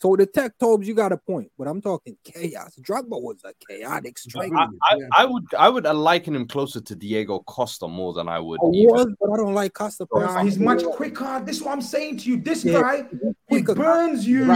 [0.00, 2.74] So the tech tobes, you got a point, but I'm talking chaos.
[2.80, 4.56] Drogba was a chaotic striker.
[4.56, 8.38] I, I, I, would I would liken him closer to Diego Costa more than I
[8.38, 8.60] would.
[8.60, 10.06] I was, but I don't like Costa.
[10.14, 11.42] Nah, he's much quicker.
[11.44, 12.40] This is what I'm saying to you.
[12.40, 13.08] This yeah, guy,
[13.48, 14.46] he burns you.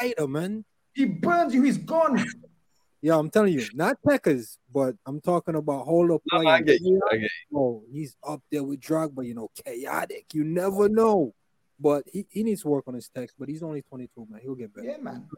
[0.00, 0.64] Fighter, man.
[0.98, 1.62] He burns you.
[1.62, 2.24] He's gone.
[3.00, 6.22] Yeah, I'm telling you, not Peckers, but I'm talking about hold up.
[6.32, 7.00] No, I get you.
[7.08, 7.56] I get you.
[7.56, 10.26] Oh, he's up there with Drogba, you know, chaotic.
[10.34, 11.32] You never know.
[11.78, 14.40] But he, he needs to work on his text, but he's only 22, man.
[14.42, 14.88] He'll get better.
[14.88, 15.28] Yeah, man.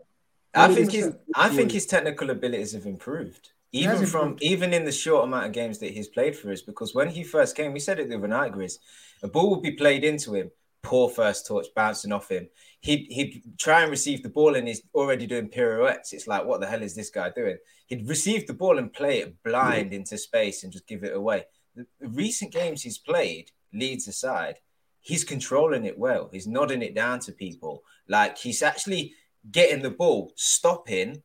[0.55, 3.51] I think his I think his technical abilities have improved.
[3.73, 6.95] Even from even in the short amount of games that he's played for us, because
[6.95, 8.79] when he first came, we said it the other night, Grizz,
[9.23, 10.51] a ball would be played into him,
[10.83, 12.49] poor first touch bouncing off him.
[12.81, 16.13] He'd, he'd try and receive the ball and he's already doing pirouettes.
[16.13, 17.59] It's like, what the hell is this guy doing?
[17.87, 21.45] He'd receive the ball and play it blind into space and just give it away.
[21.75, 24.57] The, the recent games he's played, Leeds aside,
[25.01, 26.31] he's controlling it well.
[26.33, 27.83] He's nodding it down to people.
[28.09, 29.15] Like he's actually
[29.51, 31.23] getting the ball, stopping,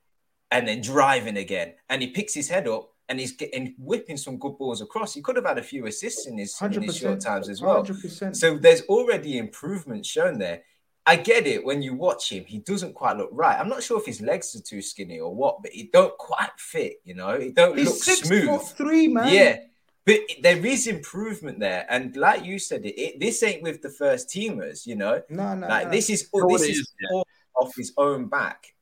[0.52, 1.74] and then driving again.
[1.90, 5.14] And he picks his head up and he's getting whipping some good balls across.
[5.14, 7.84] He could have had a few assists in his, in his short times as well.
[7.84, 8.36] 100%.
[8.36, 10.64] So there's already improvement shown there.
[11.08, 13.60] I get it when you watch him, he doesn't quite look right.
[13.60, 16.50] I'm not sure if his legs are too skinny or what, but he don't quite
[16.58, 17.40] fit, you know.
[17.40, 18.48] He don't He's look six smooth.
[18.48, 19.32] Foot three, man.
[19.32, 19.58] Yeah.
[20.04, 23.90] But there is improvement there, and like you said, it, it this ain't with the
[23.90, 25.24] first teamers, you know.
[25.30, 25.92] No, no, like no.
[25.92, 27.22] this is all, this is, is yeah.
[27.56, 28.75] off his own back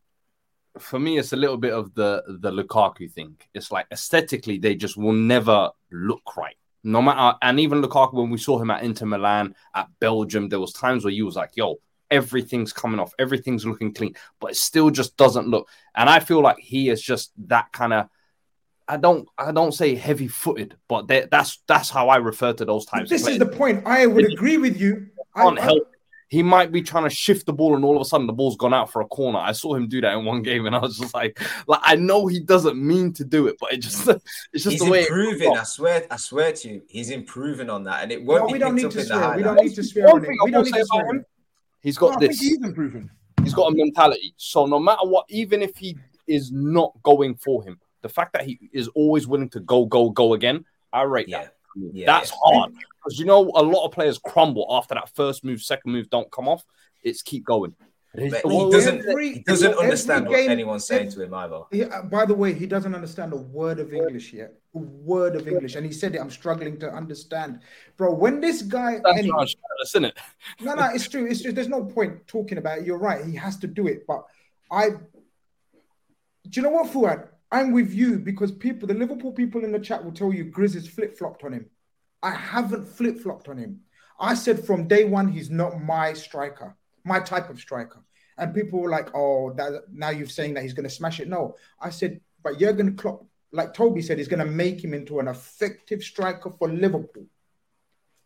[0.80, 3.38] for me, it's a little bit of the the Lukaku thing.
[3.54, 6.56] It's like aesthetically, they just will never look right.
[6.84, 10.60] No matter, and even Lukaku, when we saw him at Inter Milan, at Belgium, there
[10.60, 11.80] was times where you was like, "Yo,
[12.12, 15.70] everything's coming off, everything's looking clean," but it still just doesn't look.
[15.96, 18.10] And I feel like he is just that kind of.
[18.86, 22.86] I don't, I don't say heavy footed, but that's that's how I refer to those
[22.86, 23.10] times.
[23.10, 23.84] This is the point.
[23.86, 25.08] I would agree with you.
[25.38, 25.93] Can't I, help
[26.34, 28.58] he might be trying to shift the ball and all of a sudden the ball's
[28.58, 29.38] gone out for a corner.
[29.38, 31.96] I saw him do that in one game and I was just like, like I
[31.96, 34.08] know he doesn't mean to do it, but it just
[34.52, 35.56] it's just he's the way improving.
[35.56, 38.48] I swear, I swear to you, he's improving on that, and it won't.
[38.48, 39.36] No, we don't need to swear.
[39.38, 40.36] We don't need to swear on him.
[40.44, 41.26] We don't need to swear him.
[41.82, 42.40] He's got no, this.
[42.40, 43.12] he's improving.
[43.44, 44.34] He's got a mentality.
[44.38, 45.96] So no matter what, even if he
[46.26, 50.10] is not going for him, the fact that he is always willing to go, go,
[50.10, 51.44] go again, I rate yeah.
[51.44, 51.56] that.
[51.76, 52.38] Yeah, That's yeah.
[52.44, 56.10] hard because you know a lot of players crumble after that first move, second move
[56.10, 56.66] don't come off
[57.04, 57.76] it's keep going.
[58.18, 61.62] he doesn't, every, he doesn't understand what anyone's saying to him either.
[61.72, 64.54] He, uh, by the way, he doesn't understand a word of English yet.
[64.76, 65.76] A word of English.
[65.76, 67.62] And he said it, I'm struggling to understand.
[67.98, 69.00] Bro, when this guy.
[69.04, 69.50] That's anyway, not
[69.84, 70.18] isn't it?
[70.62, 71.26] no, no, it's true.
[71.26, 72.86] It's just, there's no point talking about it.
[72.86, 73.26] You're right.
[73.26, 74.06] He has to do it.
[74.08, 74.24] But
[74.72, 74.90] I.
[76.50, 77.30] Do you know what, Fuad?
[77.54, 80.76] I'm with you because people, the Liverpool people in the chat will tell you Grizz
[80.76, 81.70] is flip flopped on him.
[82.22, 83.80] I haven't flip flopped on him.
[84.20, 88.02] I said from day one, he's not my striker my type of striker.
[88.38, 91.28] And people were like, oh, that, now you're saying that he's going to smash it.
[91.28, 95.20] No, I said, but Jurgen Klopp, like Toby said, he's going to make him into
[95.20, 97.28] an effective striker for Liverpool.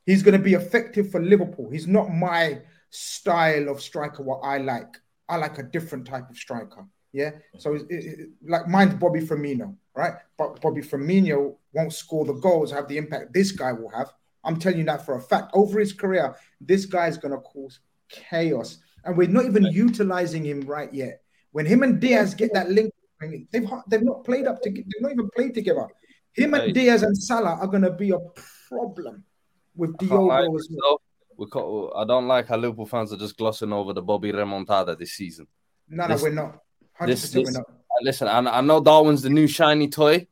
[0.05, 1.69] He's going to be effective for Liverpool.
[1.69, 4.95] He's not my style of striker, what I like.
[5.27, 6.85] I like a different type of striker.
[7.13, 7.31] Yeah.
[7.57, 10.13] So it, it, like mine's Bobby Firmino, right?
[10.37, 14.11] But Bobby Firmino won't score the goals, have the impact this guy will have.
[14.43, 15.51] I'm telling you that for a fact.
[15.53, 17.79] Over his career, this guy is going to cause
[18.09, 18.77] chaos.
[19.03, 21.21] And we're not even utilizing him right yet.
[21.51, 24.85] When him and Diaz get that link They've they've not played up together.
[24.87, 25.87] They've not even played together.
[26.33, 28.19] Him and Diaz and Salah are going to be a
[28.67, 29.23] problem
[29.75, 31.01] with Diogo as well.
[31.35, 31.47] We
[31.95, 35.47] I don't like how Liverpool fans are just glossing over the Bobby remontada this season.
[35.89, 36.59] No, this, no, we're not.
[36.99, 37.69] 100% this, this, we're not.
[37.69, 40.27] Uh, listen, I, I know Darwin's the new shiny toy,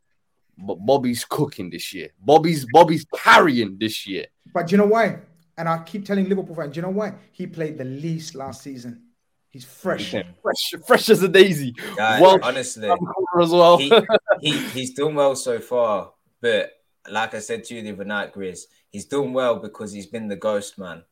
[0.58, 2.10] but Bobby's cooking this year.
[2.20, 4.26] Bobby's Bobby's carrying this year.
[4.54, 5.20] But do you know why?
[5.58, 7.14] And I keep telling Liverpool fans, do you know why?
[7.32, 9.02] He played the least last season.
[9.50, 11.74] He's fresh, fresh, fresh as a daisy.
[11.96, 13.78] Yeah, well, honestly, as well.
[13.78, 13.90] he,
[14.42, 16.12] he, he's done well so far,
[16.42, 16.74] but
[17.10, 20.28] like I said to you the other night, Grizz, he's done well because he's been
[20.28, 21.04] the ghost man.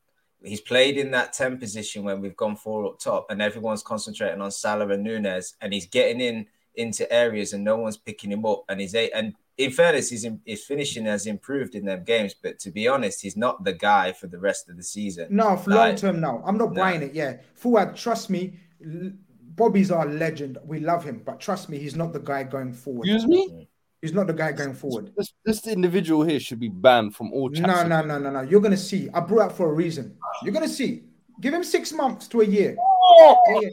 [0.44, 4.40] He's played in that 10 position when we've gone four up top and everyone's concentrating
[4.40, 6.46] on Salah and Nunez and he's getting in
[6.76, 8.64] into areas and no one's picking him up.
[8.68, 12.34] And he's a, and in fairness, his, his finishing has improved in them games.
[12.34, 15.28] But to be honest, he's not the guy for the rest of the season.
[15.30, 16.42] No, for like, long term, no.
[16.44, 16.80] I'm not no.
[16.80, 17.14] buying it.
[17.14, 17.36] Yeah.
[17.54, 20.58] Fuad, trust me, Bobby's our legend.
[20.64, 21.22] We love him.
[21.24, 23.08] But trust me, he's not the guy going forward.
[23.08, 23.48] Excuse me?
[23.48, 23.62] Mm-hmm.
[24.04, 25.12] He's not the guy going forward.
[25.16, 27.48] This, this individual here should be banned from all.
[27.48, 28.42] No, no, no, no, no.
[28.42, 29.08] You're gonna see.
[29.14, 30.14] I brought up for a reason.
[30.42, 31.04] You're gonna see.
[31.40, 32.76] Give him six months to a year.
[32.78, 33.38] Oh!
[33.48, 33.68] Yeah, yeah.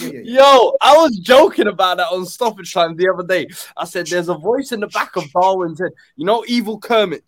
[0.00, 3.46] Yeah, yeah, Yo, I was joking about that on Stoppage Time the other day.
[3.76, 5.92] I said, "There's a voice in the back of Darwin's head.
[6.16, 7.22] You know, evil Kermit.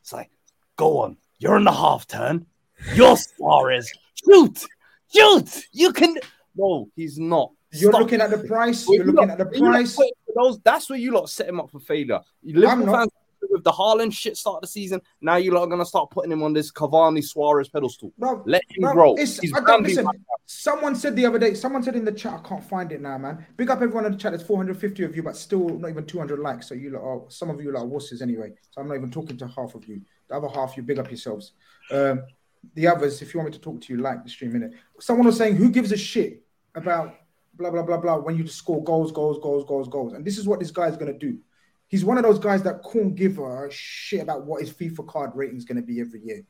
[0.00, 0.30] It's like,
[0.76, 1.18] go on.
[1.38, 2.46] You're in the half turn.
[2.94, 3.92] You're Suarez.
[4.14, 4.64] Shoot,
[5.14, 5.62] shoot.
[5.72, 6.16] You can.
[6.56, 7.50] No, he's not.
[7.72, 8.02] You're Stop.
[8.02, 8.88] looking at the price.
[8.88, 9.98] You're looking at the price
[10.38, 12.20] those that's where you lot set him up for failure.
[12.42, 13.10] Liverpool fans
[13.50, 15.00] with the Haaland shit start of the season.
[15.20, 18.12] Now you lot are gonna start putting him on this Cavani Suarez pedestal.
[18.18, 19.12] Bro, Let him bro, grow.
[19.12, 20.06] listen,
[20.46, 23.18] someone said the other day, someone said in the chat, I can't find it now,
[23.18, 23.46] man.
[23.56, 24.32] Big up everyone in the chat.
[24.32, 26.68] There's 450 of you, but still not even 200 likes.
[26.68, 28.52] So you lot are some of you lot are wusses anyway.
[28.70, 30.02] So I'm not even talking to half of you.
[30.28, 31.52] The other half, you big up yourselves.
[31.90, 32.22] Um,
[32.74, 34.72] the others, if you want me to talk to you, like the stream in it.
[35.00, 36.42] Someone was saying, who gives a shit
[36.74, 37.14] about
[37.58, 40.12] blah blah blah blah when you just score goals, goals, goals, goals, goals.
[40.12, 41.38] And this is what this guy is gonna do.
[41.88, 45.30] He's one of those guys that can't give a shit about what his FIFA card
[45.34, 46.42] rating is gonna be every year.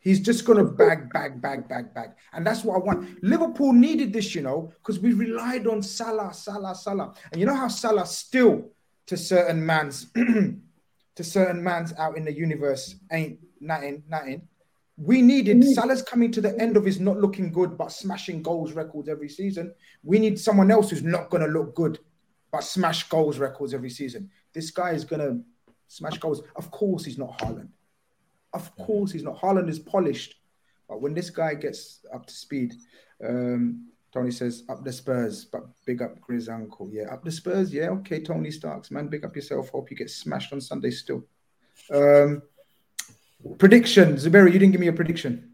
[0.00, 3.22] He's just gonna bag, bag, bag, bag, bag, and that's what I want.
[3.22, 7.54] Liverpool needed this, you know, because we relied on Salah, Salah, Salah, and you know
[7.54, 8.70] how Salah still,
[9.06, 14.48] to certain man's, to certain man's out in the universe ain't nothing, nothing.
[14.96, 15.72] We needed mm.
[15.72, 19.28] Salah's coming to the end of his not looking good, but smashing goals records every
[19.28, 19.74] season.
[20.02, 21.98] We need someone else who's not going to look good,
[22.50, 24.30] but smash goals records every season.
[24.52, 25.40] This guy is going to
[25.88, 26.42] smash goals.
[26.56, 27.68] Of course, he's not Haaland.
[28.52, 29.40] Of course, he's not.
[29.40, 30.34] Haaland is polished.
[30.88, 32.74] But when this guy gets up to speed,
[33.26, 36.90] um, Tony says, up the Spurs, but big up Grizz uncle.
[36.92, 37.72] Yeah, up the Spurs.
[37.72, 39.08] Yeah, okay, Tony Starks, man.
[39.08, 39.70] Big up yourself.
[39.70, 41.24] Hope you get smashed on Sunday still.
[41.90, 42.42] Um,
[43.58, 45.52] Prediction, Zuberi, you didn't give me a prediction.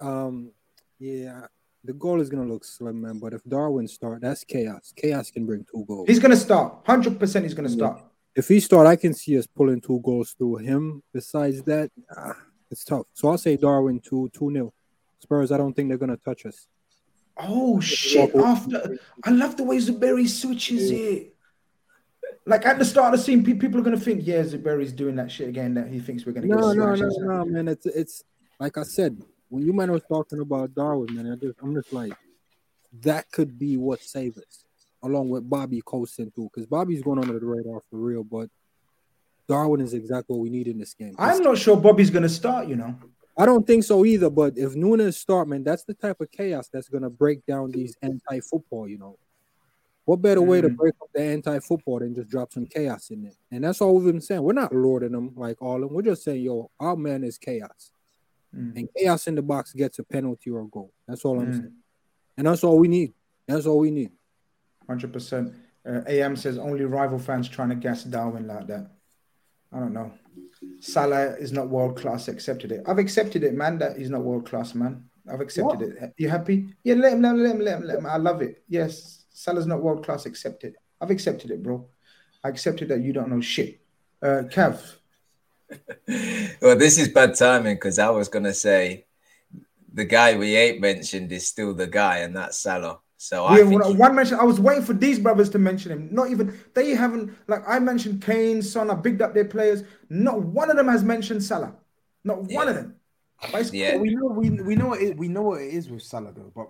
[0.00, 0.52] Um,
[0.98, 1.46] yeah,
[1.82, 3.18] the goal is gonna look slim, man.
[3.18, 4.92] But if Darwin start, that's chaos.
[4.96, 6.08] Chaos can bring two goals.
[6.08, 6.78] He's gonna start.
[6.86, 8.00] Hundred percent, he's gonna start.
[8.34, 11.02] If he start, I can see us pulling two goals through him.
[11.12, 12.36] Besides that, ah,
[12.70, 13.06] it's tough.
[13.12, 14.72] So I'll say Darwin two two nil.
[15.20, 16.66] Spurs, I don't think they're gonna touch us.
[17.36, 18.34] Oh shit!
[18.34, 20.98] After I love the way Zuberi switches yeah.
[20.98, 21.33] it.
[22.46, 25.30] Like at the start of the scene, people are gonna think, yeah, Zuberi's doing that
[25.30, 25.74] shit again.
[25.74, 26.46] That he thinks we're gonna.
[26.46, 26.56] Get.
[26.56, 27.68] No, no, no, no, man.
[27.68, 28.22] It's it's
[28.60, 31.32] like I said when you man was talking about Darwin, man.
[31.32, 32.12] I just I'm just like
[33.00, 34.64] that could be what saves us,
[35.02, 38.50] along with Bobby coasting too, because Bobby's going under the radar for real, but
[39.48, 41.14] Darwin is exactly what we need in this game.
[41.18, 42.68] I'm not sure Bobby's gonna start.
[42.68, 42.94] You know.
[43.36, 44.30] I don't think so either.
[44.30, 47.96] But if Nunez start, man, that's the type of chaos that's gonna break down these
[48.02, 48.86] anti-football.
[48.86, 49.18] You know,
[50.04, 50.76] what better way to mm.
[50.76, 53.32] break up the anti-football than just drop some chaos in there?
[53.50, 54.42] And that's all we've been saying.
[54.42, 55.94] We're not lording them like all of them.
[55.94, 57.90] We're just saying, yo, our man is chaos.
[58.54, 58.76] Mm.
[58.76, 60.92] And chaos in the box gets a penalty or a goal.
[61.08, 61.58] That's all I'm mm.
[61.58, 61.72] saying.
[62.36, 63.14] And that's all we need.
[63.48, 64.10] That's all we need.
[64.88, 65.54] 100%.
[65.86, 68.90] Uh, AM says only rival fans trying to gas Darwin like that.
[69.72, 70.12] I don't know.
[70.80, 72.28] Salah is not world class.
[72.28, 72.84] Accepted it.
[72.86, 73.78] I've accepted it, man.
[73.78, 75.04] That he's not world class, man.
[75.30, 76.02] I've accepted what?
[76.02, 76.14] it.
[76.16, 76.68] You happy?
[76.84, 78.06] Yeah, let him, let him, let him, let him, let him.
[78.06, 78.62] I love it.
[78.68, 80.24] Yes, Salah's not world class.
[80.24, 80.76] Accepted.
[81.00, 81.86] I've accepted it, bro.
[82.42, 83.80] I accepted that you don't know shit.
[84.22, 84.80] Uh, Kev.
[86.62, 89.04] well, this is bad timing because I was gonna say
[89.92, 93.00] the guy we ain't mentioned is still the guy, and that's Salah.
[93.16, 94.38] So yeah, I one mention.
[94.38, 96.08] I was waiting for these brothers to mention him.
[96.12, 97.36] Not even they haven't.
[97.48, 98.90] Like I mentioned, Kane, Son.
[98.90, 99.82] I bigged up their players.
[100.08, 101.74] Not one of them has mentioned Salah.
[102.22, 102.56] Not yeah.
[102.56, 102.96] one of them.
[103.72, 106.52] yeah, we know we, we know it, we know what it is with Salah though,
[106.54, 106.68] but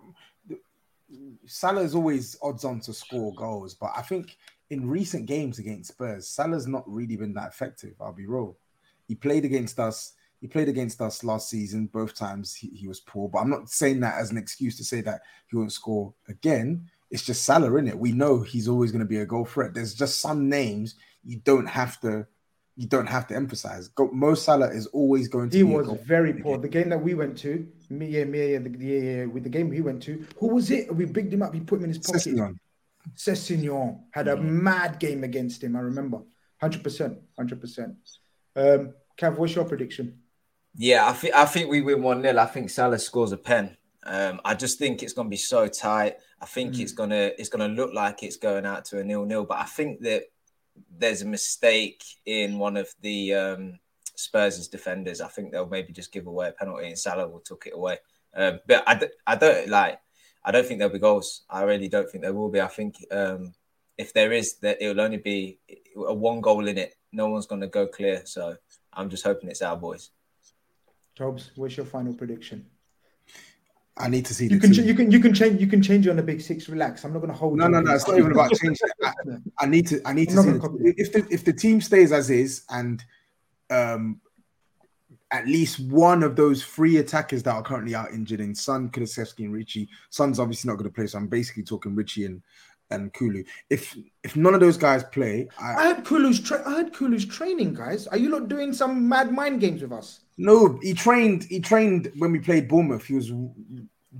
[1.47, 4.37] Salah is always odds on to score goals, but I think
[4.71, 7.95] in recent games against Spurs, Salah's not really been that effective.
[8.01, 8.57] I'll be real.
[9.07, 10.15] He played against us.
[10.41, 11.87] He played against us last season.
[11.87, 14.85] Both times he, he was poor, but I'm not saying that as an excuse to
[14.85, 16.89] say that he won't score again.
[17.11, 17.99] it's just Salah in it.
[17.99, 19.75] We know he's always going to be a goal threat.
[19.75, 22.27] There's just some names you don't have to
[22.77, 23.89] you don't have to emphasize.
[23.89, 25.57] Go, Mo Salah is always going to.
[25.57, 26.59] He was very poor.
[26.59, 29.49] The game that we went to, me, yeah, me, yeah, the, yeah, yeah, with the
[29.49, 30.95] game he went to, who was it?
[30.95, 31.55] We bigged him up.
[31.55, 32.23] He put him in his pocket.
[32.23, 32.59] Sessegnon.
[33.17, 35.77] Sessegnon had a mad game against him.
[35.77, 36.23] I remember,
[36.61, 37.95] hundred percent, hundred percent.
[38.57, 40.19] Um, Cav, what's your prediction?
[40.75, 43.77] Yeah, I think I think we win one 0 I think Salah scores a pen.
[44.07, 46.17] Um, I just think it's going to be so tight.
[46.41, 46.81] I think mm.
[46.81, 49.45] it's gonna it's gonna look like it's going out to a nil nil.
[49.45, 50.25] But I think that
[50.97, 53.79] there's a mistake in one of the um,
[54.17, 55.21] Spurs' defenders.
[55.21, 57.99] I think they'll maybe just give away a penalty and Salah will took it away.
[58.35, 60.01] Um, but I, d- I don't like.
[60.45, 61.43] I don't think there'll be goals.
[61.49, 62.61] I really don't think there will be.
[62.61, 63.55] I think um,
[63.97, 65.59] if there is, that it will only be
[65.97, 66.95] a one goal in it.
[67.13, 68.23] No one's going to go clear.
[68.27, 68.57] So
[68.93, 70.11] I'm just hoping it's our boys.
[71.15, 72.67] Tobes, what's your final prediction?
[73.97, 74.49] I need to see.
[74.49, 74.85] You can team.
[74.85, 76.69] you can you can change you can change on the big six.
[76.69, 77.05] Relax.
[77.05, 77.59] I'm not going to hold.
[77.59, 77.95] No, no, no.
[77.95, 78.89] It's not even about changing.
[79.05, 79.13] I,
[79.61, 80.01] I, need to.
[80.05, 83.05] I need to see the, if the if the team stays as is and
[83.71, 84.21] um
[85.31, 89.45] at least one of those three attackers that are currently out injured in Son, Kulusevski,
[89.45, 89.89] and Richie.
[90.11, 92.41] Son's obviously not going to play, so I'm basically talking Richie and
[92.91, 93.45] and Kulu.
[93.71, 97.25] If if none of those guys play, I, I had Kulu's tra- I had Kulu's
[97.27, 98.07] training, guys.
[98.07, 100.21] Are you not doing some mad mind games with us?
[100.37, 101.45] No, he trained.
[101.45, 103.05] He trained when we played Bournemouth.
[103.05, 103.33] He was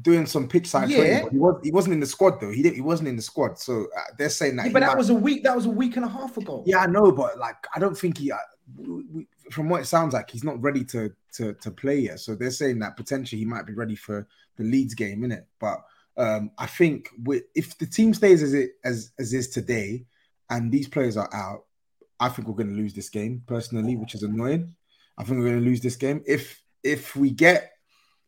[0.03, 0.97] doing some pitch side yeah.
[0.99, 1.29] training.
[1.33, 1.61] He was.
[1.63, 2.51] He wasn't in the squad though.
[2.51, 3.59] He did, He wasn't in the squad.
[3.59, 4.67] So uh, they're saying that.
[4.67, 4.99] Yeah, but that might...
[4.99, 5.43] was a week.
[5.45, 6.63] That was a week and a half ago.
[6.67, 8.33] Yeah, I know, but like, I don't think he.
[8.33, 8.37] Uh,
[8.77, 12.21] we, from what it sounds like, he's not ready to to to play yet.
[12.21, 14.27] So they're saying that potentially he might be ready for
[14.57, 15.47] the Leeds game, in it.
[15.59, 15.85] But
[16.17, 20.05] um, I think with, if the team stays as it as as is today,
[20.51, 21.65] and these players are out,
[22.21, 24.75] I think we're going to lose this game personally, which is annoying.
[25.19, 26.23] I think we're going to lose this game.
[26.27, 27.73] If if we get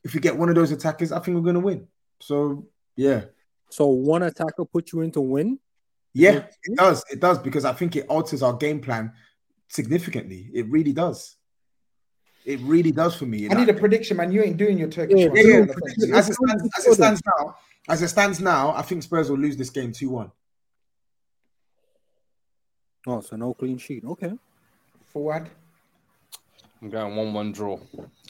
[0.04, 1.88] if we get one of those attackers, I think we're going to win.
[2.20, 3.22] So yeah.
[3.70, 5.58] So one attacker put you into win.
[6.14, 7.04] Yeah, it does.
[7.10, 9.12] It does because I think it alters our game plan
[9.68, 10.50] significantly.
[10.54, 11.36] It really does.
[12.46, 13.50] It really does for me.
[13.50, 14.30] I need a prediction, man.
[14.30, 15.18] You ain't doing your Turkish.
[15.18, 15.64] Yeah, yeah,
[15.98, 16.16] yeah.
[16.16, 17.56] As, it stands, as it stands now,
[17.88, 20.32] as it stands now, I think Spurs will lose this game two one.
[23.06, 24.04] Oh, so no clean sheet.
[24.04, 24.32] Okay.
[25.06, 25.48] Forward.
[26.82, 27.78] I'm going one-one draw.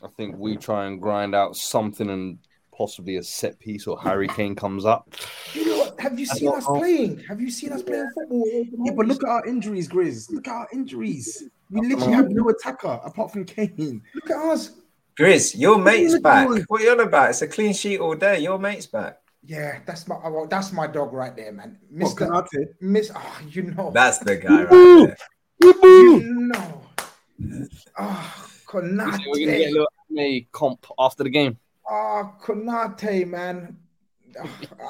[0.05, 2.39] I think we try and grind out something and
[2.77, 5.09] possibly a set piece or Harry Kane comes up.
[5.55, 6.01] You know what?
[6.01, 6.79] Have you seen us know.
[6.79, 7.19] playing?
[7.27, 8.45] Have you seen us playing football?
[8.47, 10.31] Yeah, but look at our injuries, Grizz.
[10.31, 11.45] Look at our injuries.
[11.71, 14.03] We literally have no attacker apart from Kane.
[14.15, 14.73] Look at us.
[15.19, 16.49] Grizz, your mate's back.
[16.69, 17.31] What are you on about?
[17.31, 18.41] It's a clean sheet all day.
[18.41, 19.19] Your mate's back.
[19.47, 21.79] Yeah, that's my oh, well, that's my dog right there, man.
[21.95, 22.29] Mr.
[22.29, 22.49] What,
[22.81, 23.93] Miss, oh, you know.
[23.93, 25.17] That's the guy right there.
[25.63, 26.83] You know.
[27.97, 29.21] Oh, Konate.
[29.29, 31.59] We're gonna get a little anime comp after the game.
[31.89, 33.77] Oh, Konate, man.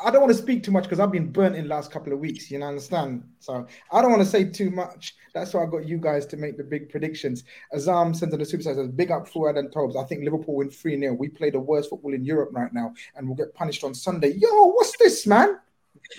[0.05, 2.13] I don't want to speak too much because I've been burnt in the last couple
[2.13, 2.51] of weeks.
[2.51, 3.25] You know, understand?
[3.39, 5.15] So I don't want to say too much.
[5.35, 7.45] That's why I got you guys to make the big predictions.
[7.75, 9.97] Azam sent in the super says, big up Fuad and Tobes.
[9.97, 11.13] I think Liverpool win 3 0.
[11.15, 14.35] We play the worst football in Europe right now and we'll get punished on Sunday.
[14.35, 15.59] Yo, what's this, man?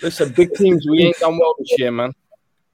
[0.02, 2.12] Listen, big teams, we ain't done well this year, man.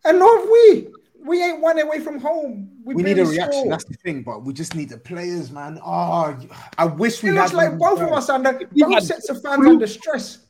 [0.04, 0.88] And not have we
[1.24, 2.70] we ain't one away from home.
[2.84, 3.60] We, we need a reaction.
[3.60, 3.70] Score.
[3.70, 5.80] That's the thing, but we just need the players, man.
[5.82, 6.36] Oh,
[6.76, 9.66] I wish we it had like both of us under both had, sets of fans
[9.66, 10.43] under stress.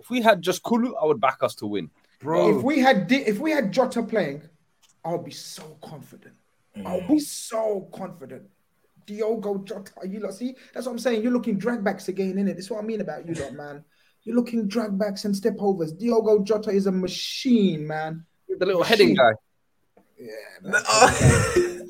[0.00, 2.58] If we had just Kulu, I would back us to win, bro.
[2.58, 4.42] If we had if we had Jota playing,
[5.04, 6.34] I'll be so confident.
[6.76, 6.86] Mm.
[6.86, 8.44] I'll be so confident.
[9.06, 10.54] Diogo Jota, you lot see?
[10.74, 11.22] That's what I'm saying.
[11.22, 12.54] You're looking dragbacks again, in it.
[12.54, 13.84] That's what I mean about you lot, man.
[14.24, 15.92] You're looking dragbacks and step overs.
[15.92, 18.26] Diogo Jota is a machine, man.
[18.48, 18.98] The little machine.
[18.98, 19.32] heading guy.
[20.20, 20.32] Yeah,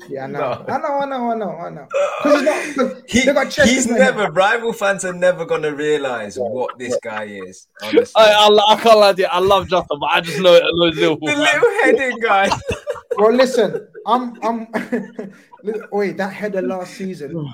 [0.09, 0.39] yeah, I know.
[0.39, 0.65] No.
[0.67, 1.87] I know, I know, I know, I know.
[2.23, 3.21] Because he,
[3.63, 7.67] he's never rival fans are never gonna realize what this guy is.
[7.81, 8.13] Honestly.
[8.15, 9.27] I, I, I can't lie to you.
[9.27, 11.27] I love Jota, but I just know it Liverpool.
[11.27, 12.49] The little heading guy.
[13.17, 14.67] well, listen, I'm, I'm.
[15.91, 17.51] wait, that header last season.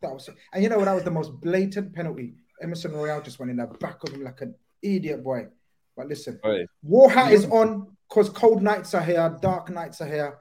[0.00, 0.86] That was, and you know what?
[0.86, 2.34] That was the most blatant penalty.
[2.62, 5.48] Emerson Royal just went in the back of him like an idiot boy.
[5.96, 6.66] But listen, right.
[6.82, 10.38] War hat is on because cold nights are here, dark nights are here.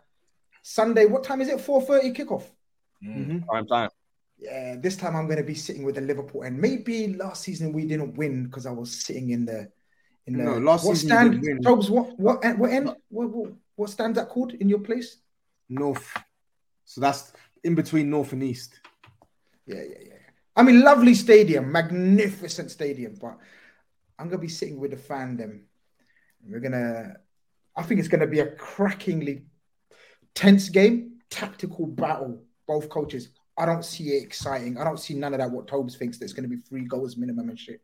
[0.62, 1.58] Sunday, what time is it?
[1.58, 2.44] 4:30 kickoff.
[3.04, 3.40] Mm-hmm.
[3.40, 3.90] Prime time.
[4.38, 7.74] Yeah, this time I'm going to be sitting with the Liverpool, and maybe last season
[7.74, 9.70] we didn't win because I was sitting in the
[10.28, 11.44] in the no, last what stand.
[11.64, 12.94] Tobes, what what what end?
[13.10, 15.18] What, what, what stand that called in your place?
[15.68, 16.16] North.
[16.86, 17.34] So that's
[17.64, 18.80] in between North and East.
[19.66, 20.14] Yeah, yeah, yeah.
[20.56, 23.38] I mean, lovely stadium, magnificent stadium, but
[24.20, 25.62] I'm gonna be sitting with the fandom.
[26.46, 27.16] We're gonna
[27.76, 29.44] I think it's going to be a crackingly
[30.36, 32.44] tense game, tactical battle.
[32.66, 33.30] Both coaches.
[33.58, 34.78] I don't see it exciting.
[34.78, 35.52] I don't see none of that.
[35.52, 37.82] What Tobes thinks there's going to be three goals minimum and shit.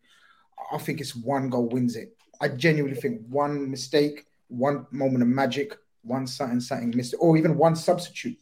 [0.72, 2.16] I think it's one goal wins it.
[2.42, 7.58] I genuinely think one mistake, one moment of magic, one something, something missed, or even
[7.58, 8.38] one substitute.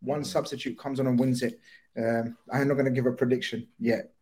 [0.00, 1.60] One substitute comes on and wins it.
[1.96, 4.12] Um, I'm not going to give a prediction yet.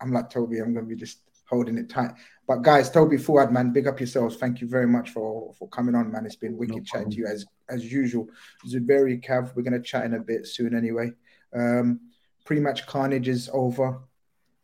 [0.00, 0.58] I'm like Toby.
[0.58, 2.12] I'm going to be just holding it tight.
[2.52, 4.36] But guys, Toby Fuad, man, big up yourselves.
[4.36, 6.26] Thank you very much for for coming on, man.
[6.26, 8.28] It's been wicked no chatting to you as as usual.
[8.68, 11.12] Zuberi Cav, we're going to chat in a bit soon anyway.
[11.54, 12.00] Um,
[12.44, 14.00] pre-match Khanage is over.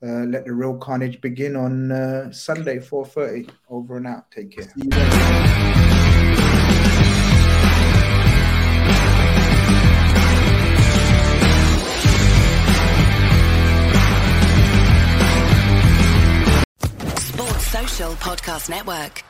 [0.02, 3.48] Uh, let the real carnage begin on uh, Sunday, 4.30.
[3.70, 4.30] Over and out.
[4.30, 5.46] Take care.
[17.98, 19.27] Podcast Network.